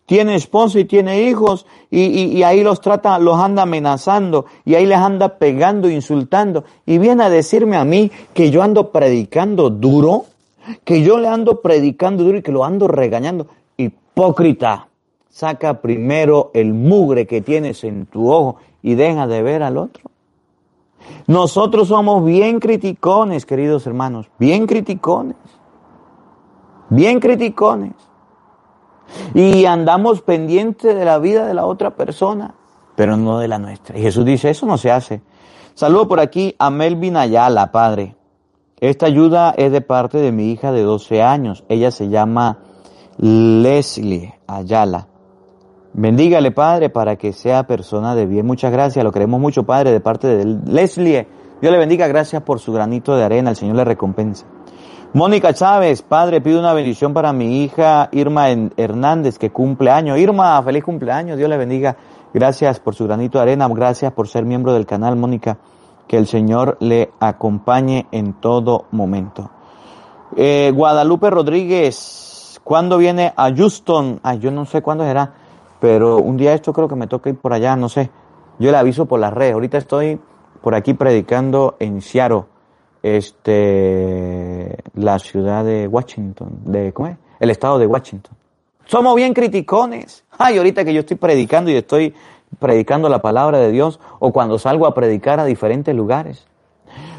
tiene 0.07 0.35
esposa 0.35 0.79
y 0.79 0.85
tiene 0.85 1.23
hijos 1.23 1.65
y, 1.89 2.43
ahí 2.43 2.63
los 2.63 2.79
trata, 2.79 3.17
los 3.17 3.39
anda 3.39 3.63
amenazando 3.63 4.45
y 4.63 4.75
ahí 4.75 4.85
les 4.85 4.99
anda 4.99 5.39
pegando, 5.39 5.89
insultando. 5.89 6.63
Y 6.85 6.99
viene 6.99 7.23
a 7.23 7.29
decirme 7.29 7.75
a 7.75 7.85
mí 7.85 8.11
que 8.33 8.51
yo 8.51 8.61
ando 8.61 8.91
predicando 8.91 9.71
duro, 9.71 10.25
que 10.83 11.01
yo 11.01 11.17
le 11.17 11.27
ando 11.27 11.61
predicando 11.61 12.23
duro 12.23 12.37
y 12.37 12.43
que 12.43 12.51
lo 12.51 12.63
ando 12.63 12.87
regañando. 12.87 13.47
Hipócrita, 13.77 14.89
saca 15.29 15.81
primero 15.81 16.51
el 16.53 16.73
mugre 16.73 17.25
que 17.25 17.41
tienes 17.41 17.83
en 17.83 18.05
tu 18.05 18.31
ojo 18.31 18.57
y 18.85 18.93
deja 18.93 19.25
de 19.25 19.41
ver 19.41 19.63
al 19.63 19.77
otro. 19.77 20.11
Nosotros 21.25 21.87
somos 21.87 22.23
bien 22.23 22.59
criticones, 22.59 23.47
queridos 23.47 23.87
hermanos, 23.87 24.29
bien 24.37 24.67
criticones, 24.67 25.37
bien 26.91 27.19
criticones. 27.19 27.93
Y 29.33 29.65
andamos 29.65 30.21
pendientes 30.21 30.95
de 30.95 31.03
la 31.03 31.17
vida 31.17 31.47
de 31.47 31.55
la 31.55 31.65
otra 31.65 31.95
persona, 31.95 32.53
pero 32.95 33.17
no 33.17 33.39
de 33.39 33.47
la 33.47 33.57
nuestra. 33.57 33.97
Y 33.97 34.03
Jesús 34.03 34.23
dice, 34.23 34.51
eso 34.51 34.67
no 34.67 34.77
se 34.77 34.91
hace. 34.91 35.23
Saludo 35.73 36.07
por 36.07 36.19
aquí 36.19 36.55
a 36.59 36.69
Melvin 36.69 37.17
Ayala, 37.17 37.71
padre. 37.71 38.15
Esta 38.79 39.07
ayuda 39.07 39.55
es 39.57 39.71
de 39.71 39.81
parte 39.81 40.19
de 40.19 40.31
mi 40.31 40.51
hija 40.51 40.71
de 40.71 40.83
12 40.83 41.23
años. 41.23 41.63
Ella 41.69 41.89
se 41.89 42.09
llama 42.09 42.59
Leslie 43.17 44.35
Ayala. 44.45 45.07
Bendígale, 45.97 46.51
Padre, 46.51 46.89
para 46.89 47.15
que 47.15 47.31
sea 47.31 47.67
persona 47.67 48.15
de 48.15 48.25
bien. 48.25 48.45
Muchas 48.45 48.69
gracias, 48.69 49.01
lo 49.05 49.13
queremos 49.13 49.39
mucho, 49.39 49.63
Padre, 49.63 49.93
de 49.93 50.01
parte 50.01 50.27
de 50.27 50.43
Leslie. 50.45 51.25
Dios 51.61 51.71
le 51.71 51.79
bendiga, 51.79 52.05
gracias 52.07 52.41
por 52.41 52.59
su 52.59 52.73
granito 52.73 53.15
de 53.15 53.23
arena, 53.23 53.51
el 53.51 53.55
Señor 53.55 53.77
le 53.77 53.85
recompensa. 53.85 54.45
Mónica 55.13 55.53
Chávez, 55.53 56.01
Padre, 56.01 56.41
pido 56.41 56.59
una 56.59 56.73
bendición 56.73 57.13
para 57.13 57.31
mi 57.31 57.63
hija 57.63 58.09
Irma 58.11 58.49
Hernández, 58.49 59.39
que 59.39 59.51
cumple 59.51 59.89
año. 59.89 60.17
Irma, 60.17 60.61
feliz 60.63 60.83
cumpleaños, 60.83 61.37
Dios 61.37 61.49
le 61.49 61.55
bendiga. 61.55 61.95
Gracias 62.33 62.81
por 62.81 62.93
su 62.93 63.05
granito 63.05 63.37
de 63.37 63.43
arena, 63.43 63.65
gracias 63.69 64.11
por 64.11 64.27
ser 64.27 64.43
miembro 64.43 64.73
del 64.73 64.85
canal, 64.85 65.15
Mónica. 65.15 65.57
Que 66.09 66.17
el 66.17 66.27
Señor 66.27 66.75
le 66.81 67.11
acompañe 67.21 68.07
en 68.11 68.33
todo 68.33 68.87
momento. 68.91 69.49
Eh, 70.35 70.73
Guadalupe 70.75 71.29
Rodríguez, 71.29 72.59
¿cuándo 72.65 72.97
viene 72.97 73.31
a 73.37 73.49
Houston? 73.55 74.19
Ay, 74.23 74.39
yo 74.39 74.51
no 74.51 74.65
sé 74.65 74.81
cuándo 74.81 75.05
será, 75.05 75.44
pero 75.79 76.17
un 76.17 76.37
día 76.37 76.53
esto 76.53 76.73
creo 76.73 76.87
que 76.87 76.95
me 76.95 77.07
toca 77.07 77.29
ir 77.29 77.37
por 77.37 77.53
allá, 77.53 77.75
no 77.75 77.89
sé. 77.89 78.09
Yo 78.59 78.71
le 78.71 78.77
aviso 78.77 79.05
por 79.05 79.19
las 79.19 79.33
redes. 79.33 79.53
Ahorita 79.53 79.77
estoy 79.77 80.19
por 80.61 80.75
aquí 80.75 80.93
predicando 80.93 81.75
en 81.79 82.01
Seattle 82.01 82.43
este, 83.03 84.77
la 84.95 85.19
ciudad 85.19 85.63
de 85.63 85.87
Washington, 85.87 86.49
de, 86.65 86.91
¿cómo 86.91 87.09
es? 87.09 87.17
El 87.39 87.51
estado 87.51 87.77
de 87.77 87.85
Washington. 87.85 88.35
Somos 88.85 89.15
bien 89.15 89.33
criticones. 89.33 90.23
Ay, 90.37 90.57
ahorita 90.57 90.83
que 90.85 90.93
yo 90.93 91.01
estoy 91.01 91.17
predicando 91.17 91.69
y 91.69 91.75
estoy 91.75 92.15
predicando 92.59 93.09
la 93.09 93.21
palabra 93.21 93.59
de 93.59 93.71
Dios 93.71 93.99
o 94.19 94.31
cuando 94.31 94.57
salgo 94.57 94.87
a 94.87 94.93
predicar 94.93 95.39
a 95.39 95.45
diferentes 95.45 95.95
lugares. 95.95 96.47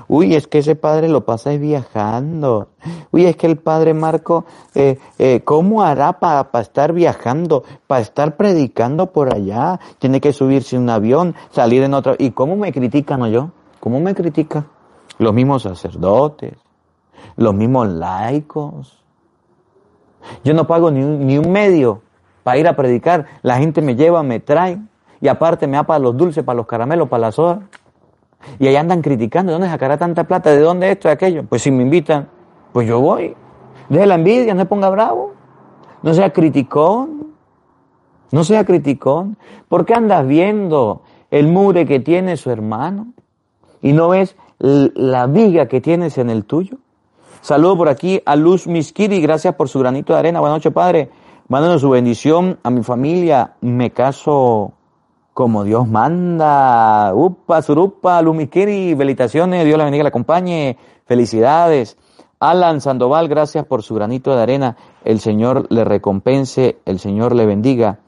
Uy, 0.08 0.34
es 0.34 0.46
que 0.46 0.58
ese 0.58 0.76
padre 0.76 1.08
lo 1.08 1.24
pasa 1.24 1.50
viajando. 1.50 2.68
Uy, 3.10 3.26
es 3.26 3.36
que 3.36 3.46
el 3.46 3.56
padre 3.56 3.94
Marco, 3.94 4.44
eh, 4.74 4.98
eh, 5.18 5.40
¿cómo 5.44 5.82
hará 5.82 6.14
para 6.14 6.48
estar 6.60 6.92
viajando, 6.92 7.64
para 7.86 8.02
estar 8.02 8.36
predicando 8.36 9.06
por 9.06 9.34
allá? 9.34 9.80
Tiene 9.98 10.20
que 10.20 10.32
subirse 10.32 10.78
un 10.78 10.88
avión, 10.90 11.34
salir 11.50 11.82
en 11.82 11.94
otro. 11.94 12.14
¿Y 12.18 12.30
cómo 12.30 12.56
me 12.56 12.72
critican 12.72 13.22
o 13.22 13.28
yo? 13.28 13.50
¿Cómo 13.80 14.00
me 14.00 14.14
critican? 14.14 14.66
los 15.18 15.32
mismos 15.32 15.62
sacerdotes, 15.62 16.54
los 17.36 17.54
mismos 17.54 17.88
laicos. 17.88 19.02
Yo 20.44 20.54
no 20.54 20.66
pago 20.66 20.90
ni 20.90 21.02
un, 21.02 21.26
ni 21.26 21.38
un 21.38 21.50
medio 21.50 22.02
para 22.42 22.58
ir 22.58 22.68
a 22.68 22.76
predicar. 22.76 23.26
La 23.42 23.58
gente 23.58 23.80
me 23.80 23.94
lleva, 23.94 24.22
me 24.22 24.40
trae 24.40 24.78
y 25.20 25.28
aparte 25.28 25.66
me 25.66 25.76
da 25.76 25.84
para 25.84 25.98
los 25.98 26.16
dulces, 26.16 26.44
para 26.44 26.56
los 26.56 26.66
caramelos, 26.66 27.08
para 27.08 27.22
las 27.22 27.38
horas. 27.38 27.60
Y 28.58 28.66
ahí 28.66 28.76
andan 28.76 29.02
criticando, 29.02 29.50
¿de 29.50 29.54
dónde 29.54 29.68
sacará 29.68 29.96
tanta 29.96 30.24
plata? 30.24 30.50
¿De 30.50 30.60
dónde 30.60 30.90
esto 30.90 31.08
y 31.08 31.10
aquello? 31.10 31.44
Pues 31.44 31.62
si 31.62 31.70
me 31.70 31.82
invitan, 31.82 32.28
pues 32.72 32.88
yo 32.88 33.00
voy. 33.00 33.34
Deje 33.88 34.06
la 34.06 34.14
envidia, 34.16 34.54
no 34.54 34.60
se 34.60 34.66
ponga 34.66 34.88
bravo. 34.90 35.34
No 36.02 36.14
sea 36.14 36.32
criticón. 36.32 37.34
No 38.32 38.44
sea 38.44 38.64
criticón. 38.64 39.36
¿Por 39.68 39.84
qué 39.84 39.94
andas 39.94 40.26
viendo 40.26 41.02
el 41.30 41.48
mure 41.48 41.86
que 41.86 42.00
tiene 42.00 42.36
su 42.36 42.50
hermano? 42.50 43.08
Y 43.82 43.92
no 43.92 44.08
ves 44.08 44.36
la 44.58 45.26
viga 45.26 45.68
que 45.68 45.80
tienes 45.80 46.18
en 46.18 46.30
el 46.30 46.44
tuyo. 46.44 46.78
Saludo 47.40 47.76
por 47.76 47.88
aquí 47.88 48.20
a 48.24 48.34
Luz 48.34 48.66
Miskiri, 48.66 49.20
gracias 49.20 49.54
por 49.54 49.68
su 49.68 49.78
granito 49.78 50.12
de 50.12 50.18
arena. 50.18 50.40
Buenas 50.40 50.56
noches, 50.56 50.72
Padre. 50.72 51.10
Mándanos 51.48 51.80
su 51.80 51.90
bendición 51.90 52.58
a 52.64 52.70
mi 52.70 52.82
familia. 52.82 53.54
Me 53.60 53.90
caso 53.90 54.72
como 55.36 55.64
Dios 55.64 55.86
manda. 55.86 57.12
Upa, 57.14 57.60
surupa, 57.60 58.22
Luz 58.22 58.34
Miskiri, 58.34 58.96
felicitaciones. 58.96 59.66
Dios 59.66 59.76
la 59.76 59.84
bendiga, 59.84 60.02
la 60.02 60.08
acompañe. 60.08 60.78
Felicidades. 61.04 61.98
Alan 62.40 62.80
Sandoval, 62.80 63.28
gracias 63.28 63.66
por 63.66 63.82
su 63.82 63.94
granito 63.94 64.34
de 64.34 64.42
arena. 64.42 64.78
El 65.04 65.20
Señor 65.20 65.66
le 65.68 65.84
recompense, 65.84 66.78
el 66.86 66.98
Señor 67.00 67.34
le 67.34 67.44
bendiga. 67.44 67.98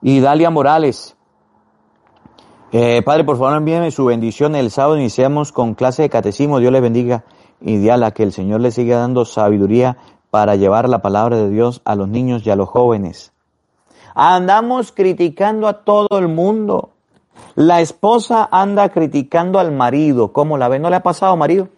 Y 0.00 0.20
Dalia 0.20 0.48
Morales, 0.48 1.18
eh, 2.72 3.02
padre, 3.04 3.24
por 3.24 3.36
favor, 3.36 3.58
envíeme 3.58 3.90
su 3.90 4.06
bendición. 4.06 4.56
El 4.56 4.70
sábado 4.70 4.96
iniciamos 4.96 5.52
con 5.52 5.74
clase 5.74 6.00
de 6.00 6.08
catecismo. 6.08 6.60
Dios 6.60 6.72
le 6.72 6.80
bendiga 6.80 7.24
y 7.60 7.76
diala 7.76 8.12
que 8.12 8.22
el 8.22 8.32
Señor 8.32 8.62
le 8.62 8.70
siga 8.70 9.00
dando 9.00 9.26
sabiduría 9.26 9.98
para 10.30 10.56
llevar 10.56 10.88
la 10.88 11.02
palabra 11.02 11.36
de 11.36 11.50
Dios 11.50 11.82
a 11.84 11.94
los 11.94 12.08
niños 12.08 12.46
y 12.46 12.50
a 12.50 12.56
los 12.56 12.70
jóvenes. 12.70 13.33
Andamos 14.14 14.92
criticando 14.92 15.66
a 15.66 15.84
todo 15.84 16.18
el 16.18 16.28
mundo. 16.28 16.90
La 17.56 17.80
esposa 17.80 18.48
anda 18.50 18.88
criticando 18.88 19.58
al 19.58 19.72
marido. 19.72 20.32
¿Cómo 20.32 20.56
la 20.56 20.68
ve? 20.68 20.78
¿No 20.78 20.88
le 20.88 20.96
ha 20.96 21.02
pasado, 21.02 21.36
marido? 21.36 21.68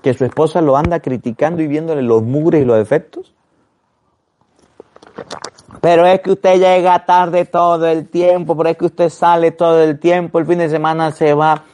Que 0.00 0.14
su 0.14 0.24
esposa 0.24 0.60
lo 0.60 0.76
anda 0.76 1.00
criticando 1.00 1.62
y 1.62 1.66
viéndole 1.66 2.02
los 2.02 2.22
mugres 2.22 2.62
y 2.62 2.64
los 2.64 2.76
defectos. 2.76 3.34
Pero 5.80 6.06
es 6.06 6.20
que 6.20 6.32
usted 6.32 6.58
llega 6.58 7.04
tarde 7.04 7.44
todo 7.44 7.86
el 7.86 8.08
tiempo, 8.08 8.56
pero 8.56 8.70
es 8.70 8.76
que 8.76 8.86
usted 8.86 9.08
sale 9.08 9.50
todo 9.50 9.82
el 9.82 9.98
tiempo, 9.98 10.38
el 10.38 10.46
fin 10.46 10.58
de 10.58 10.68
semana 10.68 11.10
se 11.10 11.32
va, 11.32 11.64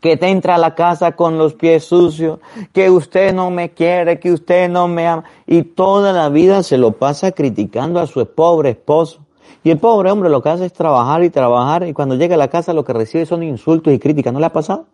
que 0.00 0.16
te 0.16 0.28
entra 0.28 0.54
a 0.54 0.58
la 0.58 0.74
casa 0.74 1.12
con 1.12 1.36
los 1.36 1.54
pies 1.54 1.84
sucios, 1.84 2.38
que 2.72 2.90
usted 2.90 3.34
no 3.34 3.50
me 3.50 3.70
quiere, 3.70 4.18
que 4.20 4.32
usted 4.32 4.68
no 4.68 4.88
me 4.88 5.06
ama, 5.06 5.24
y 5.46 5.62
toda 5.62 6.12
la 6.12 6.28
vida 6.28 6.62
se 6.62 6.78
lo 6.78 6.92
pasa 6.92 7.32
criticando 7.32 8.00
a 8.00 8.06
su 8.06 8.26
pobre 8.26 8.70
esposo. 8.70 9.25
Y 9.66 9.70
el 9.72 9.78
pobre 9.78 10.12
hombre 10.12 10.30
lo 10.30 10.42
que 10.42 10.48
hace 10.48 10.64
es 10.64 10.72
trabajar 10.72 11.24
y 11.24 11.30
trabajar, 11.30 11.88
y 11.88 11.92
cuando 11.92 12.14
llega 12.14 12.36
a 12.36 12.38
la 12.38 12.46
casa 12.46 12.72
lo 12.72 12.84
que 12.84 12.92
recibe 12.92 13.26
son 13.26 13.42
insultos 13.42 13.92
y 13.92 13.98
críticas. 13.98 14.32
¿No 14.32 14.38
le 14.38 14.46
ha 14.46 14.52
pasado? 14.52 14.86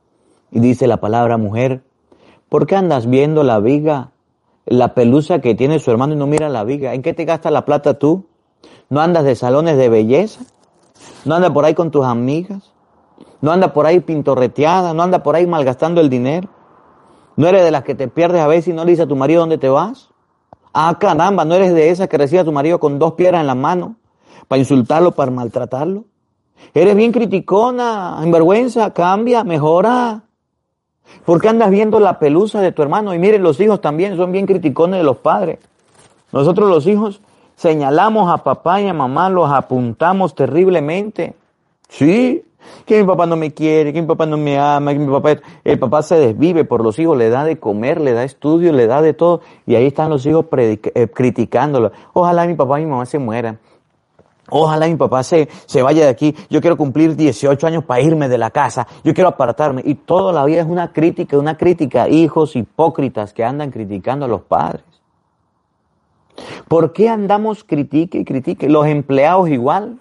Y 0.51 0.61
dice 0.61 0.87
la 0.87 0.97
palabra 0.97 1.37
mujer, 1.37 1.83
¿por 2.49 2.67
qué 2.67 2.77
andas 2.77 3.07
viendo 3.07 3.43
la 3.43 3.61
viga, 3.61 4.13
la 4.65 4.95
pelusa 4.95 5.43
que 5.43 5.55
tiene 5.55 5.79
su 5.79 5.91
hermano 5.91 6.15
y 6.15 6.17
no 6.17 6.27
mira 6.27 6.49
la 6.49 6.65
viga? 6.65 6.95
¿En 6.95 7.03
qué 7.03 7.13
te 7.13 7.27
gasta 7.27 7.51
la 7.51 7.67
plata 7.67 7.99
tú? 7.99 8.25
¿No 8.89 9.03
andas 9.03 9.25
de 9.25 9.37
salones 9.37 9.77
de 9.77 9.91
belleza? 9.91 10.41
¿No 11.27 11.35
andas 11.35 11.51
por 11.51 11.67
ahí 11.67 11.75
con 11.75 11.91
tus 11.91 12.07
amigas? 12.07 12.73
¿No 13.43 13.53
andas 13.53 13.73
por 13.73 13.85
ahí 13.85 14.01
pintorreteada? 14.01 14.95
¿No 14.95 15.03
andas 15.03 15.21
por 15.21 15.37
ahí 15.37 15.47
malgastando 15.47 16.01
el 16.01 16.09
dinero? 16.09 16.49
¿No 17.37 17.47
eres 17.47 17.63
de 17.63 17.73
las 17.73 17.83
que 17.85 17.95
te 17.95 18.09
pierdes 18.09 18.41
a 18.41 18.47
veces 18.47 18.69
y 18.69 18.73
no 18.73 18.87
le 18.87 18.93
dices 18.93 19.05
a 19.05 19.09
tu 19.09 19.17
marido 19.17 19.41
dónde 19.41 19.59
te 19.59 19.69
vas? 19.69 20.09
Ah, 20.73 20.97
caramba, 20.99 21.45
¿no 21.45 21.57
eres 21.57 21.75
de 21.75 21.91
esas 21.91 22.09
que 22.09 22.17
recibe 22.17 22.41
a 22.41 22.45
tu 22.47 22.53
marido 22.53 22.81
con 22.81 22.99
dos 22.99 23.13
piedras 23.13 23.43
en 23.43 23.49
la 23.49 23.55
mano 23.55 23.97
para 24.49 24.59
insultarlo, 24.59 25.13
para 25.13 25.31
maltratarlo? 25.31 26.05
Eres 26.75 26.95
bien 26.95 27.13
criticona, 27.13 28.19
en 28.23 28.31
vergüenza, 28.31 28.93
cambia, 28.93 29.45
mejora. 29.45 30.23
¿Por 31.25 31.41
qué 31.41 31.49
andas 31.49 31.71
viendo 31.71 32.01
la 32.01 32.19
pelusa 32.19 32.61
de 32.61 32.73
tu 32.73 32.83
hermano? 32.83 33.15
Y 33.15 33.19
miren, 33.19 33.43
los 33.43 33.61
hijos 33.61 33.81
también 33.81 34.17
son 34.17 34.33
bien 34.33 34.47
criticones 34.47 34.99
de 34.99 35.05
los 35.05 35.19
padres. 35.19 35.59
Nosotros 36.33 36.71
los 36.71 36.87
hijos 36.87 37.21
señalamos 37.57 38.33
a 38.33 38.39
papá 38.39 38.81
y 38.81 38.89
a 38.89 38.95
mamá, 38.95 39.29
los 39.29 39.51
apuntamos 39.51 40.35
terriblemente. 40.35 41.35
Sí, 41.89 42.43
que 42.87 43.01
mi 43.01 43.07
papá 43.07 43.27
no 43.27 43.37
me 43.37 43.53
quiere, 43.53 43.93
que 43.93 44.01
mi 44.01 44.09
papá 44.09 44.25
no 44.25 44.37
me 44.37 44.59
ama, 44.59 44.93
que 44.93 44.99
mi 44.99 45.13
papá, 45.13 45.37
el 45.63 45.79
papá 45.79 46.03
se 46.03 46.17
desvive 46.17 46.65
por 46.65 46.83
los 46.83 46.99
hijos, 46.99 47.17
le 47.17 47.29
da 47.29 47.45
de 47.45 47.59
comer, 47.59 48.01
le 48.01 48.13
da 48.13 48.25
estudio, 48.25 48.73
le 48.73 48.87
da 48.87 49.03
de 49.03 49.13
todo, 49.13 49.43
y 49.67 49.75
ahí 49.75 49.87
están 49.87 50.11
los 50.11 50.25
hijos 50.25 50.47
eh, 50.57 51.09
criticándolo. 51.13 51.93
Ojalá 52.15 52.47
mi 52.47 52.55
papá 52.55 52.81
y 52.81 52.85
mi 52.85 52.91
mamá 52.91 53.05
se 53.05 53.19
mueran. 53.19 53.59
Ojalá 54.51 54.87
mi 54.89 54.97
papá 54.97 55.23
se, 55.23 55.49
se 55.67 55.83
vaya 55.83 56.05
de 56.05 56.11
aquí. 56.11 56.35
Yo 56.51 56.61
quiero 56.61 56.77
cumplir 56.77 57.17
18 57.17 57.67
años 57.67 57.85
para 57.85 58.03
irme 58.03 58.29
de 58.29 58.39
la 58.39 58.51
casa. 58.51 58.87
Yo 59.05 59.15
quiero 59.15 59.29
apartarme. 59.29 59.83
Y 59.85 59.95
toda 59.95 60.33
la 60.33 60.45
vida 60.45 60.61
es 60.61 60.67
una 60.67 60.93
crítica, 60.93 61.39
una 61.39 61.57
crítica. 61.57 62.09
Hijos 62.09 62.57
hipócritas 62.57 63.33
que 63.33 63.45
andan 63.45 63.71
criticando 63.71 64.27
a 64.27 64.29
los 64.29 64.43
padres. 64.43 64.85
¿Por 66.69 66.93
qué 66.93 67.09
andamos 67.09 67.65
critique 67.65 68.19
y 68.19 68.25
critique? 68.25 68.69
Los 68.69 68.87
empleados 68.87 69.49
igual. 69.49 70.01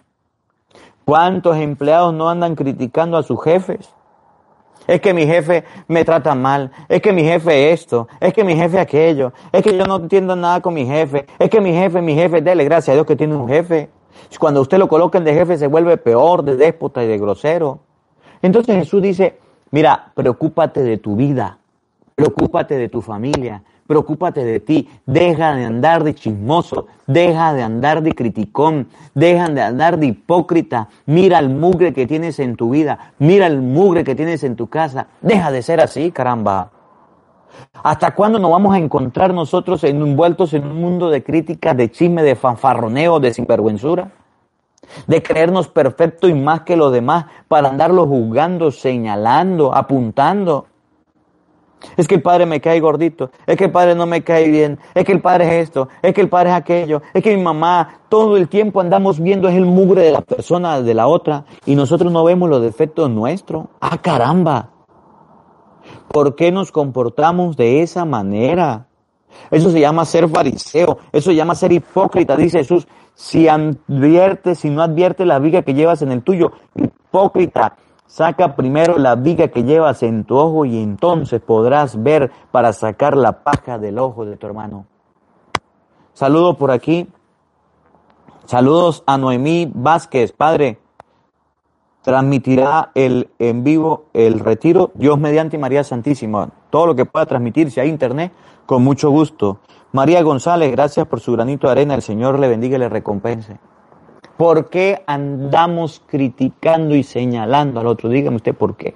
¿Cuántos 1.05 1.57
empleados 1.57 2.13
no 2.13 2.29
andan 2.29 2.55
criticando 2.55 3.17
a 3.17 3.23
sus 3.23 3.43
jefes? 3.43 3.93
Es 4.87 5.01
que 5.01 5.13
mi 5.13 5.25
jefe 5.25 5.63
me 5.87 6.03
trata 6.03 6.33
mal, 6.35 6.71
es 6.89 7.01
que 7.01 7.13
mi 7.13 7.23
jefe 7.23 7.71
esto, 7.71 8.07
es 8.19 8.33
que 8.33 8.43
mi 8.43 8.55
jefe 8.55 8.79
aquello, 8.79 9.31
es 9.51 9.61
que 9.61 9.77
yo 9.77 9.85
no 9.85 9.97
entiendo 9.97 10.35
nada 10.35 10.59
con 10.59 10.73
mi 10.73 10.85
jefe, 10.85 11.27
es 11.37 11.49
que 11.49 11.61
mi 11.61 11.71
jefe, 11.71 12.01
mi 12.01 12.15
jefe, 12.15 12.41
dele 12.41 12.63
gracias 12.63 12.89
a 12.89 12.93
Dios 12.95 13.05
que 13.05 13.15
tiene 13.15 13.35
un 13.35 13.47
jefe. 13.47 13.89
Cuando 14.39 14.62
usted 14.62 14.78
lo 14.78 14.88
coloquen 14.88 15.24
de 15.24 15.34
jefe 15.34 15.57
se 15.57 15.68
vuelve 15.68 15.97
peor, 15.97 16.43
de 16.43 16.55
déspota 16.55 17.03
y 17.03 17.07
de 17.07 17.18
grosero. 17.18 17.80
Entonces 18.41 18.76
Jesús 18.76 19.01
dice, 19.01 19.38
mira, 19.72 20.12
preocúpate 20.16 20.82
de 20.82 20.97
tu 20.97 21.16
vida, 21.16 21.57
preocúpate 22.16 22.76
de 22.78 22.89
tu 22.89 23.01
familia, 23.01 23.64
preocúpate 23.86 24.43
de 24.43 24.59
ti, 24.59 24.89
deja 25.05 25.53
de 25.53 25.66
andar 25.66 26.03
de 26.03 26.16
chismoso, 26.16 26.88
deja 27.07 27.53
de 27.53 27.62
andar 27.62 28.01
de 28.01 28.14
criticón, 28.14 28.88
deja 29.14 29.47
de 29.49 29.62
andar 29.62 29.99
de 29.99 30.07
hipócrita, 30.07 30.89
mira 31.05 31.39
el 31.39 31.49
mugre 31.49 31.93
que 31.93 32.07
tienes 32.07 32.39
en 32.39 32.55
tu 32.55 32.70
vida, 32.70 33.14
mira 33.20 33.47
el 33.47 33.62
mugre 33.62 34.03
que 34.03 34.16
tienes 34.16 34.43
en 34.43 34.55
tu 34.55 34.68
casa, 34.68 35.07
deja 35.22 35.51
de 35.51 35.62
ser 35.62 35.82
así, 35.82 36.12
caramba. 36.12 36.72
¿Hasta 37.84 38.14
cuándo 38.14 38.39
nos 38.39 38.52
vamos 38.52 38.74
a 38.74 38.78
encontrar 38.78 39.34
nosotros 39.34 39.84
envueltos 39.84 40.54
en 40.54 40.66
un 40.66 40.80
mundo 40.80 41.10
de 41.10 41.24
críticas, 41.24 41.76
de 41.78 41.91
chisme, 41.91 42.24
de 42.24 42.36
fanfarroneo, 42.36 43.20
de 43.20 43.34
sinvergüenzura? 43.34 44.12
De 45.08 45.22
creernos 45.22 45.68
perfectos 45.68 46.30
y 46.30 46.34
más 46.34 46.62
que 46.62 46.76
los 46.76 46.91
demás 46.91 47.26
para 47.47 47.70
andarlo 47.70 48.08
juzgando, 48.08 48.72
señalando, 48.72 49.74
apuntando. 49.74 50.66
Es 51.97 52.08
que 52.08 52.16
el 52.16 52.22
padre 52.22 52.45
me 52.45 52.62
cae 52.62 52.80
gordito, 52.80 53.32
es 53.45 53.58
que 53.58 53.66
el 53.66 53.72
padre 53.72 53.95
no 53.95 54.06
me 54.06 54.24
cae 54.24 54.49
bien, 54.49 54.80
es 54.93 55.04
que 55.04 55.12
el 55.12 55.22
padre 55.22 55.45
es 55.45 55.64
esto, 55.64 55.88
es 56.02 56.14
que 56.14 56.22
el 56.22 56.30
padre 56.30 56.49
es 56.49 56.56
aquello, 56.56 57.02
es 57.14 57.24
que 57.24 57.36
mi 57.36 57.41
mamá, 57.41 58.02
todo 58.10 58.38
el 58.38 58.47
tiempo 58.47 58.82
andamos 58.82 59.20
viendo 59.20 59.47
es 59.47 59.56
el 59.56 59.66
mugre 59.66 60.04
de 60.04 60.12
la 60.12 60.22
persona, 60.22 60.82
de 60.82 60.93
la 60.93 61.08
otra, 61.08 61.45
y 61.66 61.76
nosotros 61.76 62.12
no 62.12 62.24
vemos 62.24 62.49
los 62.49 62.62
defectos 62.62 63.10
nuestros. 63.10 63.66
Ah, 63.80 63.97
caramba. 63.97 64.70
¿Por 66.12 66.36
qué 66.36 66.51
nos 66.51 66.72
comportamos 66.72 67.55
de 67.55 67.82
esa 67.82 68.03
manera? 68.05 68.88
Eso 69.49 69.72
se 69.72 69.80
llama 69.80 70.05
ser 70.05 70.28
fariseo, 70.28 70.97
eso 71.12 71.30
se 71.30 71.36
llama 71.36 71.55
ser 71.55 71.72
hipócrita, 71.72 72.36
dice 72.36 72.59
Jesús. 72.59 72.88
Si 73.14 73.47
adviertes, 73.47 74.59
si 74.59 74.70
no 74.70 74.82
adviertes 74.82 75.26
la 75.26 75.39
viga 75.39 75.62
que 75.62 75.74
llevas 75.74 76.01
en 76.01 76.12
el 76.12 76.22
tuyo, 76.22 76.51
hipócrita, 76.76 77.78
saca 78.07 78.55
primero 78.55 78.97
la 78.97 79.16
viga 79.16 79.47
que 79.49 79.64
llevas 79.64 80.03
en 80.03 80.26
tu 80.26 80.36
ojo 80.38 80.66
y 80.66 80.82
entonces 80.82 81.39
podrás 81.39 82.01
ver 82.01 82.32
para 82.51 82.74
sacar 82.74 83.16
la 83.16 83.43
paja 83.43 83.78
del 83.78 83.99
ojo 83.99 84.26
de 84.26 84.36
tu 84.36 84.47
hermano. 84.47 84.86
Saludo 86.14 86.57
por 86.57 86.72
aquí. 86.72 87.07
Saludos 88.45 89.03
a 89.05 89.18
Noemí 89.18 89.72
Vázquez, 89.74 90.34
padre 90.34 90.80
transmitirá 92.02 92.91
el 92.95 93.30
en 93.39 93.64
vivo 93.64 94.06
el 94.14 94.39
retiro, 94.39 94.91
Dios 94.95 95.20
mediante 95.20 95.58
María 95.58 95.84
Santísima. 95.84 96.49
Todo 96.70 96.88
lo 96.88 96.95
que 96.95 97.06
pueda 97.06 97.26
transmitirse 97.26 97.82
a 97.82 97.86
internet, 97.86 98.32
con 98.66 98.84
mucho 98.84 99.10
gusto. 99.10 99.60
María 99.91 100.22
González, 100.24 100.72
gracias 100.72 101.06
por 101.08 101.20
su 101.20 101.34
granito 101.34 101.68
de 101.68 101.72
arena. 101.72 101.95
El 101.95 102.02
Señor 102.02 102.39
le 102.39 102.47
bendiga 102.47 102.78
y 102.78 102.80
le 102.80 102.89
recompense. 102.89 103.60
¿Por 104.38 104.70
qué 104.70 105.04
andamos 105.06 106.02
criticando 106.08 106.95
y 106.95 107.04
señalando 107.04 107.80
al 107.80 107.88
otro? 107.88 108.10
Dígame 108.10 108.38
usted 108.38 108.56
por 108.56 108.76
qué. 108.76 108.95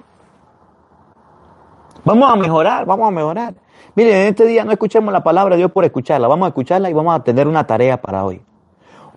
Vamos 2.03 2.31
a 2.31 2.35
mejorar, 2.35 2.85
vamos 2.85 3.07
a 3.07 3.11
mejorar. 3.11 3.55
Miren, 3.95 4.15
en 4.15 4.27
este 4.27 4.45
día 4.45 4.63
no 4.63 4.71
escuchemos 4.71 5.11
la 5.13 5.23
palabra 5.23 5.55
de 5.55 5.59
Dios 5.59 5.71
por 5.71 5.85
escucharla, 5.85 6.27
vamos 6.27 6.45
a 6.45 6.49
escucharla 6.49 6.89
y 6.89 6.93
vamos 6.93 7.15
a 7.15 7.23
tener 7.23 7.47
una 7.47 7.65
tarea 7.65 8.01
para 8.01 8.25
hoy. 8.25 8.41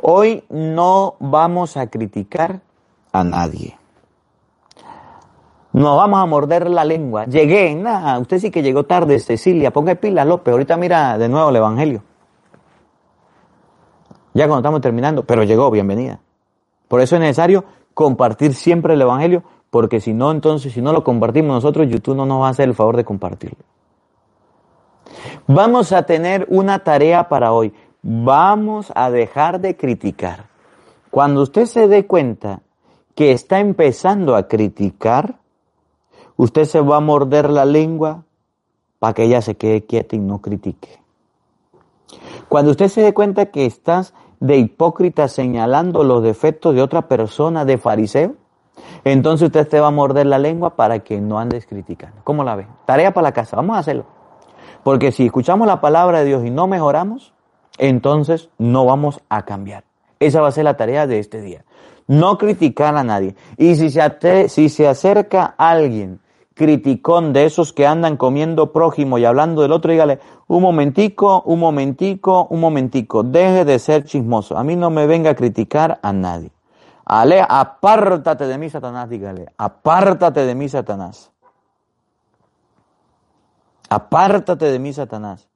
Hoy 0.00 0.44
no 0.48 1.16
vamos 1.18 1.76
a 1.76 1.88
criticar 1.88 2.60
a 3.20 3.24
nadie. 3.24 3.76
Nos 5.72 5.96
vamos 5.96 6.20
a 6.20 6.26
morder 6.26 6.68
la 6.68 6.84
lengua. 6.84 7.26
Llegué, 7.26 7.74
nada, 7.74 8.18
usted 8.18 8.38
sí 8.38 8.50
que 8.50 8.62
llegó 8.62 8.84
tarde, 8.84 9.18
Cecilia, 9.20 9.70
ponga 9.70 9.94
pila, 9.94 10.24
López, 10.24 10.52
ahorita 10.52 10.76
mira 10.76 11.18
de 11.18 11.28
nuevo 11.28 11.50
el 11.50 11.56
Evangelio. 11.56 12.02
Ya 14.34 14.46
cuando 14.46 14.58
estamos 14.58 14.80
terminando, 14.80 15.24
pero 15.24 15.42
llegó, 15.44 15.70
bienvenida. 15.70 16.20
Por 16.88 17.00
eso 17.00 17.16
es 17.16 17.20
necesario 17.20 17.64
compartir 17.92 18.54
siempre 18.54 18.94
el 18.94 19.02
Evangelio, 19.02 19.42
porque 19.70 20.00
si 20.00 20.14
no, 20.14 20.30
entonces, 20.30 20.72
si 20.72 20.80
no 20.80 20.92
lo 20.92 21.04
compartimos 21.04 21.54
nosotros, 21.54 21.88
YouTube 21.88 22.16
no 22.16 22.24
nos 22.24 22.42
va 22.42 22.46
a 22.46 22.50
hacer 22.50 22.68
el 22.68 22.74
favor 22.74 22.96
de 22.96 23.04
compartirlo. 23.04 23.58
Vamos 25.46 25.92
a 25.92 26.04
tener 26.04 26.46
una 26.50 26.78
tarea 26.80 27.28
para 27.28 27.52
hoy. 27.52 27.72
Vamos 28.02 28.92
a 28.94 29.10
dejar 29.10 29.60
de 29.60 29.76
criticar. 29.76 30.46
Cuando 31.10 31.42
usted 31.42 31.66
se 31.66 31.88
dé 31.88 32.06
cuenta 32.06 32.62
que 33.18 33.32
está 33.32 33.58
empezando 33.58 34.36
a 34.36 34.46
criticar, 34.46 35.40
usted 36.36 36.66
se 36.66 36.80
va 36.80 36.98
a 36.98 37.00
morder 37.00 37.50
la 37.50 37.64
lengua 37.64 38.22
para 39.00 39.12
que 39.12 39.24
ella 39.24 39.42
se 39.42 39.56
quede 39.56 39.84
quieta 39.84 40.14
y 40.14 40.20
no 40.20 40.40
critique. 40.40 41.00
Cuando 42.48 42.70
usted 42.70 42.86
se 42.86 43.00
dé 43.02 43.12
cuenta 43.12 43.46
que 43.46 43.66
estás 43.66 44.14
de 44.38 44.58
hipócrita 44.58 45.26
señalando 45.26 46.04
los 46.04 46.22
defectos 46.22 46.76
de 46.76 46.82
otra 46.82 47.08
persona, 47.08 47.64
de 47.64 47.76
fariseo, 47.76 48.36
entonces 49.02 49.46
usted 49.46 49.68
se 49.68 49.80
va 49.80 49.88
a 49.88 49.90
morder 49.90 50.26
la 50.26 50.38
lengua 50.38 50.76
para 50.76 51.00
que 51.00 51.20
no 51.20 51.40
andes 51.40 51.66
criticando. 51.66 52.20
¿Cómo 52.22 52.44
la 52.44 52.54
ve? 52.54 52.68
Tarea 52.86 53.12
para 53.12 53.26
la 53.26 53.32
casa, 53.32 53.56
vamos 53.56 53.74
a 53.74 53.80
hacerlo. 53.80 54.06
Porque 54.84 55.10
si 55.10 55.26
escuchamos 55.26 55.66
la 55.66 55.80
palabra 55.80 56.20
de 56.20 56.26
Dios 56.26 56.44
y 56.44 56.50
no 56.50 56.68
mejoramos, 56.68 57.34
entonces 57.78 58.48
no 58.58 58.84
vamos 58.84 59.20
a 59.28 59.44
cambiar. 59.44 59.82
Esa 60.20 60.40
va 60.40 60.46
a 60.46 60.52
ser 60.52 60.62
la 60.62 60.76
tarea 60.76 61.08
de 61.08 61.18
este 61.18 61.40
día 61.40 61.64
no 62.08 62.36
criticar 62.36 62.96
a 62.96 63.04
nadie. 63.04 63.36
Y 63.56 63.76
si 63.76 63.90
se, 63.90 64.48
si 64.48 64.68
se 64.68 64.88
acerca 64.88 65.54
alguien 65.56 66.20
criticón 66.54 67.32
de 67.32 67.44
esos 67.44 67.72
que 67.72 67.86
andan 67.86 68.16
comiendo 68.16 68.72
prójimo 68.72 69.16
y 69.16 69.24
hablando 69.24 69.62
del 69.62 69.70
otro, 69.70 69.92
dígale, 69.92 70.18
un 70.48 70.60
momentico, 70.60 71.42
un 71.42 71.60
momentico, 71.60 72.48
un 72.50 72.60
momentico, 72.60 73.22
deje 73.22 73.64
de 73.64 73.78
ser 73.78 74.04
chismoso. 74.04 74.58
A 74.58 74.64
mí 74.64 74.74
no 74.74 74.90
me 74.90 75.06
venga 75.06 75.30
a 75.30 75.34
criticar 75.36 76.00
a 76.02 76.12
nadie. 76.12 76.50
Ale, 77.04 77.42
apártate 77.48 78.46
de 78.46 78.58
mí, 78.58 78.68
Satanás, 78.68 79.08
dígale, 79.08 79.46
apártate 79.56 80.44
de 80.44 80.54
mí, 80.54 80.68
Satanás. 80.68 81.30
Apártate 83.88 84.66
de 84.66 84.78
mí, 84.78 84.92
Satanás. 84.92 85.47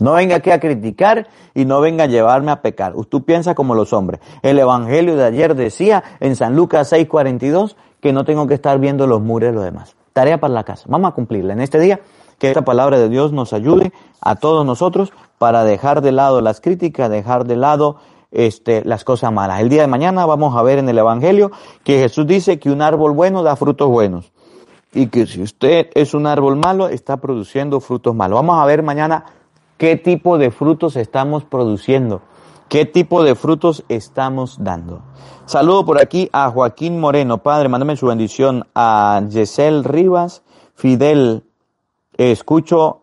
No 0.00 0.12
venga 0.12 0.36
aquí 0.36 0.50
a 0.50 0.60
criticar 0.60 1.26
y 1.54 1.64
no 1.64 1.80
venga 1.80 2.04
a 2.04 2.06
llevarme 2.06 2.52
a 2.52 2.62
pecar. 2.62 2.94
Usted 2.94 3.18
piensa 3.22 3.54
como 3.54 3.74
los 3.74 3.92
hombres. 3.92 4.20
El 4.42 4.58
Evangelio 4.58 5.16
de 5.16 5.24
ayer 5.24 5.56
decía 5.56 6.04
en 6.20 6.36
San 6.36 6.54
Lucas 6.54 6.92
6:42 6.92 7.76
que 8.00 8.12
no 8.12 8.24
tengo 8.24 8.46
que 8.46 8.54
estar 8.54 8.78
viendo 8.78 9.06
los 9.06 9.20
muros 9.20 9.50
de 9.50 9.54
los 9.54 9.64
demás. 9.64 9.96
Tarea 10.12 10.38
para 10.38 10.54
la 10.54 10.64
casa. 10.64 10.84
Vamos 10.88 11.10
a 11.10 11.14
cumplirla 11.14 11.52
en 11.52 11.60
este 11.60 11.80
día. 11.80 12.00
Que 12.38 12.48
esta 12.48 12.62
palabra 12.62 12.98
de 12.98 13.08
Dios 13.08 13.32
nos 13.32 13.52
ayude 13.52 13.92
a 14.20 14.36
todos 14.36 14.64
nosotros 14.64 15.12
para 15.38 15.64
dejar 15.64 16.02
de 16.02 16.12
lado 16.12 16.40
las 16.40 16.60
críticas, 16.60 17.10
dejar 17.10 17.44
de 17.44 17.56
lado 17.56 17.96
este, 18.30 18.84
las 18.84 19.02
cosas 19.02 19.32
malas. 19.32 19.60
El 19.60 19.68
día 19.68 19.82
de 19.82 19.88
mañana 19.88 20.24
vamos 20.24 20.56
a 20.56 20.62
ver 20.62 20.78
en 20.78 20.88
el 20.88 20.98
Evangelio 20.98 21.50
que 21.82 21.98
Jesús 21.98 22.28
dice 22.28 22.60
que 22.60 22.70
un 22.70 22.82
árbol 22.82 23.12
bueno 23.12 23.42
da 23.42 23.56
frutos 23.56 23.88
buenos 23.88 24.30
y 24.94 25.08
que 25.08 25.26
si 25.26 25.42
usted 25.42 25.88
es 25.94 26.14
un 26.14 26.26
árbol 26.26 26.56
malo 26.56 26.88
está 26.88 27.16
produciendo 27.16 27.80
frutos 27.80 28.14
malos. 28.14 28.36
Vamos 28.36 28.62
a 28.62 28.66
ver 28.66 28.84
mañana 28.84 29.24
qué 29.78 29.96
tipo 29.96 30.36
de 30.36 30.50
frutos 30.50 30.96
estamos 30.96 31.44
produciendo, 31.44 32.20
qué 32.68 32.84
tipo 32.84 33.24
de 33.24 33.34
frutos 33.34 33.84
estamos 33.88 34.62
dando. 34.62 35.02
Saludo 35.46 35.86
por 35.86 36.00
aquí 36.00 36.28
a 36.32 36.50
Joaquín 36.50 37.00
Moreno, 37.00 37.38
Padre, 37.38 37.68
mándame 37.68 37.96
su 37.96 38.06
bendición 38.06 38.66
a 38.74 39.22
Yesel 39.30 39.84
Rivas, 39.84 40.42
Fidel, 40.74 41.44
escucho, 42.18 43.02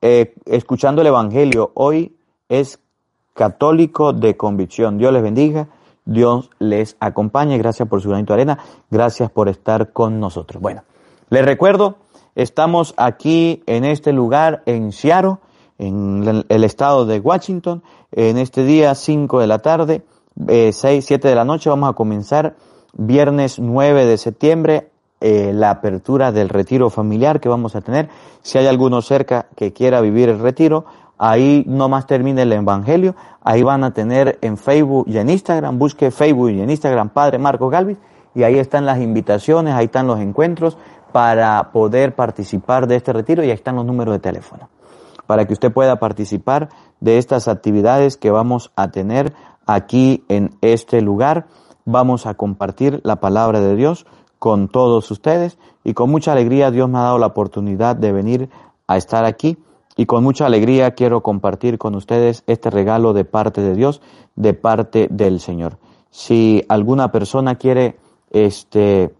eh, 0.00 0.34
escuchando 0.46 1.02
el 1.02 1.08
Evangelio, 1.08 1.72
hoy 1.74 2.16
es 2.48 2.78
católico 3.34 4.12
de 4.12 4.36
convicción. 4.36 4.98
Dios 4.98 5.12
les 5.12 5.22
bendiga, 5.22 5.68
Dios 6.04 6.50
les 6.58 6.96
acompañe, 7.00 7.58
gracias 7.58 7.88
por 7.88 8.00
su 8.00 8.08
granito 8.08 8.32
de 8.32 8.42
arena, 8.42 8.58
gracias 8.90 9.30
por 9.30 9.48
estar 9.48 9.92
con 9.92 10.20
nosotros. 10.20 10.62
Bueno, 10.62 10.84
les 11.30 11.44
recuerdo, 11.44 11.96
estamos 12.34 12.94
aquí 12.96 13.62
en 13.66 13.84
este 13.84 14.12
lugar 14.12 14.62
en 14.66 14.92
Seattle, 14.92 15.36
en 15.82 16.44
el 16.48 16.64
estado 16.64 17.06
de 17.06 17.18
Washington. 17.18 17.82
En 18.12 18.38
este 18.38 18.64
día, 18.64 18.94
5 18.94 19.40
de 19.40 19.46
la 19.46 19.58
tarde, 19.58 20.02
eh, 20.46 20.72
6, 20.72 21.04
7 21.04 21.28
de 21.28 21.34
la 21.34 21.44
noche, 21.44 21.70
vamos 21.70 21.90
a 21.90 21.94
comenzar 21.94 22.54
viernes 22.92 23.58
9 23.58 24.06
de 24.06 24.16
septiembre 24.18 24.88
eh, 25.20 25.52
la 25.52 25.70
apertura 25.70 26.30
del 26.30 26.48
retiro 26.48 26.88
familiar 26.90 27.40
que 27.40 27.48
vamos 27.48 27.74
a 27.74 27.80
tener. 27.80 28.08
Si 28.42 28.58
hay 28.58 28.66
alguno 28.66 29.02
cerca 29.02 29.46
que 29.56 29.72
quiera 29.72 30.00
vivir 30.00 30.28
el 30.28 30.38
retiro, 30.38 30.84
ahí 31.18 31.64
nomás 31.66 32.06
termine 32.06 32.42
el 32.42 32.52
Evangelio. 32.52 33.16
Ahí 33.42 33.62
van 33.62 33.82
a 33.82 33.92
tener 33.92 34.38
en 34.40 34.56
Facebook 34.56 35.06
y 35.08 35.18
en 35.18 35.30
Instagram, 35.30 35.78
busque 35.78 36.10
Facebook 36.12 36.50
y 36.50 36.60
en 36.60 36.70
Instagram 36.70 37.08
Padre 37.08 37.38
Marco 37.38 37.68
Galvis, 37.68 37.98
y 38.34 38.44
ahí 38.44 38.58
están 38.58 38.86
las 38.86 39.00
invitaciones, 39.00 39.74
ahí 39.74 39.86
están 39.86 40.06
los 40.06 40.20
encuentros 40.20 40.76
para 41.10 41.72
poder 41.72 42.14
participar 42.14 42.86
de 42.86 42.96
este 42.96 43.12
retiro 43.12 43.42
y 43.42 43.48
ahí 43.48 43.54
están 43.54 43.76
los 43.76 43.84
números 43.84 44.14
de 44.14 44.20
teléfono 44.20 44.71
para 45.26 45.46
que 45.46 45.52
usted 45.52 45.72
pueda 45.72 45.96
participar 45.96 46.68
de 47.00 47.18
estas 47.18 47.48
actividades 47.48 48.16
que 48.16 48.30
vamos 48.30 48.72
a 48.76 48.90
tener 48.90 49.32
aquí 49.66 50.24
en 50.28 50.56
este 50.60 51.00
lugar. 51.00 51.46
Vamos 51.84 52.26
a 52.26 52.34
compartir 52.34 53.00
la 53.04 53.16
palabra 53.16 53.60
de 53.60 53.76
Dios 53.76 54.06
con 54.38 54.68
todos 54.68 55.10
ustedes 55.10 55.58
y 55.84 55.94
con 55.94 56.10
mucha 56.10 56.32
alegría 56.32 56.70
Dios 56.70 56.88
me 56.88 56.98
ha 56.98 57.02
dado 57.02 57.18
la 57.18 57.26
oportunidad 57.26 57.96
de 57.96 58.12
venir 58.12 58.50
a 58.86 58.96
estar 58.96 59.24
aquí 59.24 59.58
y 59.96 60.06
con 60.06 60.24
mucha 60.24 60.46
alegría 60.46 60.92
quiero 60.92 61.22
compartir 61.22 61.78
con 61.78 61.94
ustedes 61.94 62.44
este 62.46 62.70
regalo 62.70 63.12
de 63.12 63.24
parte 63.24 63.60
de 63.60 63.74
Dios, 63.74 64.00
de 64.36 64.54
parte 64.54 65.08
del 65.10 65.40
Señor. 65.40 65.78
Si 66.10 66.64
alguna 66.68 67.12
persona 67.12 67.56
quiere, 67.56 67.98
este, 68.30 69.14